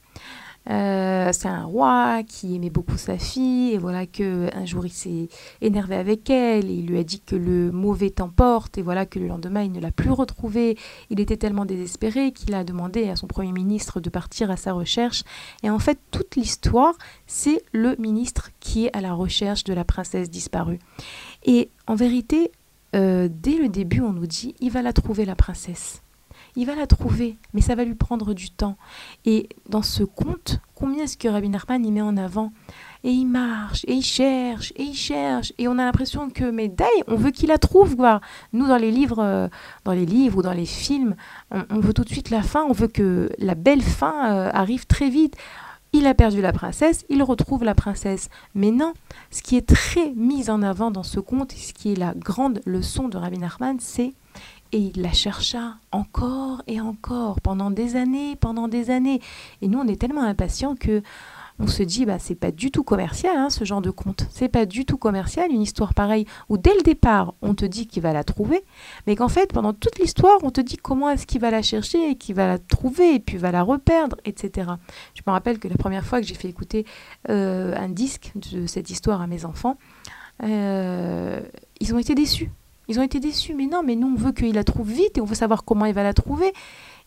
Euh, 0.71 1.31
c'est 1.33 1.49
un 1.49 1.65
roi 1.65 2.23
qui 2.27 2.57
aimait 2.57 2.71
beaucoup 2.71 2.97
sa 2.97 3.19
fille 3.19 3.75
et 3.75 3.79
voilà 3.79 4.07
que 4.07 4.49
un 4.57 4.65
jour 4.65 4.87
il 4.87 4.93
s'est 4.93 5.29
énervé 5.61 5.95
avec 5.95 6.31
elle 6.31 6.71
et 6.71 6.75
il 6.75 6.87
lui 6.87 6.99
a 6.99 7.05
dit 7.05 7.21
que 7.21 7.37
le 7.37 7.71
mauvais 7.71 8.09
t'emporte 8.09 8.79
et 8.79 8.83
voilà 8.83 9.05
que 9.05 9.19
le 9.19 9.27
lendemain 9.27 9.63
il 9.63 9.73
ne 9.73 9.81
l'a 9.81 9.91
plus 9.91 10.11
retrouvé. 10.11 10.79
Il 11.11 11.21
était 11.21 11.37
tellement 11.37 11.67
désespéré 11.67 12.33
qu'il 12.33 12.55
a 12.55 12.65
demandé 12.65 13.11
à 13.11 13.17
son 13.17 13.27
premier 13.27 13.53
ministre 13.53 14.01
de 14.01 14.09
partir 14.09 14.51
à 14.51 14.57
sa 14.57 14.73
recherche 14.73 15.23
et 15.63 15.69
en 15.69 15.79
fait 15.79 15.99
toute 16.11 16.37
l'histoire 16.37 16.95
c'est 17.27 17.63
le 17.73 17.95
ministre 17.97 18.51
qui 18.61 18.87
est 18.87 18.97
à 18.97 19.03
la 19.03 19.13
recherche 19.13 19.65
de 19.65 19.75
la 19.75 19.85
princesse 19.85 20.31
disparue. 20.31 20.79
Et 21.45 21.69
en 21.87 21.95
vérité 21.95 22.53
euh, 22.97 23.29
dès 23.31 23.59
le 23.59 23.69
début 23.69 24.01
on 24.01 24.15
nous 24.15 24.27
dit 24.27 24.55
il 24.61 24.71
va 24.71 24.81
la 24.81 24.95
trouver 24.95 25.27
la 25.27 25.37
princesse 25.37 26.04
il 26.57 26.67
va 26.67 26.75
la 26.75 26.87
trouver, 26.87 27.39
mais 27.53 27.61
ça 27.61 27.75
va 27.75 27.85
lui 27.85 27.95
prendre 27.95 28.35
du 28.35 28.51
temps. 28.51 28.77
Et 29.25 29.49
dans 29.69 29.83
ce 29.83 30.05
conte, 30.05 30.61
combien 30.75 31.05
est-ce 31.05 31.17
que 31.17 31.29
Rabbi 31.29 31.49
Nachman 31.49 31.85
y 31.85 31.91
met 31.91 32.01
en 32.01 32.17
avant? 32.17 32.53
Et 33.03 33.11
il 33.11 33.27
marche, 33.27 33.85
et 33.87 33.95
il 33.95 34.03
cherche, 34.03 34.73
et 34.77 34.83
il 34.83 34.95
cherche, 34.95 35.53
et 35.59 35.69
on 35.69 35.73
a 35.73 35.85
l'impression 35.85 36.31
que, 36.31 36.51
mais 36.51 36.69
d'ailleurs, 36.69 37.05
on 37.09 37.17
veut 37.17 37.33
qu'il 37.33 37.49
la 37.49 37.59
trouve, 37.59 37.97
quoi. 37.97 38.21
Nous, 38.53 38.67
dans 38.67 38.79
les 38.79 38.91
livres, 38.91 39.19
euh, 39.19 39.49
dans 39.85 39.93
les 39.93 40.07
livres 40.07 40.39
ou 40.39 40.43
dans 40.43 40.53
les 40.53 40.65
films, 40.65 41.15
on, 41.51 41.81
veut 41.81 41.93
tout 41.93 42.05
de 42.05 42.09
suite 42.09 42.31
la 42.31 42.43
fin, 42.43 42.65
on 42.65 42.73
veut 42.73 42.89
que 42.89 43.29
la 43.39 43.55
belle 43.55 43.83
fin 43.83 44.33
euh, 44.33 44.51
arrive 44.53 44.87
très 44.87 45.11
vite. 45.11 45.37
Il 45.93 46.07
a 46.07 46.15
perdu 46.15 46.41
la 46.41 46.53
princesse, 46.53 47.05
il 47.09 47.23
retrouve 47.23 47.63
la 47.63 47.75
princesse. 47.75 48.29
Mais 48.55 48.71
non, 48.71 48.95
ce 49.31 49.43
qui 49.43 49.57
est 49.57 49.69
très 49.69 50.11
mis 50.17 50.51
en 50.51 50.63
avant 50.63 50.91
dans 50.91 51.05
ce 51.05 51.21
conte, 51.21 51.53
et 51.53 51.59
ce 51.59 51.73
qui 51.73 51.93
est 51.93 51.97
la 51.97 52.15
grande 52.15 52.61
leçon 52.65 53.09
de 53.09 53.17
Rabbi 53.17 53.39
Nachman, 53.39 53.77
c'est 53.81 54.15
et 54.75 54.91
il 54.95 55.03
la 55.03 55.13
chercha 55.13 55.77
encore 55.93 56.63
et 56.67 56.81
encore 56.81 57.41
pendant 57.41 57.71
des 57.71 57.95
années, 57.95 58.35
pendant 58.35 58.67
des 58.67 58.91
années. 58.91 59.21
Et 59.63 59.69
nous, 59.69 59.79
on 59.79 59.87
est 59.87 60.01
tellement 60.01 60.25
impatients 60.25 60.75
que 60.75 61.01
on 61.61 61.69
se 61.69 61.85
dit 61.85 62.05
bah 62.05 62.19
c'est 62.19 62.35
pas 62.35 62.51
du 62.51 62.73
tout 62.73 62.83
commercial 62.83 63.37
hein, 63.37 63.51
ce 63.51 63.65
genre 63.65 63.81
de 63.81 63.93
conte. 63.93 64.27
C'est 64.31 64.49
pas 64.49 64.67
du 64.67 64.85
tout 64.85 64.97
commercial 64.97 65.53
une 65.53 65.63
histoire 65.63 65.95
pareille 65.95 66.27
où 66.49 66.59
dès 66.59 66.75
le 66.75 66.83
départ 66.83 67.35
on 67.41 67.55
te 67.55 67.65
dit 67.65 67.87
qu'il 67.87 68.03
va 68.03 68.13
la 68.13 68.25
trouver 68.25 68.65
mais 69.07 69.15
qu'en 69.15 69.29
fait 69.29 69.53
pendant 69.53 69.73
toute 69.73 70.01
l'histoire 70.01 70.39
on 70.43 70.51
te 70.51 70.61
dit 70.61 70.77
comment 70.77 71.09
est-ce 71.11 71.29
qu'il 71.29 71.41
va 71.41 71.53
la 71.53 71.63
chercher 71.63 72.11
et 72.11 72.17
qu'il 72.17 72.35
va 72.35 72.49
la 72.49 72.59
trouver 72.59 73.15
et 73.15 73.21
puis 73.21 73.37
va 73.37 73.53
la 73.53 73.63
reperdre 73.63 74.17
etc 74.25 74.69
je 75.15 75.23
me 75.25 75.31
rappelle 75.31 75.61
que 75.61 75.69
la 75.69 75.77
première 75.77 76.05
fois 76.05 76.21
que 76.21 76.27
j'ai 76.27 76.35
fait 76.35 76.49
écouter 76.49 76.87
euh, 77.31 77.73
un 77.77 77.89
disque 77.89 78.33
de 78.35 78.67
cette 78.67 78.91
histoire 78.91 79.21
à 79.21 79.29
mes 79.29 79.45
enfants 79.45 79.79
euh, 80.43 81.41
ils 81.79 81.95
ont 81.95 81.99
été 81.99 82.17
déçus 82.17 82.51
ils 82.89 82.99
ont 82.99 83.03
été 83.03 83.21
déçus, 83.21 83.55
mais 83.55 83.67
non, 83.67 83.83
mais 83.83 83.97
nous 83.97 84.09
on 84.09 84.15
veut 84.15 84.33
qu'il 84.33 84.55
la 84.55 84.65
trouve 84.65 84.91
vite 84.91 85.19
et 85.19 85.21
on 85.21 85.25
veut 85.25 85.35
savoir 85.35 85.65
comment 85.65 85.87
il 85.87 85.95
va 85.95 86.03
la 86.03 86.15
trouver. 86.15 86.53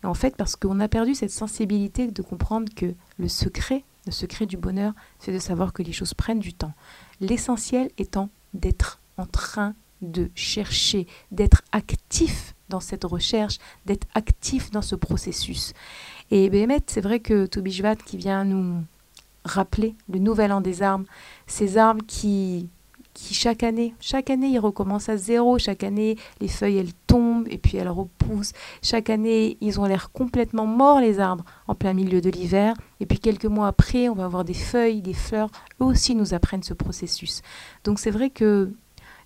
Et 0.03 0.05
en 0.05 0.13
fait, 0.13 0.35
parce 0.35 0.55
qu'on 0.55 0.79
a 0.79 0.87
perdu 0.87 1.15
cette 1.15 1.31
sensibilité 1.31 2.07
de 2.07 2.21
comprendre 2.21 2.71
que 2.75 2.93
le 3.17 3.27
secret, 3.27 3.83
le 4.05 4.11
secret 4.11 4.45
du 4.45 4.57
bonheur, 4.57 4.93
c'est 5.19 5.33
de 5.33 5.39
savoir 5.39 5.73
que 5.73 5.83
les 5.83 5.91
choses 5.91 6.13
prennent 6.13 6.39
du 6.39 6.53
temps. 6.53 6.73
L'essentiel 7.19 7.89
étant 7.97 8.29
d'être 8.53 8.99
en 9.17 9.25
train 9.25 9.73
de 10.01 10.29
chercher, 10.35 11.07
d'être 11.31 11.63
actif 11.71 12.53
dans 12.69 12.79
cette 12.79 13.03
recherche, 13.03 13.57
d'être 13.85 14.07
actif 14.13 14.71
dans 14.71 14.81
ce 14.81 14.95
processus. 14.95 15.73
Et 16.31 16.49
Béhémet, 16.49 16.81
c'est 16.87 17.01
vrai 17.01 17.19
que 17.19 17.45
Tobishvat 17.45 17.95
qui 17.95 18.17
vient 18.17 18.43
nous 18.43 18.83
rappeler 19.45 19.95
le 20.09 20.19
nouvel 20.19 20.51
an 20.51 20.61
des 20.61 20.83
armes, 20.83 21.05
ces 21.47 21.77
armes 21.77 22.01
qui 22.03 22.69
qui 23.17 23.33
chaque 23.33 23.63
année, 23.63 23.95
chaque 23.99 24.29
année, 24.29 24.49
ils 24.49 24.59
recommencent 24.59 25.09
à 25.09 25.17
zéro. 25.17 25.57
Chaque 25.57 25.83
année, 25.83 26.17
les 26.39 26.47
feuilles, 26.47 26.77
elles 26.77 26.93
tombent 27.07 27.47
et 27.49 27.57
puis 27.57 27.77
elles 27.77 27.89
repoussent. 27.89 28.53
Chaque 28.83 29.09
année, 29.09 29.57
ils 29.59 29.79
ont 29.79 29.85
l'air 29.85 30.11
complètement 30.11 30.67
morts, 30.67 31.01
les 31.01 31.19
arbres, 31.19 31.43
en 31.67 31.73
plein 31.73 31.93
milieu 31.93 32.21
de 32.21 32.29
l'hiver. 32.29 32.75
Et 32.99 33.07
puis 33.07 33.17
quelques 33.17 33.45
mois 33.45 33.67
après, 33.67 34.07
on 34.07 34.13
va 34.13 34.25
avoir 34.25 34.45
des 34.45 34.53
feuilles, 34.53 35.01
des 35.01 35.15
fleurs. 35.15 35.49
Eux 35.81 35.85
aussi 35.85 36.13
nous 36.13 36.35
apprennent 36.35 36.61
ce 36.61 36.75
processus. 36.75 37.41
Donc 37.83 37.97
c'est 37.97 38.11
vrai 38.11 38.29
que, 38.29 38.71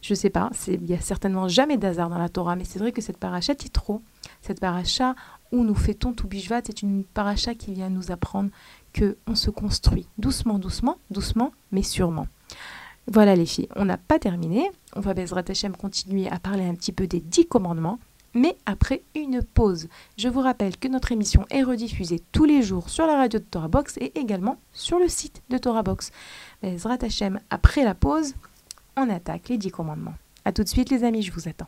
je 0.01 0.13
ne 0.13 0.17
sais 0.17 0.29
pas, 0.29 0.49
il 0.67 0.83
n'y 0.83 0.93
a 0.93 1.01
certainement 1.01 1.49
jamais 1.49 1.75
d'hasard 1.75 2.09
dans 2.09 2.17
la 2.17 2.29
Torah, 2.29 2.55
mais 2.55 2.63
c'est 2.63 2.79
vrai 2.79 2.93
que 2.93 3.01
cette 3.01 3.17
paracha 3.17 3.55
trop. 3.55 4.01
cette 4.41 4.61
paracha 4.61 5.15
où 5.51 5.65
nous 5.65 5.75
fêtons 5.75 6.13
tout 6.13 6.27
Bishvat, 6.27 6.61
c'est 6.65 6.81
une 6.81 7.03
paracha 7.03 7.55
qui 7.55 7.73
vient 7.73 7.89
nous 7.89 8.09
apprendre 8.09 8.51
que 8.93 9.17
on 9.27 9.35
se 9.35 9.49
construit 9.49 10.07
doucement, 10.17 10.59
doucement, 10.59 10.97
doucement, 11.09 11.51
mais 11.73 11.83
sûrement. 11.83 12.27
Voilà 13.07 13.35
les 13.35 13.45
filles, 13.45 13.67
on 13.75 13.85
n'a 13.85 13.97
pas 13.97 14.19
terminé. 14.19 14.69
On 14.95 14.99
va 14.99 15.13
Bezrat 15.13 15.43
Hashem 15.47 15.75
continuer 15.75 16.29
à 16.29 16.39
parler 16.39 16.65
un 16.65 16.75
petit 16.75 16.91
peu 16.91 17.07
des 17.07 17.19
dix 17.19 17.47
commandements, 17.47 17.99
mais 18.33 18.55
après 18.65 19.03
une 19.15 19.41
pause. 19.41 19.87
Je 20.17 20.29
vous 20.29 20.41
rappelle 20.41 20.77
que 20.77 20.87
notre 20.87 21.11
émission 21.11 21.45
est 21.49 21.63
rediffusée 21.63 22.21
tous 22.31 22.45
les 22.45 22.61
jours 22.61 22.89
sur 22.89 23.07
la 23.07 23.15
radio 23.15 23.39
de 23.39 23.45
Torah 23.45 23.67
Box 23.67 23.97
et 23.97 24.17
également 24.17 24.57
sur 24.71 24.99
le 24.99 25.07
site 25.07 25.41
de 25.49 25.57
Torah 25.57 25.83
Box. 25.83 26.11
Bezrat 26.61 26.99
Hashem, 27.01 27.39
après 27.49 27.83
la 27.83 27.95
pause, 27.95 28.35
on 28.95 29.09
attaque 29.09 29.49
les 29.49 29.57
dix 29.57 29.71
commandements. 29.71 30.15
A 30.45 30.51
tout 30.51 30.63
de 30.63 30.69
suite 30.69 30.89
les 30.89 31.03
amis, 31.03 31.21
je 31.21 31.31
vous 31.31 31.47
attends. 31.47 31.67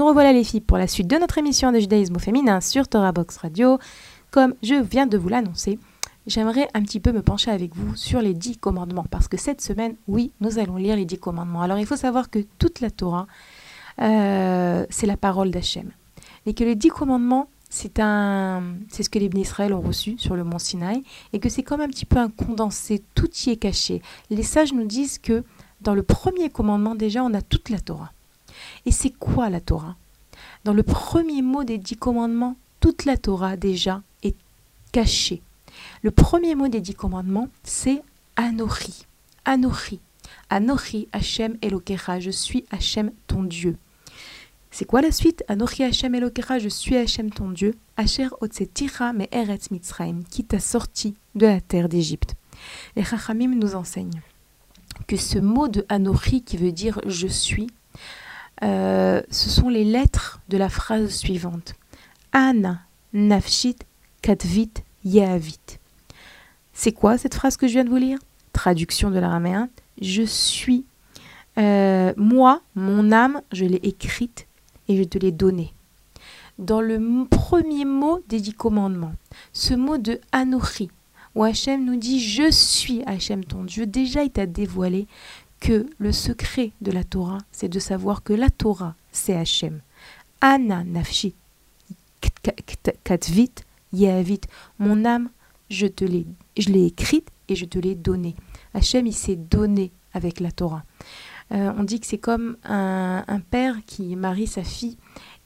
Nous 0.00 0.06
revoilà 0.06 0.32
les 0.32 0.44
filles 0.44 0.62
pour 0.62 0.78
la 0.78 0.86
suite 0.86 1.08
de 1.08 1.16
notre 1.16 1.36
émission 1.36 1.72
de 1.72 1.78
judaïsme 1.78 2.16
au 2.16 2.18
féminin 2.18 2.62
sur 2.62 2.88
Torah 2.88 3.12
Box 3.12 3.36
Radio. 3.36 3.78
Comme 4.30 4.54
je 4.62 4.76
viens 4.76 5.06
de 5.06 5.18
vous 5.18 5.28
l'annoncer, 5.28 5.78
j'aimerais 6.26 6.68
un 6.72 6.80
petit 6.80 7.00
peu 7.00 7.12
me 7.12 7.20
pencher 7.20 7.50
avec 7.50 7.76
vous 7.76 7.94
sur 7.96 8.22
les 8.22 8.32
dix 8.32 8.56
commandements 8.56 9.04
parce 9.10 9.28
que 9.28 9.36
cette 9.36 9.60
semaine, 9.60 9.96
oui, 10.08 10.32
nous 10.40 10.58
allons 10.58 10.76
lire 10.76 10.96
les 10.96 11.04
dix 11.04 11.18
commandements. 11.18 11.60
Alors 11.60 11.78
il 11.78 11.84
faut 11.84 11.96
savoir 11.96 12.30
que 12.30 12.38
toute 12.58 12.80
la 12.80 12.90
Torah, 12.90 13.26
euh, 14.00 14.86
c'est 14.88 15.06
la 15.06 15.18
parole 15.18 15.50
d'Hachem. 15.50 15.90
Et 16.46 16.54
que 16.54 16.64
les 16.64 16.76
dix 16.76 16.88
commandements, 16.88 17.48
c'est 17.68 18.00
un, 18.00 18.62
c'est 18.88 19.02
ce 19.02 19.10
que 19.10 19.18
les 19.18 19.28
Israël 19.38 19.74
ont 19.74 19.82
reçu 19.82 20.16
sur 20.16 20.34
le 20.34 20.44
mont 20.44 20.58
Sinaï, 20.58 21.02
et 21.34 21.40
que 21.40 21.50
c'est 21.50 21.62
comme 21.62 21.82
un 21.82 21.88
petit 21.88 22.06
peu 22.06 22.16
un 22.16 22.30
condensé, 22.30 23.02
tout 23.14 23.28
y 23.44 23.50
est 23.50 23.56
caché. 23.56 24.00
Les 24.30 24.44
sages 24.44 24.72
nous 24.72 24.86
disent 24.86 25.18
que 25.18 25.44
dans 25.82 25.94
le 25.94 26.02
premier 26.02 26.48
commandement 26.48 26.94
déjà, 26.94 27.22
on 27.22 27.34
a 27.34 27.42
toute 27.42 27.68
la 27.68 27.80
Torah. 27.80 28.12
Et 28.86 28.92
c'est 28.92 29.10
quoi 29.10 29.50
la 29.50 29.60
Torah? 29.60 29.96
Dans 30.64 30.72
le 30.72 30.82
premier 30.82 31.42
mot 31.42 31.64
des 31.64 31.78
dix 31.78 31.96
commandements, 31.96 32.56
toute 32.80 33.04
la 33.04 33.16
Torah 33.16 33.56
déjà 33.56 34.02
est 34.22 34.36
cachée. 34.92 35.42
Le 36.02 36.10
premier 36.10 36.54
mot 36.54 36.68
des 36.68 36.80
dix 36.80 36.94
commandements, 36.94 37.48
c'est 37.62 38.02
Anochi. 38.36 39.06
Anochi. 39.44 40.00
Anochi 40.48 41.08
Hachem 41.12 41.56
Elokecha. 41.62 42.20
Je 42.20 42.30
suis 42.30 42.64
Hachem 42.70 43.12
ton 43.26 43.42
Dieu. 43.42 43.76
C'est 44.70 44.84
quoi 44.84 45.00
la 45.00 45.10
suite? 45.10 45.42
Anochi 45.48 45.82
Hashem 45.82 46.14
Elokecha, 46.14 46.58
je 46.58 46.68
suis 46.68 46.96
Hashem 46.96 47.30
ton 47.30 47.50
Dieu, 47.50 47.74
Asher 47.96 48.28
Otsetira 48.40 49.12
me 49.12 49.26
Eretz 49.32 49.70
Mitzrayim, 49.72 50.22
qui 50.30 50.44
t'a 50.44 50.60
sorti 50.60 51.14
de 51.34 51.46
la 51.46 51.60
terre 51.60 51.88
d'Égypte. 51.88 52.36
Les 52.94 53.02
Chachamim 53.02 53.56
nous 53.56 53.74
enseignent 53.74 54.20
que 55.08 55.16
ce 55.16 55.38
mot 55.38 55.66
de 55.66 55.84
Anochi 55.88 56.42
qui 56.42 56.56
veut 56.56 56.70
dire 56.72 57.00
je 57.06 57.26
suis, 57.26 57.66
euh, 58.62 59.22
ce 59.30 59.48
sont 59.48 59.68
les 59.68 59.84
lettres 59.84 60.40
de 60.48 60.56
la 60.56 60.68
phrase 60.68 61.10
suivante. 61.10 61.74
Ana, 62.32 62.80
Nafshit, 63.12 63.84
Katvit, 64.22 64.72
Yahavit. 65.04 65.78
C'est 66.72 66.92
quoi 66.92 67.18
cette 67.18 67.34
phrase 67.34 67.56
que 67.56 67.66
je 67.66 67.72
viens 67.72 67.84
de 67.84 67.90
vous 67.90 67.96
lire? 67.96 68.18
Traduction 68.52 69.10
de 69.10 69.18
l'araméen. 69.18 69.68
Je 70.00 70.22
suis, 70.22 70.84
euh, 71.58 72.12
moi, 72.16 72.62
mon 72.74 73.12
âme, 73.12 73.42
je 73.52 73.64
l'ai 73.64 73.80
écrite 73.82 74.46
et 74.88 74.96
je 74.96 75.04
te 75.04 75.18
l'ai 75.18 75.32
donné. 75.32 75.72
Dans 76.58 76.80
le 76.80 77.26
premier 77.28 77.84
mot 77.84 78.20
des 78.28 78.40
dix 78.40 78.52
commandements, 78.52 79.14
ce 79.52 79.74
mot 79.74 79.96
de 79.96 80.20
Anochi, 80.32 80.90
où 81.34 81.42
Hachem 81.42 81.84
nous 81.84 81.96
dit 81.96 82.20
Je 82.20 82.50
suis 82.50 83.02
Hachem 83.06 83.44
ton 83.44 83.64
Dieu, 83.64 83.86
déjà 83.86 84.22
il 84.24 84.30
t'a 84.30 84.46
dévoilé 84.46 85.06
que 85.60 85.86
le 85.98 86.12
secret 86.12 86.72
de 86.80 86.90
la 86.90 87.04
Torah, 87.04 87.38
c'est 87.52 87.68
de 87.68 87.78
savoir 87.78 88.22
que 88.22 88.32
la 88.32 88.50
Torah, 88.50 88.94
c'est 89.12 89.36
Hachem. 89.36 89.80
Ana 90.40 90.84
nafshi 90.84 91.34
katvit 93.04 93.52
yehavit. 93.92 94.40
Mon 94.78 95.04
âme, 95.04 95.30
je 95.68 95.86
te 95.86 96.04
l'ai, 96.04 96.26
je 96.58 96.70
l'ai 96.70 96.86
écrite 96.86 97.28
et 97.48 97.54
je 97.54 97.66
te 97.66 97.78
l'ai 97.78 97.94
donnée. 97.94 98.34
Hachem, 98.74 99.06
il 99.06 99.14
s'est 99.14 99.36
donné 99.36 99.92
avec 100.12 100.40
la 100.40 100.50
Torah. 100.50 100.82
Euh, 101.52 101.72
on 101.76 101.82
dit 101.82 102.00
que 102.00 102.06
c'est 102.06 102.18
comme 102.18 102.56
un, 102.64 103.40
père 103.50 103.76
qui 103.86 104.14
marie 104.16 104.46
sa 104.46 104.62
fille 104.62 104.96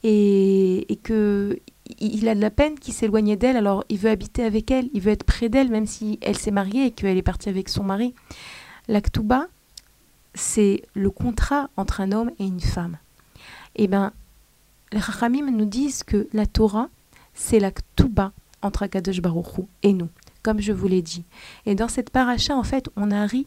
et, 0.03 0.91
et 0.91 0.95
que 0.97 1.59
il 1.99 2.27
a 2.27 2.35
de 2.35 2.41
la 2.41 2.51
peine 2.51 2.79
qu'il 2.79 2.93
s'éloigne 2.93 3.35
d'elle, 3.35 3.57
alors 3.57 3.83
il 3.89 3.97
veut 3.97 4.09
habiter 4.09 4.43
avec 4.43 4.71
elle, 4.71 4.89
il 4.93 5.01
veut 5.01 5.11
être 5.11 5.23
près 5.23 5.49
d'elle, 5.49 5.69
même 5.69 5.85
si 5.85 6.19
elle 6.21 6.37
s'est 6.37 6.51
mariée 6.51 6.85
et 6.85 6.91
qu'elle 6.91 7.17
est 7.17 7.21
partie 7.21 7.49
avec 7.49 7.69
son 7.69 7.83
mari. 7.83 8.13
L'aktuba, 8.87 9.47
c'est 10.35 10.83
le 10.93 11.09
contrat 11.09 11.69
entre 11.77 12.01
un 12.01 12.11
homme 12.11 12.31
et 12.39 12.45
une 12.45 12.59
femme. 12.59 12.97
Eh 13.75 13.87
bien, 13.87 14.13
les 14.91 14.99
Rachamim 14.99 15.49
nous 15.51 15.65
disent 15.65 16.03
que 16.03 16.27
la 16.33 16.45
Torah, 16.45 16.89
c'est 17.33 17.59
l'aktuba 17.59 18.31
entre 18.61 18.83
Akadosh 18.83 19.21
Baruch 19.21 19.65
et 19.83 19.93
nous, 19.93 20.09
comme 20.43 20.61
je 20.61 20.71
vous 20.71 20.87
l'ai 20.87 21.01
dit. 21.01 21.23
Et 21.65 21.75
dans 21.75 21.87
cette 21.87 22.09
paracha, 22.09 22.55
en 22.55 22.63
fait, 22.63 22.89
on 22.95 23.11
arrive, 23.11 23.45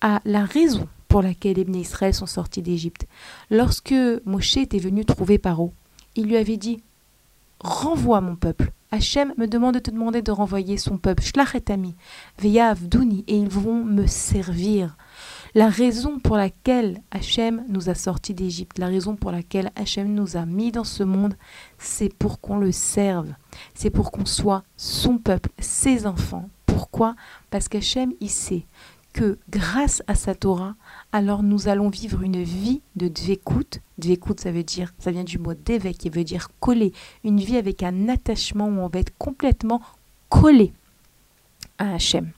à 0.00 0.20
la 0.24 0.44
raison 0.44 0.88
pour 1.08 1.22
laquelle 1.22 1.56
les 1.56 1.80
Israël 1.80 2.14
sont 2.14 2.26
sortis 2.26 2.62
d'Égypte. 2.62 3.06
Lorsque 3.50 3.94
Moshe 4.24 4.56
était 4.56 4.78
venu 4.78 5.04
trouver 5.04 5.38
Paro, 5.38 5.72
il 6.16 6.26
lui 6.26 6.36
avait 6.36 6.56
dit 6.56 6.82
Renvoie 7.60 8.20
mon 8.20 8.36
peuple. 8.36 8.72
Hachem 8.90 9.34
me 9.36 9.46
demande 9.46 9.74
de 9.74 9.80
te 9.80 9.90
demander 9.90 10.22
de 10.22 10.32
renvoyer 10.32 10.78
son 10.78 10.96
peuple. 10.96 11.22
Duni, 12.82 13.24
et 13.26 13.36
ils 13.36 13.48
vont 13.48 13.84
me 13.84 14.06
servir. 14.06 14.96
La 15.54 15.68
raison 15.68 16.18
pour 16.18 16.36
laquelle 16.36 17.00
Hachem 17.10 17.64
nous 17.68 17.88
a 17.88 17.94
sortis 17.94 18.34
d'Égypte, 18.34 18.78
la 18.78 18.86
raison 18.86 19.16
pour 19.16 19.32
laquelle 19.32 19.72
Hachem 19.76 20.12
nous 20.12 20.36
a 20.36 20.44
mis 20.44 20.72
dans 20.72 20.84
ce 20.84 21.02
monde, 21.02 21.34
c'est 21.78 22.12
pour 22.14 22.40
qu'on 22.40 22.58
le 22.58 22.70
serve. 22.70 23.32
C'est 23.74 23.90
pour 23.90 24.12
qu'on 24.12 24.26
soit 24.26 24.62
son 24.76 25.18
peuple, 25.18 25.50
ses 25.58 26.06
enfants. 26.06 26.48
Pourquoi? 26.66 27.16
Parce 27.50 27.68
qu'Hachem, 27.68 28.12
il 28.20 28.30
sait 28.30 28.66
que 29.14 29.38
grâce 29.48 30.02
à 30.06 30.14
sa 30.14 30.34
Torah, 30.34 30.74
alors 31.12 31.42
nous 31.42 31.68
allons 31.68 31.88
vivre 31.88 32.22
une 32.22 32.42
vie 32.42 32.82
de 32.94 33.08
dvekut. 33.08 33.80
Dvekut, 33.96 34.38
ça 34.38 34.52
veut 34.52 34.62
dire, 34.62 34.92
ça 34.98 35.10
vient 35.10 35.24
du 35.24 35.38
mot 35.38 35.54
d'évêque, 35.54 35.98
qui 35.98 36.10
veut 36.10 36.24
dire 36.24 36.50
coller. 36.60 36.92
Une 37.24 37.40
vie 37.40 37.56
avec 37.56 37.82
un 37.82 38.08
attachement 38.08 38.66
où 38.66 38.78
on 38.78 38.88
va 38.88 39.00
être 39.00 39.16
complètement 39.16 39.80
collé 40.28 40.72
à 41.78 41.94
Hachem. 41.94 42.32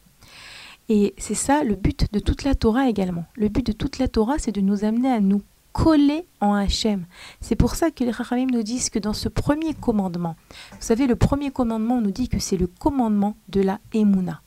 Et 0.93 1.15
c'est 1.19 1.35
ça 1.37 1.63
le 1.63 1.77
but 1.77 2.13
de 2.13 2.19
toute 2.19 2.43
la 2.43 2.57
Torah 2.57 2.89
également. 2.89 3.25
Le 3.37 3.49
but 3.49 3.65
de 3.65 3.71
toute 3.71 3.99
la 3.99 4.09
Torah, 4.09 4.39
c'est 4.39 4.51
de 4.51 4.61
nous 4.61 4.85
amener 4.85 5.09
à 5.09 5.21
nous 5.21 5.41
coller 5.73 6.27
en 6.41 6.53
Hachem. 6.53 7.07
C'est 7.41 7.55
pour 7.55 7.77
ça 7.77 7.93
que 7.93 8.03
les 8.03 8.11
Rachamim 8.11 8.49
nous 8.51 8.65
disent 8.65 8.91
que 8.91 8.99
dans 8.99 9.13
ce 9.13 9.29
premier 9.29 9.73
commandement, 9.73 10.35
vous 10.73 10.77
savez, 10.81 11.07
le 11.07 11.15
premier 11.15 11.53
commandement, 11.53 11.99
on 11.99 12.01
nous 12.01 12.11
dit 12.11 12.29
que 12.29 12.41
c'est 12.41 12.57
le 12.57 12.67
commandement 12.67 13.37
de 13.51 13.61
la 13.61 13.79
Emouna, 13.95 14.43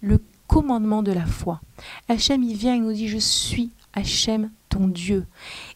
le 0.00 0.22
commandement 0.46 1.02
de 1.02 1.10
la 1.10 1.26
foi. 1.26 1.60
Hachem, 2.08 2.44
il 2.44 2.56
vient 2.56 2.76
et 2.76 2.78
nous 2.78 2.92
dit, 2.92 3.08
je 3.08 3.18
suis 3.18 3.72
Hachem, 3.92 4.50
ton 4.68 4.86
Dieu. 4.86 5.26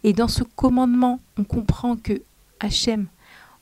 Et 0.05 0.13
dans 0.13 0.29
ce 0.29 0.45
commandement, 0.45 1.19
on 1.37 1.43
comprend 1.43 1.97
que 1.97 2.23
Hachem, 2.61 3.09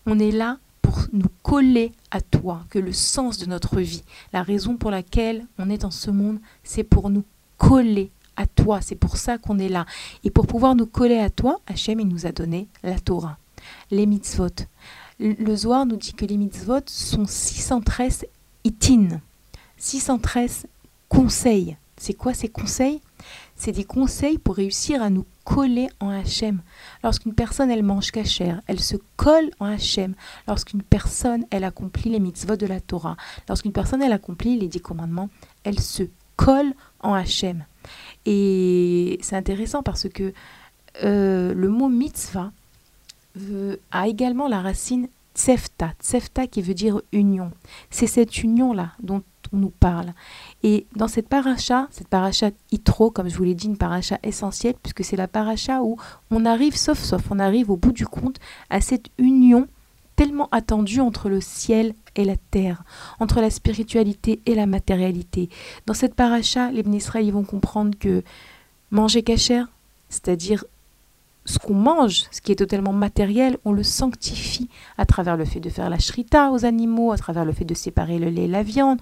on 0.04 0.18
est 0.18 0.30
là 0.30 0.58
pour 0.90 1.06
nous 1.12 1.28
coller 1.44 1.92
à 2.10 2.20
toi, 2.20 2.64
que 2.68 2.80
le 2.80 2.92
sens 2.92 3.38
de 3.38 3.46
notre 3.46 3.80
vie, 3.80 4.02
la 4.32 4.42
raison 4.42 4.76
pour 4.76 4.90
laquelle 4.90 5.46
on 5.56 5.70
est 5.70 5.78
dans 5.78 5.92
ce 5.92 6.10
monde, 6.10 6.40
c'est 6.64 6.82
pour 6.82 7.10
nous 7.10 7.22
coller 7.58 8.10
à 8.36 8.46
toi. 8.46 8.80
C'est 8.80 8.96
pour 8.96 9.16
ça 9.16 9.38
qu'on 9.38 9.60
est 9.60 9.68
là. 9.68 9.86
Et 10.24 10.30
pour 10.30 10.48
pouvoir 10.48 10.74
nous 10.74 10.86
coller 10.86 11.18
à 11.18 11.30
toi, 11.30 11.60
Hachem, 11.68 12.00
il 12.00 12.08
nous 12.08 12.26
a 12.26 12.32
donné 12.32 12.66
la 12.82 12.98
Torah, 12.98 13.38
les 13.92 14.04
mitzvot. 14.04 14.48
Le 15.20 15.54
Zohar 15.54 15.86
nous 15.86 15.96
dit 15.96 16.12
que 16.12 16.24
les 16.24 16.36
mitzvot 16.36 16.80
sont 16.86 17.26
613 17.26 18.26
itin, 18.64 19.20
613 19.76 20.66
conseils. 21.08 21.76
C'est 21.98 22.14
quoi 22.14 22.34
ces 22.34 22.48
conseils? 22.48 23.00
C'est 23.54 23.72
des 23.72 23.84
conseils 23.84 24.38
pour 24.38 24.56
réussir 24.56 25.02
à 25.02 25.10
nous 25.10 25.26
coller 25.50 25.88
en 25.98 26.10
Hachem. 26.10 26.62
Lorsqu'une 27.02 27.34
personne, 27.34 27.72
elle 27.72 27.82
mange 27.82 28.12
cachère, 28.12 28.60
elle 28.68 28.78
se 28.78 28.96
colle 29.16 29.50
en 29.58 29.66
Hachem. 29.66 30.14
Lorsqu'une 30.46 30.82
personne, 30.82 31.44
elle 31.50 31.64
accomplit 31.64 32.08
les 32.08 32.20
mitzvot 32.20 32.54
de 32.54 32.66
la 32.66 32.80
Torah, 32.80 33.16
lorsqu'une 33.48 33.72
personne, 33.72 34.00
elle 34.00 34.12
accomplit 34.12 34.56
les 34.56 34.68
dix 34.68 34.80
commandements, 34.80 35.28
elle 35.64 35.80
se 35.80 36.04
colle 36.36 36.72
en 37.00 37.14
Hachem. 37.14 37.64
Et 38.26 39.18
c'est 39.22 39.34
intéressant 39.34 39.82
parce 39.82 40.08
que 40.08 40.32
euh, 41.02 41.52
le 41.52 41.68
mot 41.68 41.88
mitzvah 41.88 42.52
a 43.90 44.08
également 44.08 44.46
la 44.46 44.60
racine 44.60 45.08
tsefta, 45.34 45.94
tsefta 46.00 46.46
qui 46.46 46.62
veut 46.62 46.74
dire 46.74 47.00
union. 47.10 47.50
C'est 47.90 48.06
cette 48.06 48.44
union-là 48.44 48.92
dont 49.02 49.16
on 49.16 49.39
nous 49.52 49.70
parle. 49.70 50.12
Et 50.62 50.86
dans 50.96 51.08
cette 51.08 51.28
paracha, 51.28 51.88
cette 51.90 52.08
paracha 52.08 52.50
itro, 52.70 53.10
comme 53.10 53.28
je 53.28 53.36
vous 53.36 53.44
l'ai 53.44 53.54
dit, 53.54 53.66
une 53.66 53.76
paracha 53.76 54.18
essentielle, 54.22 54.74
puisque 54.82 55.04
c'est 55.04 55.16
la 55.16 55.28
paracha 55.28 55.82
où 55.82 55.96
on 56.30 56.44
arrive, 56.44 56.76
sauf 56.76 56.98
sauf, 56.98 57.22
on 57.30 57.38
arrive 57.38 57.70
au 57.70 57.76
bout 57.76 57.92
du 57.92 58.06
compte 58.06 58.36
à 58.70 58.80
cette 58.80 59.06
union 59.18 59.68
tellement 60.16 60.48
attendue 60.52 61.00
entre 61.00 61.30
le 61.30 61.40
ciel 61.40 61.94
et 62.14 62.24
la 62.24 62.36
terre, 62.36 62.82
entre 63.20 63.40
la 63.40 63.48
spiritualité 63.48 64.40
et 64.44 64.54
la 64.54 64.66
matérialité. 64.66 65.48
Dans 65.86 65.94
cette 65.94 66.14
paracha, 66.14 66.70
les 66.70 66.82
Israël 66.82 67.32
vont 67.32 67.44
comprendre 67.44 67.98
que 67.98 68.22
manger 68.90 69.22
cachère, 69.22 69.68
c'est-à-dire 70.10 70.64
ce 71.46 71.58
qu'on 71.58 71.74
mange, 71.74 72.24
ce 72.30 72.40
qui 72.40 72.52
est 72.52 72.56
totalement 72.56 72.92
matériel, 72.92 73.56
on 73.64 73.72
le 73.72 73.82
sanctifie 73.82 74.68
à 74.98 75.06
travers 75.06 75.36
le 75.36 75.44
fait 75.44 75.60
de 75.60 75.70
faire 75.70 75.88
la 75.88 75.98
shrita 75.98 76.50
aux 76.52 76.64
animaux, 76.64 77.12
à 77.12 77.16
travers 77.16 77.44
le 77.44 77.52
fait 77.52 77.64
de 77.64 77.74
séparer 77.74 78.18
le 78.18 78.28
lait 78.28 78.44
et 78.44 78.48
la 78.48 78.62
viande, 78.62 79.00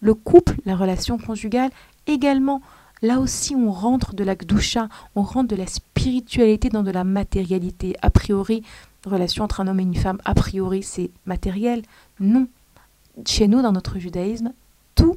le 0.00 0.14
couple, 0.14 0.56
la 0.64 0.76
relation 0.76 1.18
conjugale, 1.18 1.70
également. 2.06 2.62
Là 3.02 3.18
aussi, 3.18 3.54
on 3.54 3.70
rentre 3.70 4.14
de 4.14 4.24
la 4.24 4.34
gdusha, 4.34 4.88
on 5.14 5.22
rentre 5.22 5.48
de 5.48 5.56
la 5.56 5.66
spiritualité 5.66 6.68
dans 6.68 6.82
de 6.82 6.90
la 6.90 7.04
matérialité. 7.04 7.96
A 8.02 8.10
priori, 8.10 8.62
relation 9.06 9.44
entre 9.44 9.60
un 9.60 9.68
homme 9.68 9.80
et 9.80 9.84
une 9.84 9.94
femme, 9.94 10.18
a 10.24 10.34
priori, 10.34 10.82
c'est 10.82 11.10
matériel. 11.24 11.82
Non. 12.18 12.46
Chez 13.26 13.48
nous, 13.48 13.62
dans 13.62 13.72
notre 13.72 13.98
judaïsme, 13.98 14.52
tout 14.94 15.16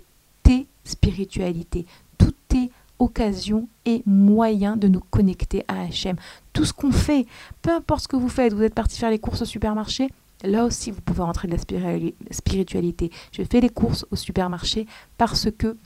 est 0.50 0.66
spiritualité. 0.86 1.86
Tout 2.18 2.34
est 2.56 2.70
occasion 3.00 3.68
et 3.86 4.02
moyen 4.06 4.78
de 4.78 4.88
nous 4.88 5.02
connecter 5.02 5.66
à 5.68 5.82
Hachem. 5.82 6.16
Tout 6.54 6.66
ce 6.66 6.74
qu'on 6.74 6.92
fait, 6.92 7.26
peu 7.62 7.72
importe 7.72 8.04
ce 8.04 8.08
que 8.08 8.16
vous 8.16 8.30
faites, 8.30 8.54
vous 8.54 8.64
êtes 8.64 8.74
parti 8.74 8.98
faire 8.98 9.10
les 9.10 9.20
courses 9.20 9.42
au 9.42 9.46
supermarché, 9.46 10.10
là 10.44 10.66
aussi 10.66 10.92
vous 10.92 11.02
pouvez 11.02 11.24
rentrer 11.24 11.48
de 11.48 11.54
la 11.54 12.32
spiritualité. 12.32 13.12
Je 13.32 13.44
fais 13.44 13.62
les 13.62 13.70
courses 13.70 14.06
au 14.12 14.16
supermarché 14.16 14.86
parce 15.18 15.50
que 15.52 15.78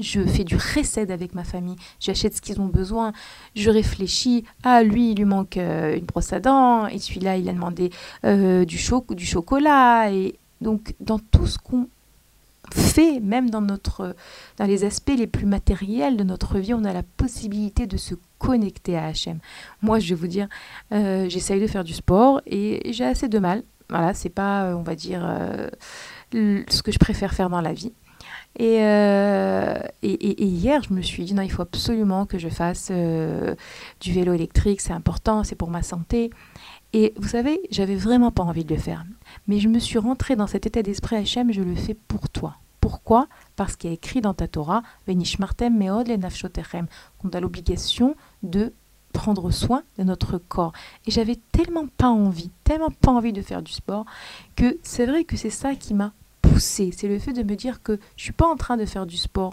je 0.00 0.24
fais 0.24 0.44
du 0.44 0.56
recède 0.56 1.10
avec 1.10 1.34
ma 1.34 1.44
famille, 1.44 1.76
j'achète 1.98 2.36
ce 2.36 2.40
qu'ils 2.40 2.60
ont 2.60 2.66
besoin, 2.66 3.12
je 3.56 3.70
réfléchis, 3.70 4.44
ah 4.62 4.82
lui 4.82 5.10
il 5.10 5.16
lui 5.16 5.24
manque 5.24 5.56
euh, 5.56 5.96
une 5.96 6.04
brosse 6.04 6.32
à 6.32 6.40
dents, 6.40 6.86
et 6.86 6.98
celui-là 6.98 7.36
il 7.36 7.48
a 7.48 7.52
demandé 7.52 7.90
euh, 8.24 8.64
du, 8.64 8.78
du 9.10 9.26
chocolat, 9.26 10.12
et 10.12 10.38
donc 10.60 10.94
dans 11.00 11.18
tout 11.18 11.46
ce 11.46 11.58
qu'on 11.58 11.88
fait, 12.70 13.20
même 13.20 13.50
dans, 13.50 13.60
notre, 13.60 14.14
dans 14.56 14.66
les 14.66 14.84
aspects 14.84 15.12
les 15.16 15.26
plus 15.26 15.46
matériels 15.46 16.16
de 16.16 16.24
notre 16.24 16.58
vie, 16.58 16.74
on 16.74 16.84
a 16.84 16.92
la 16.92 17.02
possibilité 17.02 17.86
de 17.86 17.96
se 17.96 18.14
connecter 18.38 18.96
à 18.96 19.12
HM. 19.12 19.38
Moi, 19.82 19.98
je 20.00 20.10
vais 20.10 20.14
vous 20.20 20.26
dire, 20.26 20.48
euh, 20.92 21.28
j'essaye 21.28 21.60
de 21.60 21.66
faire 21.66 21.84
du 21.84 21.92
sport 21.92 22.40
et 22.46 22.90
j'ai 22.92 23.04
assez 23.04 23.28
de 23.28 23.38
mal. 23.38 23.62
Voilà, 23.88 24.14
c'est 24.14 24.30
pas, 24.30 24.64
euh, 24.64 24.74
on 24.74 24.82
va 24.82 24.94
dire, 24.94 25.22
euh, 25.24 25.68
ce 26.32 26.82
que 26.82 26.90
je 26.90 26.98
préfère 26.98 27.34
faire 27.34 27.50
dans 27.50 27.60
la 27.60 27.72
vie. 27.72 27.92
Et, 28.58 28.78
et, 30.02 30.44
hier, 30.44 30.82
je 30.82 30.92
me 30.92 31.02
suis 31.02 31.24
dit, 31.24 31.34
non, 31.34 31.42
il 31.42 31.52
faut 31.52 31.62
absolument 31.62 32.26
que 32.26 32.36
je 32.36 32.48
fasse 32.48 32.90
du 32.90 34.12
vélo 34.12 34.32
électrique, 34.32 34.80
c'est 34.80 34.92
important, 34.92 35.44
c'est 35.44 35.54
pour 35.54 35.70
ma 35.70 35.82
santé. 35.82 36.30
Et 36.92 37.14
vous 37.16 37.28
savez, 37.28 37.60
j'avais 37.70 37.94
vraiment 37.94 38.32
pas 38.32 38.42
envie 38.42 38.64
de 38.64 38.74
le 38.74 38.80
faire. 38.80 39.04
Mais 39.46 39.60
je 39.60 39.68
me 39.68 39.78
suis 39.78 39.98
rentrée 39.98 40.36
dans 40.36 40.46
cet 40.46 40.66
état 40.66 40.82
d'esprit 40.82 41.16
Hachem, 41.16 41.52
je 41.52 41.62
le 41.62 41.74
fais 41.74 41.94
pour 41.94 42.28
toi. 42.28 42.56
Pourquoi? 42.80 43.28
Parce 43.56 43.76
qu'il 43.76 43.90
y 43.90 43.92
a 43.92 43.94
écrit 43.94 44.20
dans 44.20 44.34
ta 44.34 44.48
Torah, 44.48 44.82
Venishmartem 45.06 45.76
meod 45.76 46.08
le 46.08 46.86
qu'on 47.18 47.28
a 47.28 47.40
l'obligation 47.40 48.16
de 48.42 48.72
prendre 49.12 49.50
soin 49.50 49.82
de 49.98 50.04
notre 50.04 50.38
corps. 50.38 50.72
Et 51.06 51.10
j'avais 51.10 51.38
tellement 51.52 51.86
pas 51.86 52.08
envie, 52.08 52.50
tellement 52.64 52.90
pas 52.90 53.10
envie 53.10 53.32
de 53.32 53.42
faire 53.42 53.62
du 53.62 53.72
sport, 53.72 54.06
que 54.56 54.78
c'est 54.82 55.06
vrai 55.06 55.24
que 55.24 55.36
c'est 55.36 55.50
ça 55.50 55.74
qui 55.74 55.94
m'a 55.94 56.12
poussée. 56.42 56.90
C'est 56.96 57.08
le 57.08 57.18
fait 57.18 57.32
de 57.32 57.42
me 57.42 57.54
dire 57.54 57.82
que 57.82 57.98
je 58.16 58.24
suis 58.24 58.32
pas 58.32 58.46
en 58.46 58.56
train 58.56 58.76
de 58.76 58.84
faire 58.84 59.06
du 59.06 59.16
sport, 59.16 59.52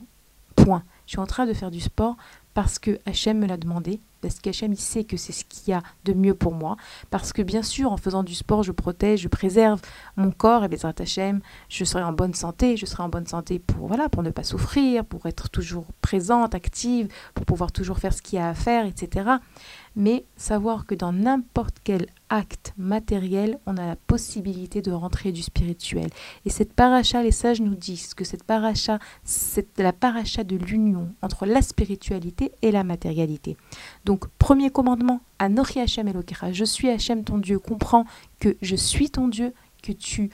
point. 0.56 0.84
Je 1.06 1.12
suis 1.12 1.20
en 1.20 1.28
train 1.28 1.46
de 1.46 1.54
faire 1.54 1.72
du 1.72 1.82
sport 1.82 2.18
parce 2.54 2.80
que 2.80 3.00
Hachem 3.06 3.40
me 3.40 3.46
l'a 3.46 3.58
demandé, 3.58 4.00
parce 4.28 4.40
qu'Hachem 4.40 4.74
il 4.74 4.80
sait 4.80 5.06
que 5.06 5.16
c'est 5.16 5.32
ce 5.32 5.46
qu'il 5.46 5.70
y 5.70 5.74
a 5.74 5.82
de 6.04 6.12
mieux 6.12 6.34
pour 6.34 6.54
moi, 6.54 6.76
parce 7.10 7.32
que 7.32 7.42
bien 7.42 7.64
sûr 7.64 7.92
en 7.92 7.98
faisant 7.98 8.24
du 8.24 8.36
sport 8.36 8.62
je 8.62 8.74
protège, 8.74 9.22
je 9.22 9.30
préserve 9.30 9.80
mon 10.18 10.32
corps 10.32 10.66
et 10.66 10.68
les 10.68 10.86
Hachem, 10.86 11.40
je 11.70 11.86
serai 11.86 12.04
en 12.04 12.12
bonne 12.12 12.34
santé, 12.34 12.76
je 12.76 12.86
serai 12.86 13.04
en 13.04 13.10
bonne 13.10 13.26
santé 13.26 13.58
pour 13.60 13.88
voilà 13.88 14.10
pour 14.10 14.24
ne 14.24 14.30
pas 14.32 14.44
souffrir, 14.44 15.06
pour 15.06 15.28
être 15.28 15.50
toujours 15.50 15.86
présente, 16.02 16.56
active, 16.56 17.08
pour 17.34 17.46
pouvoir 17.46 17.72
toujours 17.72 18.00
faire 18.00 18.14
ce 18.14 18.22
qu'il 18.22 18.38
y 18.38 18.42
a 18.42 18.50
à 18.50 18.54
faire, 18.54 18.86
etc 18.86 19.38
mais 19.98 20.24
savoir 20.38 20.86
que 20.86 20.94
dans 20.94 21.12
n'importe 21.12 21.78
quel 21.84 22.06
acte 22.30 22.74
matériel, 22.78 23.58
on 23.66 23.78
a 23.78 23.86
la 23.88 23.96
possibilité 23.96 24.84
de 24.84 24.92
rentrer 24.92 25.32
du 25.32 25.42
spirituel. 25.42 26.12
Et 26.46 26.52
cette 26.52 26.72
paracha, 26.72 27.24
les 27.24 27.32
sages 27.32 27.62
nous 27.62 27.74
disent 27.74 28.14
que 28.14 28.24
cette 28.24 28.44
paracha, 28.44 29.00
c'est 29.24 29.80
la 29.80 29.94
paracha 29.94 30.44
de 30.44 30.56
l'union 30.56 31.10
entre 31.24 31.48
la 31.48 31.64
spiritualité 31.64 32.52
et 32.62 32.70
la 32.70 32.84
matérialité. 32.84 33.58
Donc, 34.06 34.28
premier 34.38 34.70
commandement, 34.70 35.20
Anochi 35.40 35.80
Hashem 35.80 36.08
Elokecha, 36.08 36.52
je 36.54 36.64
suis 36.64 36.90
Hashem 36.90 37.24
ton 37.24 37.40
Dieu, 37.40 37.58
comprends 37.58 38.06
que 38.40 38.56
je 38.62 38.76
suis 38.76 39.10
ton 39.10 39.28
Dieu, 39.28 39.52
que 39.82 39.94
tu 39.94 40.30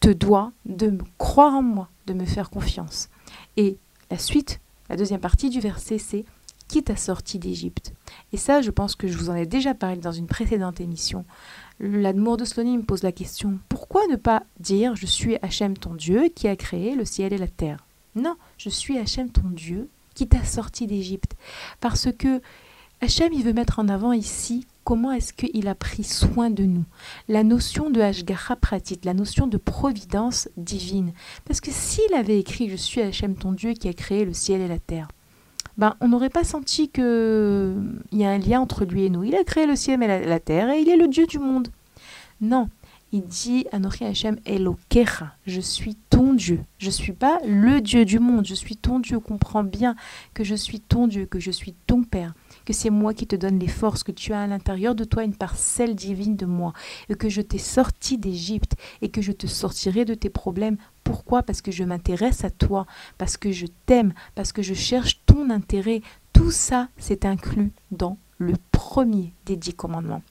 te 0.00 0.10
dois 0.10 0.52
de 0.66 0.98
croire 1.16 1.54
en 1.54 1.62
moi, 1.62 1.88
de 2.06 2.12
me 2.12 2.26
faire 2.26 2.50
confiance. 2.50 3.08
Et 3.56 3.78
la 4.10 4.18
suite, 4.18 4.60
la 4.90 4.96
deuxième 4.96 5.20
partie 5.20 5.48
du 5.48 5.60
verset, 5.60 5.96
c'est 5.96 6.26
qui 6.72 6.82
t'a 6.82 6.96
sorti 6.96 7.38
d'Égypte 7.38 7.92
Et 8.32 8.38
ça, 8.38 8.62
je 8.62 8.70
pense 8.70 8.96
que 8.96 9.06
je 9.06 9.18
vous 9.18 9.28
en 9.28 9.34
ai 9.34 9.44
déjà 9.44 9.74
parlé 9.74 9.98
dans 9.98 10.10
une 10.10 10.26
précédente 10.26 10.80
émission. 10.80 11.26
L'Admour 11.80 12.38
de 12.38 12.46
Slonim 12.46 12.78
me 12.78 12.82
pose 12.82 13.02
la 13.02 13.12
question 13.12 13.58
pourquoi 13.68 14.06
ne 14.06 14.16
pas 14.16 14.44
dire 14.58 14.96
je 14.96 15.04
suis 15.04 15.36
Hachem 15.42 15.76
ton 15.76 15.92
Dieu 15.92 16.30
qui 16.34 16.48
a 16.48 16.56
créé 16.56 16.94
le 16.94 17.04
ciel 17.04 17.34
et 17.34 17.38
la 17.38 17.46
terre? 17.46 17.84
Non, 18.14 18.36
je 18.56 18.70
suis 18.70 18.96
Hachem 18.96 19.28
ton 19.28 19.50
Dieu 19.50 19.90
qui 20.14 20.26
t'a 20.26 20.44
sorti 20.44 20.86
d'Égypte. 20.86 21.36
Parce 21.80 22.08
que 22.10 22.40
Hachem, 23.02 23.34
il 23.34 23.44
veut 23.44 23.52
mettre 23.52 23.78
en 23.78 23.88
avant 23.88 24.12
ici 24.12 24.66
comment 24.82 25.12
est-ce 25.12 25.34
qu'il 25.34 25.68
a 25.68 25.74
pris 25.74 26.04
soin 26.04 26.48
de 26.48 26.64
nous. 26.64 26.86
La 27.28 27.44
notion 27.44 27.90
de 27.90 28.00
Hashgacha 28.00 28.56
pratique, 28.56 29.04
la 29.04 29.12
notion 29.12 29.46
de 29.46 29.58
providence 29.58 30.48
divine. 30.56 31.12
Parce 31.44 31.60
que 31.60 31.70
s'il 31.70 32.14
avait 32.14 32.40
écrit 32.40 32.70
Je 32.70 32.76
suis 32.76 33.02
Hachem 33.02 33.34
ton 33.34 33.52
Dieu 33.52 33.74
qui 33.74 33.88
a 33.88 33.92
créé 33.92 34.24
le 34.24 34.32
ciel 34.32 34.62
et 34.62 34.68
la 34.68 34.78
terre, 34.78 35.08
ben, 35.78 35.94
on 36.00 36.08
n'aurait 36.08 36.30
pas 36.30 36.44
senti 36.44 36.88
qu'il 36.88 37.04
y 38.12 38.24
a 38.24 38.30
un 38.30 38.38
lien 38.38 38.60
entre 38.60 38.84
lui 38.84 39.04
et 39.04 39.10
nous. 39.10 39.24
Il 39.24 39.34
a 39.34 39.44
créé 39.44 39.66
le 39.66 39.76
ciel 39.76 40.02
et 40.02 40.26
la, 40.26 40.40
terre 40.40 40.70
et 40.70 40.80
il 40.80 40.88
est 40.88 40.96
le 40.96 41.08
Dieu 41.08 41.26
du 41.26 41.38
monde. 41.38 41.68
Non, 42.40 42.68
il 43.12 43.22
dit 43.22 43.66
Anochi 43.72 44.04
Hashem 44.04 44.38
Elokecha, 44.46 45.36
je 45.46 45.60
suis 45.60 45.96
ton 46.10 46.34
Dieu. 46.34 46.60
Je 46.78 46.86
ne 46.86 46.92
suis 46.92 47.12
pas 47.12 47.38
le 47.46 47.80
Dieu 47.80 48.04
du 48.04 48.18
monde, 48.18 48.46
je 48.46 48.54
suis 48.54 48.76
ton 48.76 49.00
Dieu. 49.00 49.20
Comprends 49.20 49.64
bien 49.64 49.96
que 50.34 50.44
je 50.44 50.54
suis 50.54 50.80
ton 50.80 51.06
Dieu, 51.06 51.26
que 51.26 51.38
je 51.38 51.50
suis 51.50 51.74
ton 51.86 52.02
Père, 52.02 52.34
que 52.64 52.72
c'est 52.72 52.90
moi 52.90 53.14
qui 53.14 53.26
te 53.26 53.36
donne 53.36 53.58
les 53.58 53.68
forces, 53.68 54.02
que 54.02 54.12
tu 54.12 54.32
as 54.32 54.42
à 54.42 54.46
l'intérieur 54.46 54.94
de 54.94 55.04
toi 55.04 55.24
une 55.24 55.36
parcelle 55.36 55.94
divine 55.94 56.36
de 56.36 56.46
moi, 56.46 56.72
et 57.08 57.14
que 57.14 57.28
je 57.28 57.42
t'ai 57.42 57.58
sorti 57.58 58.18
d'Égypte, 58.18 58.76
et 59.02 59.10
que 59.10 59.22
je 59.22 59.32
te 59.32 59.46
sortirai 59.46 60.04
de 60.04 60.14
tes 60.14 60.30
problèmes 60.30 60.76
pourquoi? 61.04 61.42
Parce 61.42 61.62
que 61.62 61.72
je 61.72 61.84
m'intéresse 61.84 62.44
à 62.44 62.50
toi, 62.50 62.86
parce 63.18 63.36
que 63.36 63.50
je 63.50 63.66
t'aime, 63.86 64.12
parce 64.34 64.52
que 64.52 64.62
je 64.62 64.74
cherche 64.74 65.21
ton 65.32 65.50
intérêt. 65.50 66.02
Tout 66.32 66.50
ça, 66.50 66.88
c'est 66.98 67.24
inclus 67.24 67.72
dans 67.90 68.18
le 68.38 68.54
premier 68.70 69.32
des 69.46 69.56
dix 69.56 69.74
commandements. 69.74 70.22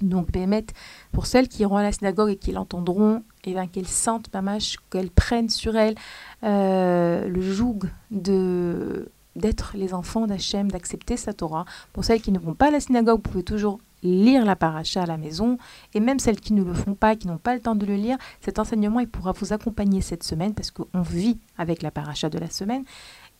Donc, 0.00 0.32
Bémet, 0.32 0.66
pour 1.12 1.26
celles 1.26 1.48
qui 1.48 1.62
iront 1.62 1.76
à 1.76 1.82
la 1.82 1.92
synagogue 1.92 2.30
et 2.30 2.36
qui 2.36 2.52
l'entendront, 2.52 3.22
et 3.44 3.54
eh 3.56 3.68
qu'elles 3.68 3.88
sentent, 3.88 4.32
mamache, 4.32 4.76
qu'elles 4.90 5.10
prennent 5.10 5.48
sur 5.48 5.76
elles 5.76 5.94
euh, 6.42 7.28
le 7.28 7.40
joug 7.40 7.80
de 8.10 9.08
d'être 9.36 9.72
les 9.74 9.94
enfants 9.94 10.28
d'Hachem, 10.28 10.70
d'accepter 10.70 11.16
sa 11.16 11.32
Torah. 11.32 11.64
Pour 11.92 12.04
celles 12.04 12.22
qui 12.22 12.30
ne 12.30 12.38
vont 12.38 12.54
pas 12.54 12.68
à 12.68 12.70
la 12.70 12.78
synagogue, 12.78 13.16
vous 13.16 13.30
pouvez 13.32 13.42
toujours 13.42 13.80
lire 14.04 14.44
la 14.44 14.54
paracha 14.54 15.02
à 15.02 15.06
la 15.06 15.16
maison. 15.16 15.58
Et 15.94 16.00
même 16.00 16.20
celles 16.20 16.38
qui 16.38 16.52
ne 16.52 16.62
le 16.62 16.72
font 16.72 16.94
pas, 16.94 17.16
qui 17.16 17.26
n'ont 17.26 17.38
pas 17.38 17.54
le 17.54 17.60
temps 17.60 17.74
de 17.74 17.86
le 17.86 17.96
lire, 17.96 18.16
cet 18.40 18.60
enseignement, 18.60 19.00
il 19.00 19.08
pourra 19.08 19.32
vous 19.32 19.52
accompagner 19.52 20.02
cette 20.02 20.22
semaine 20.22 20.54
parce 20.54 20.70
qu'on 20.70 21.02
vit 21.02 21.38
avec 21.58 21.82
la 21.82 21.90
paracha 21.90 22.28
de 22.28 22.38
la 22.38 22.50
semaine 22.50 22.84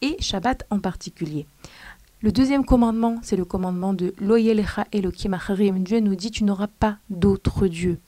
et 0.03 0.17
Shabbat 0.21 0.65
en 0.71 0.79
particulier. 0.79 1.47
Le 2.21 2.33
deuxième 2.33 2.65
commandement, 2.65 3.19
c'est 3.23 3.37
le 3.37 3.45
commandement 3.45 3.93
de 3.93 4.15
Loyelecha 4.19 4.87
Elohim 4.93 5.35
Acharim. 5.35 5.83
Dieu 5.83 6.01
nous 6.01 6.15
dit 6.15 6.31
Tu 6.31 6.45
n'auras 6.45 6.69
pas 6.69 6.97
d'autre 7.11 7.67
Dieu. 7.67 7.99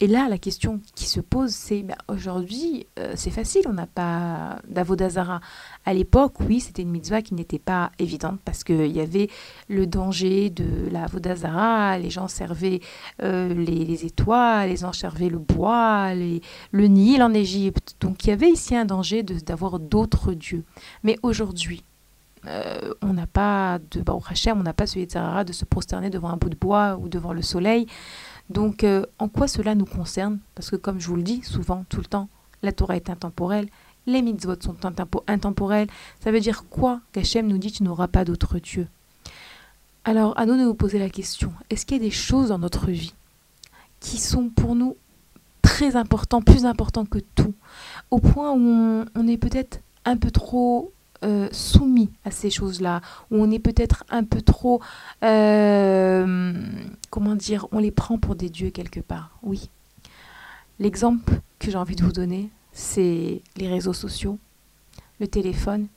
Et 0.00 0.06
là, 0.06 0.28
la 0.28 0.38
question 0.38 0.80
qui 0.94 1.06
se 1.06 1.18
pose, 1.20 1.50
c'est 1.50 1.82
ben, 1.82 1.96
aujourd'hui, 2.06 2.86
euh, 3.00 3.14
c'est 3.16 3.30
facile, 3.30 3.62
on 3.66 3.72
n'a 3.72 3.88
pas 3.88 4.60
d'avodazara. 4.68 5.40
À 5.84 5.92
l'époque, 5.92 6.34
oui, 6.40 6.60
c'était 6.60 6.82
une 6.82 6.90
mitzvah 6.90 7.20
qui 7.20 7.34
n'était 7.34 7.58
pas 7.58 7.90
évidente 7.98 8.38
parce 8.44 8.62
qu'il 8.62 8.92
y 8.92 9.00
avait 9.00 9.28
le 9.68 9.88
danger 9.88 10.50
de 10.50 10.88
la 10.92 11.06
vodazara, 11.06 11.98
les 11.98 12.10
gens 12.10 12.28
servaient 12.28 12.80
euh, 13.22 13.52
les, 13.52 14.04
étoiles, 14.04 14.68
les 14.68 14.76
gens 14.76 14.92
servaient 14.92 15.30
le 15.30 15.38
bois, 15.38 16.14
le 16.14 16.86
Nil 16.86 17.20
en 17.20 17.34
Égypte. 17.34 17.96
Donc 18.00 18.24
il 18.24 18.28
y 18.28 18.32
avait 18.32 18.50
ici 18.50 18.76
un 18.76 18.84
danger 18.84 19.24
d'avoir 19.24 19.80
d'autres 19.80 20.32
dieux. 20.32 20.62
Mais 21.02 21.16
aujourd'hui, 21.24 21.82
euh, 22.46 22.94
on 23.02 23.12
n'a 23.14 23.26
pas 23.26 23.78
de 23.90 24.02
Hashem, 24.30 24.58
on 24.58 24.62
n'a 24.62 24.72
pas 24.72 24.86
ce 24.86 25.44
de 25.44 25.52
se 25.52 25.64
prosterner 25.64 26.10
devant 26.10 26.28
un 26.28 26.36
bout 26.36 26.50
de 26.50 26.56
bois 26.56 26.96
ou 27.00 27.08
devant 27.08 27.32
le 27.32 27.42
soleil. 27.42 27.86
Donc, 28.50 28.84
euh, 28.84 29.04
en 29.18 29.28
quoi 29.28 29.48
cela 29.48 29.74
nous 29.74 29.84
concerne? 29.84 30.38
Parce 30.54 30.70
que, 30.70 30.76
comme 30.76 31.00
je 31.00 31.08
vous 31.08 31.16
le 31.16 31.22
dis 31.22 31.42
souvent, 31.42 31.84
tout 31.88 31.98
le 31.98 32.06
temps, 32.06 32.28
la 32.62 32.72
Torah 32.72 32.96
est 32.96 33.10
intemporelle, 33.10 33.68
les 34.06 34.22
mitzvot 34.22 34.54
sont 34.60 34.76
intemporels. 35.26 35.88
Ça 36.20 36.32
veut 36.32 36.40
dire 36.40 36.64
quoi 36.68 37.00
qu'Hachem 37.12 37.46
nous 37.46 37.58
dit 37.58 37.70
tu 37.70 37.82
n'auras 37.82 38.08
pas 38.08 38.24
d'autre 38.24 38.58
Dieu? 38.58 38.88
Alors, 40.04 40.38
à 40.38 40.46
nous 40.46 40.56
de 40.56 40.62
nous 40.62 40.74
poser 40.74 40.98
la 40.98 41.10
question 41.10 41.52
est-ce 41.68 41.84
qu'il 41.84 41.98
y 41.98 42.00
a 42.00 42.02
des 42.04 42.10
choses 42.10 42.48
dans 42.48 42.58
notre 42.58 42.90
vie 42.90 43.14
qui 44.00 44.18
sont 44.18 44.48
pour 44.48 44.74
nous 44.74 44.96
très 45.60 45.96
importantes, 45.96 46.46
plus 46.46 46.64
importantes 46.64 47.10
que 47.10 47.18
tout, 47.34 47.54
au 48.10 48.18
point 48.18 48.52
où 48.52 49.04
on 49.14 49.28
est 49.28 49.36
peut-être 49.36 49.80
un 50.04 50.16
peu 50.16 50.30
trop 50.30 50.92
euh, 51.24 51.48
soumis 51.50 52.10
à 52.24 52.30
ces 52.30 52.50
choses-là, 52.50 53.00
où 53.30 53.36
on 53.42 53.50
est 53.50 53.58
peut-être 53.58 54.04
un 54.08 54.24
peu 54.24 54.40
trop, 54.40 54.80
euh, 55.24 56.52
comment 57.10 57.34
dire, 57.34 57.66
on 57.72 57.78
les 57.78 57.90
prend 57.90 58.18
pour 58.18 58.36
des 58.36 58.48
dieux 58.48 58.70
quelque 58.70 59.00
part. 59.00 59.36
Oui. 59.42 59.68
L'exemple 60.78 61.40
que 61.58 61.70
j'ai 61.70 61.76
envie 61.76 61.96
de 61.96 62.04
vous 62.04 62.12
donner, 62.12 62.50
c'est 62.72 63.42
les 63.56 63.68
réseaux 63.68 63.92
sociaux, 63.92 64.38
le 65.18 65.26
téléphone. 65.26 65.88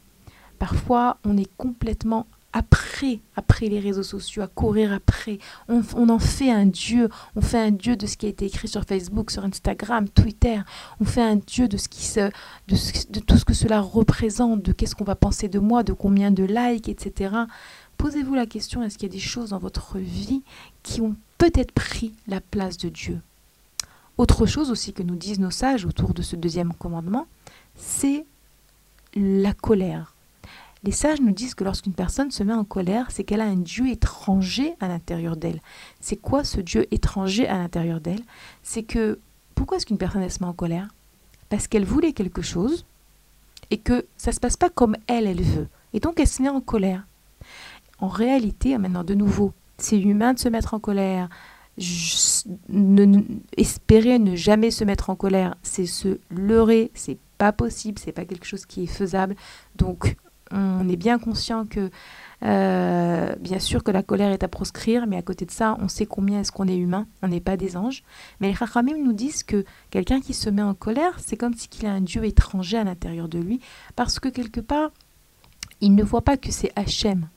Parfois, 0.57 1.17
on 1.23 1.37
est 1.37 1.49
complètement 1.57 2.25
après, 2.53 3.19
après 3.35 3.67
les 3.67 3.79
réseaux 3.79 4.03
sociaux, 4.03 4.41
à 4.41 4.47
courir 4.47 4.91
après. 4.91 5.39
On, 5.67 6.09
en 6.09 6.19
fait 6.19 6.51
un 6.51 6.65
dieu. 6.65 7.09
On 7.35 7.41
fait 7.41 7.59
un 7.59 7.71
dieu 7.71 7.95
de 7.95 8.05
ce 8.05 8.17
qui 8.17 8.25
a 8.25 8.29
été 8.29 8.45
écrit 8.45 8.67
sur 8.67 8.83
Facebook, 8.83 9.31
sur 9.31 9.45
Instagram, 9.45 10.09
Twitter. 10.09 10.59
On 10.99 11.05
fait 11.05 11.21
un 11.21 11.37
dieu 11.37 11.67
de 11.67 11.77
de, 11.77 13.19
tout 13.19 13.37
ce 13.37 13.45
que 13.45 13.53
cela 13.53 13.81
représente, 13.81 14.63
de 14.63 14.71
qu'est-ce 14.71 14.95
qu'on 14.95 15.03
va 15.03 15.15
penser 15.15 15.47
de 15.47 15.59
moi, 15.59 15.83
de 15.83 15.93
combien 15.93 16.31
de 16.31 16.43
likes, 16.43 16.89
etc. 16.89 17.35
Posez-vous 17.97 18.35
la 18.35 18.45
question 18.45 18.83
est-ce 18.83 18.97
qu'il 18.97 19.07
y 19.07 19.11
a 19.11 19.13
des 19.13 19.19
choses 19.19 19.51
dans 19.51 19.59
votre 19.59 19.97
vie 19.97 20.41
qui 20.83 21.01
ont 21.01 21.15
peut-être 21.37 21.71
pris 21.71 22.13
la 22.27 22.41
place 22.41 22.77
de 22.77 22.89
Dieu? 22.89 23.21
Autre 24.17 24.45
chose 24.45 24.71
aussi 24.71 24.93
que 24.93 25.03
nous 25.03 25.15
disent 25.15 25.39
nos 25.39 25.51
sages 25.51 25.85
autour 25.85 26.13
de 26.13 26.21
ce 26.21 26.35
deuxième 26.35 26.73
commandement, 26.73 27.27
c'est 27.75 28.25
la 29.15 29.53
colère 29.53 30.10
les 30.83 30.91
sages 30.91 31.21
nous 31.21 31.31
disent 31.31 31.53
que 31.53 31.63
lorsqu'une 31.63 31.93
personne 31.93 32.31
se 32.31 32.43
met 32.43 32.53
en 32.53 32.63
colère, 32.63 33.11
c'est 33.11 33.23
qu'elle 33.23 33.41
a 33.41 33.45
un 33.45 33.55
Dieu 33.55 33.89
étranger 33.89 34.73
à 34.79 34.87
l'intérieur 34.87 35.37
d'elle. 35.37 35.61
C'est 35.99 36.15
quoi 36.15 36.43
ce 36.43 36.59
Dieu 36.59 36.87
étranger 36.91 37.47
à 37.47 37.57
l'intérieur 37.57 38.01
d'elle? 38.01 38.21
C'est 38.63 38.83
que 38.83 39.19
pourquoi 39.53 39.77
est-ce 39.77 39.85
qu'une 39.85 39.99
personne 39.99 40.27
se 40.27 40.39
met 40.39 40.49
en 40.49 40.53
colère? 40.53 40.87
Parce 41.49 41.67
qu'elle 41.67 41.85
voulait 41.85 42.13
quelque 42.13 42.41
chose 42.41 42.85
et 43.69 43.77
que 43.77 44.05
ça 44.17 44.31
ne 44.31 44.35
se 44.35 44.39
passe 44.39 44.57
pas 44.57 44.69
comme 44.69 44.95
elle, 45.05 45.27
elle 45.27 45.43
veut. 45.43 45.67
Et 45.93 45.99
donc 45.99 46.19
elle 46.19 46.27
se 46.27 46.41
met 46.41 46.49
en 46.49 46.61
colère. 46.61 47.05
En 47.99 48.07
réalité, 48.07 48.75
maintenant 48.79 49.03
de 49.03 49.13
nouveau, 49.13 49.53
c'est 49.77 49.99
humain 49.99 50.33
de 50.33 50.39
se 50.39 50.49
mettre 50.49 50.73
en 50.73 50.79
colère. 50.79 51.29
espérer 53.55 54.17
ne 54.17 54.35
jamais 54.35 54.71
se 54.71 54.83
mettre 54.83 55.11
en 55.11 55.15
colère, 55.15 55.55
c'est 55.61 55.85
se 55.85 56.19
leurrer, 56.31 56.89
c'est 56.95 57.19
pas 57.37 57.51
possible, 57.51 57.99
c'est 57.99 58.11
pas 58.11 58.25
quelque 58.25 58.45
chose 58.45 58.65
qui 58.65 58.83
est 58.83 58.87
faisable. 58.87 59.35
Donc 59.75 60.15
on 60.51 60.87
est 60.87 60.95
bien 60.95 61.19
conscient 61.19 61.65
que, 61.65 61.89
euh, 62.43 63.35
bien 63.39 63.59
sûr, 63.59 63.83
que 63.83 63.91
la 63.91 64.03
colère 64.03 64.31
est 64.31 64.43
à 64.43 64.47
proscrire, 64.47 65.07
mais 65.07 65.17
à 65.17 65.21
côté 65.21 65.45
de 65.45 65.51
ça, 65.51 65.77
on 65.79 65.87
sait 65.87 66.05
combien 66.05 66.41
est-ce 66.41 66.51
qu'on 66.51 66.67
est 66.67 66.77
humain, 66.77 67.07
on 67.21 67.27
n'est 67.27 67.41
pas 67.41 67.57
des 67.57 67.77
anges. 67.77 68.03
Mais 68.39 68.49
les 68.49 68.55
Chachamim 68.55 68.97
nous 69.03 69.13
disent 69.13 69.43
que 69.43 69.65
quelqu'un 69.89 70.21
qui 70.21 70.33
se 70.33 70.49
met 70.49 70.61
en 70.61 70.73
colère, 70.73 71.19
c'est 71.19 71.37
comme 71.37 71.53
s'il 71.53 71.85
a 71.85 71.91
un 71.91 72.01
Dieu 72.01 72.25
étranger 72.25 72.77
à 72.77 72.83
l'intérieur 72.83 73.29
de 73.29 73.39
lui, 73.39 73.59
parce 73.95 74.19
que 74.19 74.29
quelque 74.29 74.61
part, 74.61 74.91
il 75.81 75.95
ne 75.95 76.03
voit 76.03 76.21
pas 76.21 76.37
que 76.37 76.51
c'est 76.51 76.71
Hachem 76.75 77.27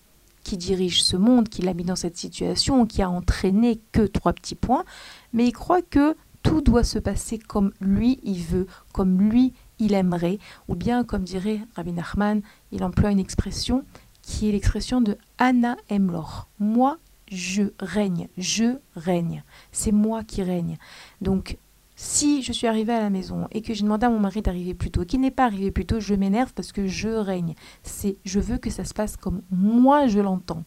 qui 0.45 0.59
dirige 0.59 1.03
ce 1.03 1.17
monde, 1.17 1.49
qui 1.49 1.63
l'a 1.63 1.75
mis 1.75 1.85
dans 1.85 1.97
cette 1.97 2.19
situation, 2.19 2.87
qui 2.87 3.03
a 3.03 3.09
entraîné 3.09 3.81
que 3.93 4.07
trois 4.07 4.35
petits 4.35 4.55
points, 4.55 4.85
mais 5.33 5.47
il 5.47 5.53
croit 5.53 5.81
que 5.83 6.15
tout 6.43 6.61
doit 6.61 6.85
se 6.85 6.99
passer 6.99 7.39
comme 7.39 7.73
lui 7.81 8.21
il 8.23 8.43
veut, 8.43 8.67
comme 8.93 9.21
lui 9.21 9.55
il 9.79 9.95
aimerait, 9.95 10.39
ou 10.69 10.75
bien 10.75 11.05
comme 11.05 11.25
dirait 11.25 11.61
Rabbi 11.75 11.93
Nachman, 11.93 12.43
il 12.73 12.85
emploie 12.85 13.11
une 13.11 13.19
expression 13.19 13.85
qui 14.23 14.49
est 14.49 14.53
l'expression 14.53 15.01
de 15.01 15.19
Anna 15.39 15.77
Emlor. 15.91 16.49
Moi, 16.59 16.99
je 17.31 17.65
règne, 17.79 18.29
je 18.39 18.79
règne. 18.97 19.43
C'est 19.73 19.93
moi 19.93 20.25
qui 20.25 20.43
règne. 20.43 20.79
Donc, 21.21 21.59
si 21.97 22.43
je 22.43 22.53
suis 22.53 22.67
arrivée 22.67 22.93
à 22.93 23.01
la 23.01 23.11
maison 23.11 23.49
et 23.53 23.63
que 23.63 23.73
j'ai 23.73 23.83
demandé 23.83 24.07
à 24.07 24.11
mon 24.11 24.19
mari 24.19 24.43
d'arriver 24.43 24.75
plus 24.75 24.91
tôt, 24.91 25.05
qu'il 25.05 25.21
n'est 25.21 25.31
pas 25.31 25.45
arrivé 25.45 25.71
plus 25.71 25.87
tôt, 25.87 26.01
je 26.01 26.15
m'énerve 26.15 26.53
parce 26.55 26.73
que 26.73 26.87
je 26.87 27.09
règne. 27.09 27.55
C'est, 27.83 28.17
je 28.25 28.41
veux 28.41 28.59
que 28.59 28.71
ça 28.71 28.85
se 28.85 28.95
passe 28.95 29.17
comme 29.17 29.43
moi 29.51 30.07
je 30.07 30.21
l'entends. 30.21 30.65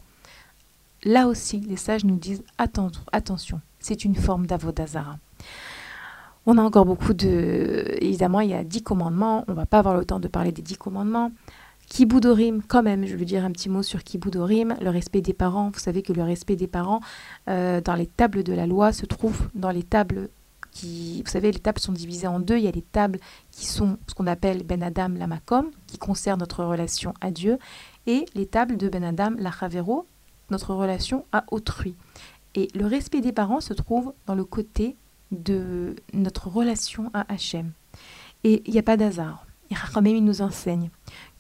Là 1.04 1.28
aussi, 1.28 1.60
les 1.60 1.78
sages 1.78 2.06
nous 2.06 2.16
disent 2.18 2.44
attention, 2.58 3.62
c'est 3.80 4.04
une 4.04 4.16
forme 4.16 4.48
d'avodazara. 4.48 5.20
On 6.50 6.58
a 6.58 6.64
encore 6.64 6.86
beaucoup 6.86 7.14
de... 7.14 7.98
Évidemment, 8.00 8.40
il 8.40 8.50
y 8.52 8.54
a 8.54 8.64
dix 8.64 8.82
commandements. 8.82 9.44
On 9.50 9.54
va 9.54 9.66
pas 9.66 9.80
avoir 9.80 9.98
le 9.98 10.06
temps 10.06 10.22
de 10.22 10.30
parler 10.30 10.54
des 10.54 10.62
dix 10.62 10.78
commandements. 10.78 11.34
Kiboudorim, 11.90 12.62
quand 12.66 12.84
même, 12.84 13.06
je 13.06 13.18
veux 13.18 13.26
dire 13.26 13.44
un 13.44 13.52
petit 13.52 13.68
mot 13.68 13.84
sur 13.84 14.02
Kiboudorim, 14.02 14.78
le 14.82 14.90
respect 14.90 15.20
des 15.20 15.34
parents. 15.34 15.72
Vous 15.74 15.80
savez 15.80 16.04
que 16.04 16.14
le 16.14 16.24
respect 16.24 16.56
des 16.56 16.68
parents, 16.68 17.02
euh, 17.50 17.82
dans 17.82 17.96
les 17.96 18.08
tables 18.08 18.44
de 18.44 18.54
la 18.54 18.66
loi, 18.66 18.94
se 18.94 19.06
trouve 19.06 19.50
dans 19.56 19.72
les 19.72 19.84
tables 19.84 20.30
qui... 20.72 21.22
Vous 21.22 21.30
savez, 21.30 21.52
les 21.52 21.60
tables 21.60 21.82
sont 21.82 21.92
divisées 21.92 22.28
en 22.28 22.40
deux. 22.40 22.56
Il 22.56 22.64
y 22.64 22.70
a 22.70 22.72
les 22.72 22.82
tables 22.82 23.20
qui 23.52 23.66
sont 23.66 23.98
ce 24.08 24.14
qu'on 24.14 24.28
appelle 24.28 24.64
Ben 24.64 24.82
Adam 24.84 25.10
Lamakom, 25.10 25.70
qui 25.86 25.98
concernent 25.98 26.40
notre 26.40 26.64
relation 26.64 27.14
à 27.20 27.30
Dieu, 27.30 27.58
et 28.06 28.24
les 28.36 28.46
tables 28.46 28.78
de 28.78 28.88
Ben 28.88 29.04
Adam 29.04 29.32
Lachavero, 29.38 30.08
notre 30.50 30.74
relation 30.74 31.26
à 31.34 31.44
autrui. 31.52 31.94
Et 32.56 32.70
le 32.74 32.86
respect 32.86 33.20
des 33.20 33.34
parents 33.34 33.60
se 33.60 33.74
trouve 33.74 34.14
dans 34.28 34.36
le 34.36 34.46
côté 34.46 34.96
de 35.32 35.96
notre 36.14 36.48
relation 36.48 37.10
à 37.14 37.32
Hachem. 37.32 37.72
Et 38.44 38.64
il 38.66 38.74
n'y 38.74 38.80
a 38.80 38.84
pas 38.84 38.98
d'hasard. 38.98 39.46
même 40.02 40.16
il 40.16 40.24
nous 40.24 40.42
enseigne 40.42 40.90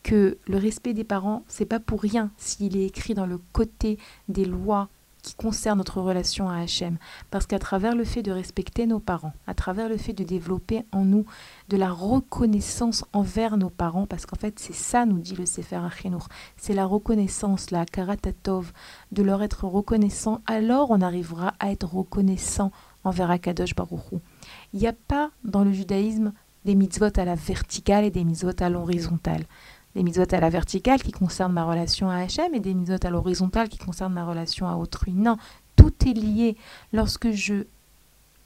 que 0.04 0.38
le 0.48 0.58
respect 0.58 0.94
des 0.94 1.04
parents, 1.04 1.44
c'est 1.48 1.66
pas 1.66 1.80
pour 1.80 2.02
rien 2.02 2.32
s'il 2.38 2.78
est 2.78 2.86
écrit 2.86 3.14
dans 3.14 3.26
le 3.26 3.40
côté 3.52 3.98
des 4.30 4.46
lois 4.46 4.90
qui 5.28 5.36
concernent 5.36 5.80
notre 5.80 6.00
relation 6.00 6.50
à 6.50 6.60
Hachem. 6.60 6.98
Parce 7.30 7.46
qu'à 7.46 7.60
travers 7.60 7.96
le 7.96 8.06
fait 8.06 8.24
de 8.24 8.32
respecter 8.32 8.86
nos 8.86 9.00
parents, 9.00 9.34
à 9.46 9.54
travers 9.54 9.90
le 9.90 9.98
fait 9.98 10.14
de 10.14 10.24
développer 10.24 10.84
en 10.94 11.04
nous 11.04 11.26
de 11.68 11.76
la 11.76 11.92
reconnaissance 11.92 13.04
envers 13.12 13.58
nos 13.58 13.70
parents, 13.70 14.06
parce 14.06 14.26
qu'en 14.26 14.38
fait 14.38 14.58
c'est 14.60 14.74
ça, 14.74 15.06
nous 15.06 15.20
dit 15.20 15.36
le 15.36 15.46
Sefer 15.46 15.82
Achinour, 15.86 16.30
c'est 16.56 16.74
la 16.74 16.86
reconnaissance, 16.86 17.72
la 17.72 17.86
karatatov, 17.86 18.72
de 19.12 19.24
leur 19.24 19.44
être 19.44 19.66
reconnaissant, 19.66 20.40
alors 20.46 20.92
on 20.92 21.02
arrivera 21.02 21.54
à 21.60 21.72
être 21.72 21.94
reconnaissant 21.94 22.72
envers 23.08 23.32
Akadosh 23.32 23.76
Baruchou. 23.76 24.22
Il 24.74 24.80
n'y 24.80 24.88
a 24.88 24.94
pas 24.94 25.32
dans 25.44 25.64
le 25.64 25.72
judaïsme 25.72 26.34
des 26.66 26.76
mitzvot 26.76 27.18
à 27.18 27.26
la 27.26 27.36
verticale 27.36 28.06
et 28.06 28.12
des 28.12 28.24
mitzvot 28.24 28.52
à 28.60 28.70
l'horizontale. 28.70 29.46
Des 29.96 30.04
mitzvot 30.04 30.32
à 30.32 30.40
la 30.40 30.50
verticale 30.50 31.02
qui 31.02 31.12
concernent 31.12 31.54
ma 31.54 31.64
relation 31.64 32.10
à 32.10 32.18
Hachem 32.18 32.54
et 32.54 32.60
des 32.60 32.74
mitzvot 32.74 33.06
à 33.06 33.10
l'horizontale 33.10 33.70
qui 33.70 33.78
concernent 33.78 34.14
ma 34.14 34.26
relation 34.26 34.68
à 34.68 34.76
autrui. 34.76 35.14
Non, 35.14 35.38
tout 35.76 35.94
est 36.06 36.14
lié. 36.14 36.58
Lorsque 36.92 37.32
je 37.32 37.66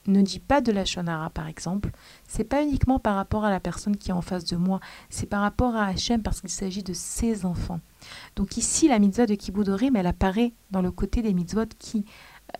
ne 0.06 0.22
dis 0.22 0.38
pas 0.38 0.60
de 0.60 0.72
la 0.72 0.84
shonara, 0.84 1.30
par 1.30 1.48
exemple, 1.48 1.90
c'est 2.26 2.44
pas 2.44 2.62
uniquement 2.62 2.98
par 2.98 3.16
rapport 3.16 3.44
à 3.44 3.50
la 3.50 3.60
personne 3.60 3.96
qui 3.96 4.10
est 4.10 4.14
en 4.14 4.22
face 4.22 4.44
de 4.44 4.56
moi, 4.56 4.80
c'est 5.10 5.26
par 5.26 5.42
rapport 5.42 5.76
à 5.76 5.86
Hachem 5.86 6.22
parce 6.22 6.40
qu'il 6.40 6.50
s'agit 6.50 6.82
de 6.82 6.92
ses 6.92 7.44
enfants. 7.44 7.80
Donc 8.36 8.56
ici, 8.56 8.88
la 8.88 8.98
mitzvah 8.98 9.26
de 9.26 9.34
Kiboudorim, 9.34 9.96
elle 9.96 10.06
apparaît 10.06 10.52
dans 10.70 10.82
le 10.82 10.90
côté 10.90 11.22
des 11.22 11.34
mitzvot 11.34 11.66
qui 11.78 12.04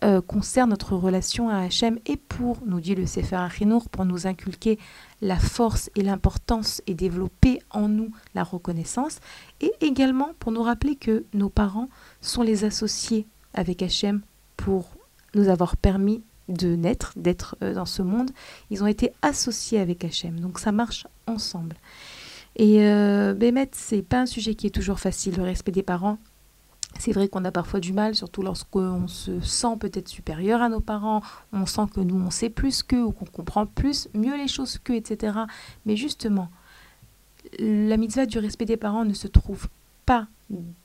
euh, 0.03 0.21
concerne 0.21 0.71
notre 0.71 0.95
relation 0.95 1.49
à 1.49 1.57
Hachem 1.57 1.99
et 2.05 2.17
pour, 2.17 2.57
nous 2.65 2.81
dit 2.81 2.95
le 2.95 3.05
Sefer 3.05 3.37
Achinour, 3.37 3.89
pour 3.89 4.05
nous 4.05 4.27
inculquer 4.27 4.79
la 5.21 5.37
force 5.37 5.89
et 5.95 6.01
l'importance 6.01 6.81
et 6.87 6.93
développer 6.93 7.59
en 7.69 7.87
nous 7.87 8.11
la 8.35 8.43
reconnaissance 8.43 9.19
et 9.61 9.71
également 9.81 10.31
pour 10.39 10.51
nous 10.51 10.63
rappeler 10.63 10.95
que 10.95 11.25
nos 11.33 11.49
parents 11.49 11.89
sont 12.21 12.41
les 12.41 12.65
associés 12.65 13.27
avec 13.53 13.81
Hachem 13.81 14.21
pour 14.57 14.89
nous 15.35 15.47
avoir 15.49 15.77
permis 15.77 16.23
de 16.49 16.75
naître, 16.75 17.13
d'être 17.15 17.55
euh, 17.61 17.73
dans 17.73 17.85
ce 17.85 18.01
monde. 18.01 18.31
Ils 18.69 18.83
ont 18.83 18.87
été 18.87 19.13
associés 19.21 19.79
avec 19.79 20.03
Hachem, 20.03 20.39
donc 20.39 20.59
ça 20.59 20.71
marche 20.71 21.07
ensemble. 21.27 21.77
Et 22.55 22.83
euh, 22.83 23.33
Bémet, 23.33 23.69
c'est 23.71 24.01
pas 24.01 24.21
un 24.21 24.25
sujet 24.25 24.53
qui 24.55 24.67
est 24.67 24.71
toujours 24.71 24.99
facile, 24.99 25.37
le 25.37 25.43
respect 25.43 25.71
des 25.71 25.83
parents 25.83 26.17
C'est 26.99 27.11
vrai 27.11 27.27
qu'on 27.27 27.43
a 27.43 27.51
parfois 27.51 27.79
du 27.79 27.91
mal, 27.91 28.15
surtout 28.15 28.41
lorsqu'on 28.43 29.07
se 29.07 29.39
sent 29.41 29.75
peut-être 29.79 30.07
supérieur 30.07 30.61
à 30.61 30.69
nos 30.69 30.79
parents, 30.79 31.21
on 31.51 31.65
sent 31.65 31.87
que 31.93 31.99
nous 31.99 32.15
on 32.15 32.29
sait 32.29 32.49
plus 32.49 32.83
qu'eux 32.83 33.03
ou 33.03 33.11
qu'on 33.11 33.25
comprend 33.25 33.65
plus, 33.65 34.07
mieux 34.13 34.37
les 34.37 34.47
choses 34.47 34.77
qu'eux, 34.77 34.95
etc. 34.95 35.37
Mais 35.85 35.95
justement, 35.95 36.49
la 37.59 37.97
mitzvah 37.97 38.25
du 38.25 38.39
respect 38.39 38.65
des 38.65 38.77
parents 38.77 39.05
ne 39.05 39.13
se 39.13 39.27
trouve 39.27 39.67
pas 40.05 40.27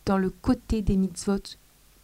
dans 0.06 0.18
le 0.18 0.30
côté 0.30 0.82
des 0.82 0.96
mitzvot 0.96 1.38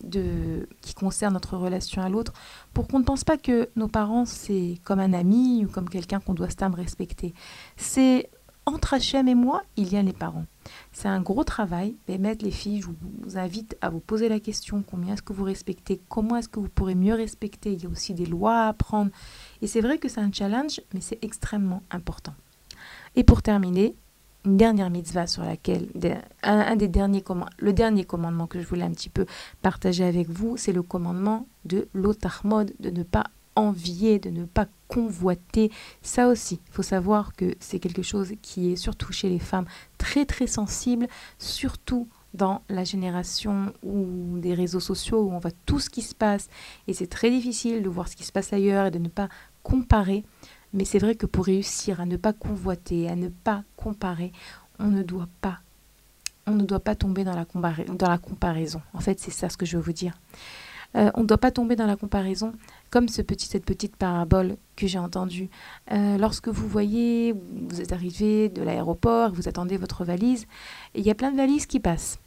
de, 0.03 0.69
qui 0.83 0.95
concernent 0.95 1.35
notre 1.35 1.57
relation 1.57 2.03
à 2.03 2.09
l'autre, 2.09 2.33
pour 2.73 2.87
qu'on 2.87 2.99
ne 2.99 3.05
pense 3.05 3.25
pas 3.25 3.39
que 3.39 3.69
nos 3.77 3.89
parents 3.89 4.27
c'est 4.27 4.79
comme 4.85 5.01
un 5.01 5.13
ami 5.13 5.65
ou 5.65 5.69
comme 5.69 5.89
quelqu'un 5.89 6.21
qu'on 6.21 6.35
doit 6.35 6.51
se 6.51 6.77
respecter. 6.77 7.35
C'est 7.77 8.29
entre 8.67 8.95
Hachem 8.95 9.29
et 9.29 9.35
moi, 9.35 9.63
il 9.77 9.93
y 9.93 9.97
a 9.97 10.03
les 10.03 10.13
parents. 10.13 10.47
C'est 10.93 11.09
un 11.09 11.21
gros 11.21 11.45
travail. 11.45 11.97
Mettre 12.09 12.45
les 12.45 12.51
filles, 12.51 12.81
je 12.81 12.87
vous 12.87 13.39
invite 13.39 13.77
à 13.81 13.91
vous 13.91 14.01
poser 14.01 14.29
la 14.29 14.41
question 14.41 14.83
combien 14.83 15.15
est-ce 15.15 15.23
que 15.23 15.33
vous 15.33 15.45
respectez 15.45 16.01
Comment 16.09 16.37
est-ce 16.37 16.49
que 16.49 16.61
vous 16.61 16.69
pourrez 16.69 16.95
mieux 16.95 17.15
respecter? 17.15 17.73
Il 17.73 17.83
y 17.83 17.87
a 17.87 17.91
aussi 17.91 18.15
des 18.15 18.27
lois 18.27 18.65
à 18.65 18.69
apprendre. 18.69 19.11
Et 19.61 19.67
c'est 19.67 19.81
vrai 19.81 19.99
que 19.99 20.09
c'est 20.09 20.21
un 20.21 20.33
challenge, 20.33 20.81
mais 20.95 21.01
c'est 21.01 21.19
extrêmement 21.23 21.83
important. 21.91 22.35
Et 23.17 23.25
pour 23.25 23.43
terminer, 23.43 23.95
une 24.45 24.57
dernière 24.57 24.91
mitzvah 24.91 25.27
sur 25.27 25.43
laquelle, 25.43 25.89
un, 26.43 26.77
des 26.77 26.89
derniers 26.89 27.25
le 27.59 27.73
dernier 27.73 28.05
commandement 28.05 28.47
que 28.47 28.61
je 28.61 28.67
voulais 28.67 28.83
un 28.83 28.91
petit 28.91 29.09
peu 29.09 29.27
partager 29.63 30.05
avec 30.05 30.29
vous, 30.29 30.57
c'est 30.57 30.73
le 30.73 30.83
commandement 30.83 31.47
de 31.65 31.89
l'otahmod, 31.95 32.73
de 32.79 32.91
ne 32.91 33.03
pas 33.03 33.25
envier, 33.57 34.19
de 34.19 34.31
ne 34.31 34.45
pas 34.45 34.67
convoiter. 34.89 35.71
Ça 36.03 36.29
aussi, 36.29 36.61
il 36.67 36.73
faut 36.73 36.83
savoir 36.83 37.35
que 37.35 37.55
c'est 37.61 37.79
quelque 37.79 38.03
chose 38.03 38.33
qui 38.43 38.73
est 38.73 38.77
surtout 38.77 39.13
chez 39.13 39.29
les 39.29 39.39
femmes 39.39 39.67
très 39.99 40.25
très 40.25 40.47
sensible, 40.47 41.09
surtout 41.39 42.09
dans 42.35 42.63
la 42.69 42.85
génération 42.85 43.73
ou 43.85 44.39
des 44.39 44.55
réseaux 44.55 44.81
sociaux 44.81 45.23
où 45.23 45.33
on 45.33 45.39
voit 45.39 45.53
tout 45.67 45.79
ce 45.79 45.89
qui 45.89 46.03
se 46.03 46.15
passe 46.15 46.49
et 46.89 46.93
c'est 46.93 47.07
très 47.07 47.31
difficile 47.31 47.83
de 47.83 47.89
voir 47.89 48.09
ce 48.09 48.17
qui 48.17 48.25
se 48.25 48.33
passe 48.33 48.53
ailleurs 48.53 48.87
et 48.87 48.91
de 48.91 48.99
ne 48.99 49.09
pas 49.09 49.29
comparer. 49.63 50.25
Mais 50.73 50.85
c'est 50.85 50.99
vrai 50.99 51.15
que 51.15 51.27
pour 51.27 51.45
réussir 51.45 52.01
à 52.01 52.07
ne 52.07 52.17
pas 52.17 52.33
convoiter, 52.33 53.09
à 53.09 53.15
ne 53.15 53.29
pas 53.29 53.63
comparer, 53.77 54.33
on 54.81 54.89
ne 54.89 55.05
doit 55.05 55.29
pas 55.41 55.61
on 56.47 56.53
ne 56.53 56.65
doit 56.65 56.81
pas 56.81 56.95
tomber 56.95 57.25
dans 57.25 57.35
la, 57.35 58.19
comparaison. 58.19 58.83
En 58.93 59.01
fait, 59.01 59.19
c'est 59.19 59.31
ça 59.31 59.49
ce 59.49 59.57
que 59.57 59.65
je 59.65 59.79
veux 59.79 59.83
vous 59.83 59.93
dire. 59.93 60.13
Euh, 60.97 61.11
on 61.15 61.23
ne 61.23 61.27
doit 61.27 61.39
pas 61.39 61.51
tomber 61.51 61.75
dans 61.75 61.87
la 61.87 61.97
comparaison 61.97 62.53
comme 62.91 63.09
ce 63.09 63.23
petit, 63.23 63.47
cette 63.47 63.65
petite 63.65 63.97
parabole 63.97 64.57
que 64.77 64.87
j'ai 64.87 64.99
entendue. 64.99 65.49
Euh, 65.93 66.17
lorsque 66.19 66.49
vous 66.49 66.69
voyez, 66.69 67.35
vous 67.69 67.81
êtes 67.81 67.93
arrivé 67.93 68.49
de 68.49 68.63
l'aéroport, 68.63 69.33
vous 69.33 69.49
attendez 69.49 69.77
votre 69.77 70.05
valise, 70.05 70.47
il 70.95 71.03
y 71.03 71.11
a 71.11 71.15
plein 71.15 71.33
de 71.33 71.37
valises 71.37 71.67
qui 71.67 71.81
passent. 71.81 72.19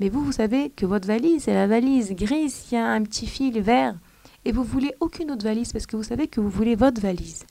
Mais 0.00 0.08
vous, 0.08 0.24
vous 0.24 0.32
savez 0.32 0.70
que 0.70 0.86
votre 0.86 1.06
valise 1.06 1.48
est 1.48 1.54
la 1.54 1.66
valise 1.66 2.12
grise, 2.12 2.66
il 2.70 2.74
y 2.74 2.78
a 2.78 2.86
un 2.86 3.02
petit 3.02 3.26
fil 3.26 3.60
vert, 3.60 3.94
et 4.44 4.52
vous 4.52 4.64
voulez 4.64 4.94
aucune 5.00 5.30
autre 5.30 5.44
valise 5.44 5.72
parce 5.72 5.86
que 5.86 5.96
vous 5.96 6.02
savez 6.02 6.28
que 6.28 6.40
vous 6.40 6.50
voulez 6.50 6.74
votre 6.74 7.00
valise. 7.00 7.44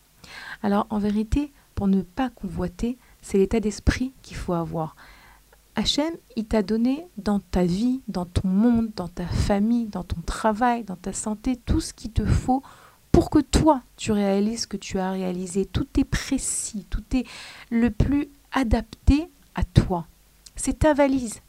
Alors 0.64 0.88
en 0.89 0.99
vérité, 0.99 1.51
pour 1.76 1.88
ne 1.88 2.01
pas 2.01 2.30
convoiter, 2.30 2.97
c'est 3.22 3.38
l'état 3.38 3.59
d'esprit 3.59 4.14
qu'il 4.22 4.38
faut 4.38 4.53
avoir. 4.53 4.95
Hachem, 5.76 6.14
il 6.36 6.46
t'a 6.46 6.64
donné 6.64 7.08
dans 7.18 7.40
ta 7.40 7.64
vie, 7.64 8.02
dans 8.08 8.26
ton 8.26 8.48
monde, 8.48 8.90
dans 8.96 9.08
ta 9.08 9.26
famille, 9.26 9.88
dans 9.88 10.04
ton 10.04 10.22
travail, 10.26 10.84
dans 10.84 10.96
ta 10.96 11.14
santé, 11.14 11.56
tout 11.56 11.80
ce 11.80 11.94
qu'il 11.94 12.12
te 12.12 12.26
faut 12.26 12.62
pour 13.12 13.30
que 13.30 13.40
toi, 13.40 13.82
tu 13.98 14.12
réalises 14.12 14.62
ce 14.62 14.68
que 14.68 14.78
tu 14.78 15.00
as 15.00 15.12
réalisé. 15.12 15.66
Tout 15.66 15.88
est 15.98 16.04
précis, 16.04 16.86
tout 16.90 17.04
est 17.14 17.26
le 17.70 17.90
plus 17.90 18.30
adapté 18.52 19.30
à 19.56 19.64
toi. 19.64 20.08
C'est 20.56 20.80
ta 20.80 20.94
valise. 20.94 21.42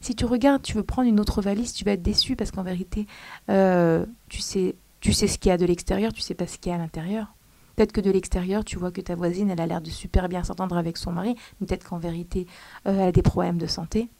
Si 0.00 0.14
tu 0.14 0.24
regardes, 0.24 0.62
tu 0.62 0.74
veux 0.74 0.82
prendre 0.82 1.08
une 1.08 1.20
autre 1.20 1.42
valise, 1.42 1.72
tu 1.72 1.84
vas 1.84 1.92
être 1.92 2.02
déçu 2.02 2.36
parce 2.36 2.50
qu'en 2.50 2.62
vérité, 2.62 3.06
euh, 3.50 4.06
tu 4.28 4.40
sais, 4.40 4.74
tu 5.00 5.12
sais 5.12 5.26
ce 5.26 5.38
qu'il 5.38 5.50
y 5.50 5.52
a 5.52 5.58
de 5.58 5.66
l'extérieur, 5.66 6.12
tu 6.12 6.20
sais 6.20 6.34
pas 6.34 6.46
ce 6.46 6.58
qu'il 6.58 6.70
y 6.70 6.72
a 6.72 6.76
à 6.76 6.78
l'intérieur. 6.78 7.34
Peut-être 7.80 7.92
que 7.92 8.02
de 8.02 8.10
l'extérieur, 8.10 8.62
tu 8.62 8.76
vois 8.76 8.90
que 8.90 9.00
ta 9.00 9.14
voisine, 9.14 9.48
elle 9.48 9.60
a 9.62 9.66
l'air 9.66 9.80
de 9.80 9.88
super 9.88 10.28
bien 10.28 10.44
s'entendre 10.44 10.76
avec 10.76 10.98
son 10.98 11.12
mari, 11.12 11.34
mais 11.58 11.66
peut-être 11.66 11.88
qu'en 11.88 11.96
vérité, 11.96 12.46
euh, 12.86 12.92
elle 12.92 13.08
a 13.08 13.10
des 13.10 13.22
problèmes 13.22 13.56
de 13.56 13.66
santé. 13.66 14.10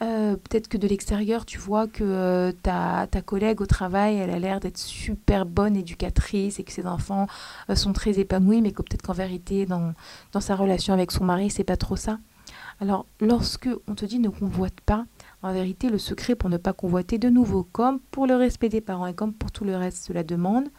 Euh, 0.00 0.36
peut-être 0.36 0.66
que 0.66 0.78
de 0.78 0.88
l'extérieur, 0.88 1.44
tu 1.44 1.58
vois 1.58 1.88
que 1.88 2.02
euh, 2.02 2.52
ta, 2.62 3.06
ta, 3.06 3.20
collègue 3.20 3.60
au 3.60 3.66
travail, 3.66 4.16
elle 4.16 4.30
a 4.30 4.38
l'air 4.38 4.60
d'être 4.60 4.78
super 4.78 5.44
bonne 5.44 5.76
éducatrice 5.76 6.58
et 6.58 6.64
que 6.64 6.72
ses 6.72 6.86
enfants 6.86 7.26
sont 7.74 7.92
très 7.92 8.18
épanouis, 8.18 8.62
mais 8.62 8.72
que 8.72 8.80
peut-être 8.80 9.02
qu'en 9.02 9.12
vérité, 9.12 9.66
dans, 9.66 9.92
dans 10.32 10.40
sa 10.40 10.56
relation 10.56 10.94
avec 10.94 11.12
son 11.12 11.24
mari, 11.24 11.50
c'est 11.50 11.64
pas 11.64 11.76
trop 11.76 11.96
ça. 11.96 12.18
Alors, 12.80 13.04
lorsque 13.20 13.68
on 13.88 13.94
te 13.94 14.06
dit 14.06 14.20
ne 14.20 14.30
convoite 14.30 14.80
pas, 14.86 15.04
en 15.42 15.52
vérité, 15.52 15.90
le 15.90 15.98
secret 15.98 16.34
pour 16.34 16.48
ne 16.48 16.56
pas 16.56 16.72
convoiter 16.72 17.18
de 17.18 17.28
nouveau, 17.28 17.68
comme 17.72 18.00
pour 18.10 18.26
le 18.26 18.36
respect 18.36 18.70
des 18.70 18.80
parents 18.80 19.06
et 19.06 19.12
comme 19.12 19.34
pour 19.34 19.50
tout 19.50 19.66
le 19.66 19.76
reste, 19.76 20.02
cela 20.02 20.22
demande 20.22 20.70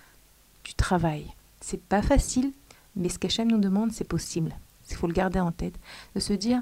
du 0.63 0.74
travail. 0.74 1.36
C'est 1.70 1.82
pas 1.82 2.01
facile, 2.01 2.53
mais 2.95 3.09
ce 3.09 3.20
qu'Hachem 3.20 3.51
nous 3.51 3.57
demande, 3.57 3.91
c'est 3.91 4.07
possible. 4.07 4.55
Il 4.89 4.95
faut 4.95 5.05
le 5.05 5.11
garder 5.11 5.41
en 5.41 5.51
tête. 5.51 5.78
De 6.15 6.22
se 6.22 6.32
dire, 6.32 6.61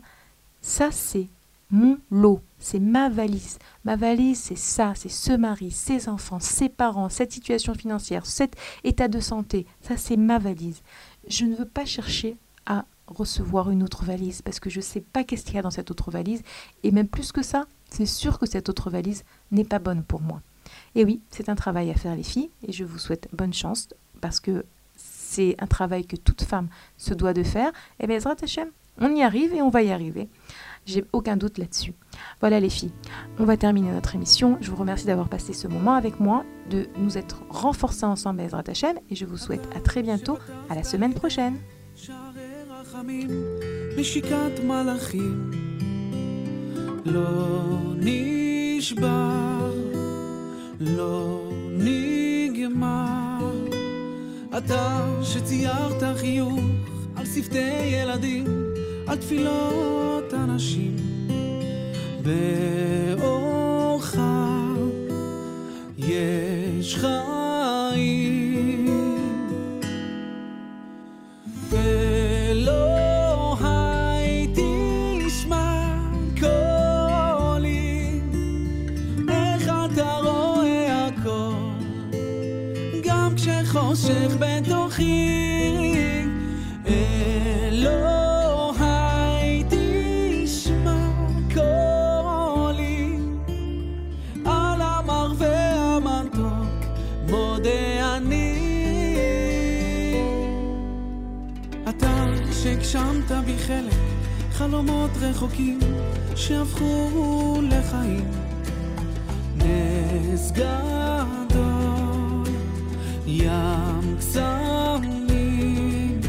ça 0.62 0.90
c'est 0.90 1.28
mon 1.70 2.00
lot, 2.10 2.42
c'est 2.58 2.80
ma 2.80 3.08
valise. 3.08 3.60
Ma 3.84 3.98
valise, 3.98 4.40
c'est 4.40 4.58
ça, 4.58 4.94
c'est 4.96 5.10
ce 5.10 5.32
mari, 5.32 5.70
ses 5.70 6.10
enfants, 6.10 6.40
ses 6.40 6.70
parents, 6.70 7.10
cette 7.10 7.34
situation 7.34 7.76
financière, 7.76 8.26
cet 8.26 8.56
état 8.84 9.08
de 9.08 9.20
santé. 9.20 9.68
Ça, 9.82 9.96
c'est 9.96 10.18
ma 10.18 10.40
valise. 10.40 10.82
Je 11.28 11.46
ne 11.46 11.56
veux 11.56 11.66
pas 11.66 11.86
chercher 11.86 12.36
à 12.66 12.86
recevoir 13.06 13.70
une 13.70 13.84
autre 13.84 14.06
valise 14.06 14.42
parce 14.42 14.60
que 14.60 14.72
je 14.72 14.80
ne 14.80 14.84
sais 14.84 15.02
pas 15.02 15.24
qu'est-ce 15.24 15.46
qu'il 15.46 15.54
y 15.54 15.60
a 15.60 15.62
dans 15.62 15.70
cette 15.70 15.92
autre 15.92 16.10
valise. 16.10 16.42
Et 16.82 16.90
même 16.90 17.08
plus 17.08 17.32
que 17.32 17.44
ça, 17.44 17.66
c'est 17.92 18.08
sûr 18.08 18.40
que 18.40 18.48
cette 18.48 18.70
autre 18.70 18.90
valise 18.90 19.24
n'est 19.52 19.66
pas 19.66 19.78
bonne 19.78 20.02
pour 20.02 20.22
moi. 20.22 20.42
Et 20.96 21.06
oui, 21.06 21.22
c'est 21.30 21.48
un 21.48 21.56
travail 21.56 21.92
à 21.92 21.94
faire 21.94 22.16
les 22.16 22.24
filles 22.24 22.50
et 22.68 22.72
je 22.72 22.84
vous 22.84 22.98
souhaite 22.98 23.30
bonne 23.34 23.54
chance 23.54 23.90
parce 24.20 24.40
que 24.40 24.66
c'est 25.36 25.56
un 25.60 25.68
travail 25.68 26.06
que 26.06 26.16
toute 26.16 26.44
femme 26.44 26.70
se 26.98 27.14
doit 27.14 27.34
de 27.34 27.44
faire, 27.44 27.70
et 28.00 28.06
eh 28.06 28.08
bien, 28.08 28.20
Hashem, 28.42 28.70
on 29.02 29.14
y 29.14 29.22
arrive 29.22 29.54
et 29.54 29.62
on 29.62 29.70
va 29.70 29.84
y 29.84 29.92
arriver. 29.92 30.30
J'ai 30.86 31.04
aucun 31.12 31.36
doute 31.36 31.58
là-dessus. 31.58 31.94
Voilà 32.40 32.60
les 32.62 32.70
filles, 32.70 32.94
on 33.38 33.44
va 33.44 33.58
terminer 33.58 33.92
notre 33.92 34.16
émission. 34.16 34.58
Je 34.62 34.70
vous 34.72 34.78
remercie 34.78 35.06
d'avoir 35.06 35.28
passé 35.28 35.52
ce 35.52 35.68
moment 35.68 35.96
avec 35.96 36.20
moi, 36.22 36.46
de 36.70 36.88
nous 36.98 37.18
être 37.18 37.42
renforcés 37.50 38.06
ensemble, 38.06 38.42
Ezrat 38.42 38.64
Hashem, 38.68 38.98
et 39.10 39.16
je 39.16 39.26
vous 39.26 39.38
souhaite 39.38 39.68
à 39.76 39.82
très 39.82 40.04
bientôt, 40.04 40.38
à 40.70 40.76
la 40.76 40.84
semaine 40.84 41.14
prochaine. 41.14 41.58
אתה 54.58 55.06
שציירת 55.24 56.18
חיוך 56.18 56.60
על 57.16 57.26
שפתי 57.26 57.86
ילדים, 57.86 58.46
על 59.08 59.18
תפילות 59.18 60.34
אנשים. 60.34 60.96
באורך 62.22 64.16
יש 65.98 66.96
חיים. 66.96 68.45
מתנשך 84.06 84.36
בתוכי. 84.40 85.96
אלוהי 87.68 88.04
תשמע 89.70 91.10
קולי. 91.54 93.18
על 94.46 94.82
מודה 97.30 98.18
אני. 98.18 98.56
אתה 101.90 102.26
חלק 103.58 103.94
חלומות 104.52 105.12
רחוקים 105.22 105.80
שהפכו 106.36 107.62
לחיים. 107.70 108.32
נס 109.58 110.52
גדול. 110.52 111.75
ים 113.28 114.18
קסמים. 114.20 116.20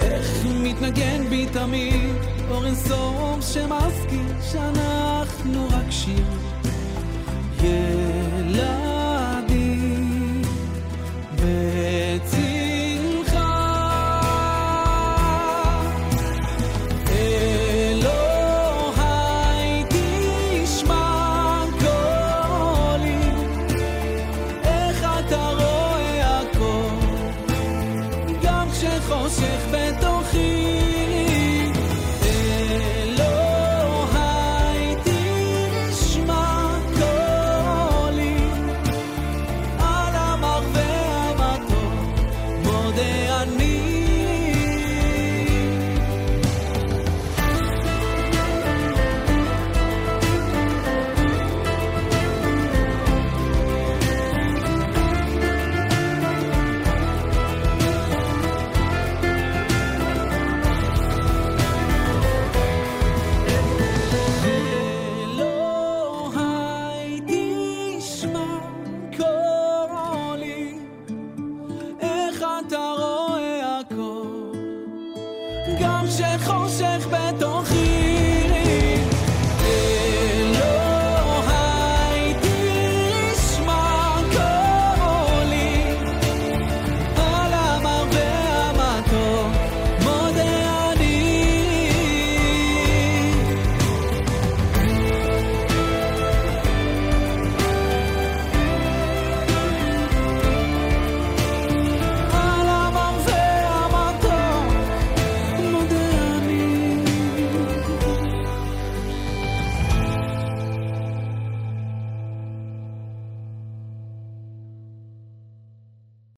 איך 0.00 0.46
מתנגן 0.62 1.28
בי 1.28 1.46
תמיד 1.52 2.14
אור 2.50 2.66
אינסוף 2.66 3.40
שמזכיר 3.40 4.32
שאנחנו 4.52 5.66
רק 5.70 5.90
שיר. 5.90 6.24
ילד 7.62 8.97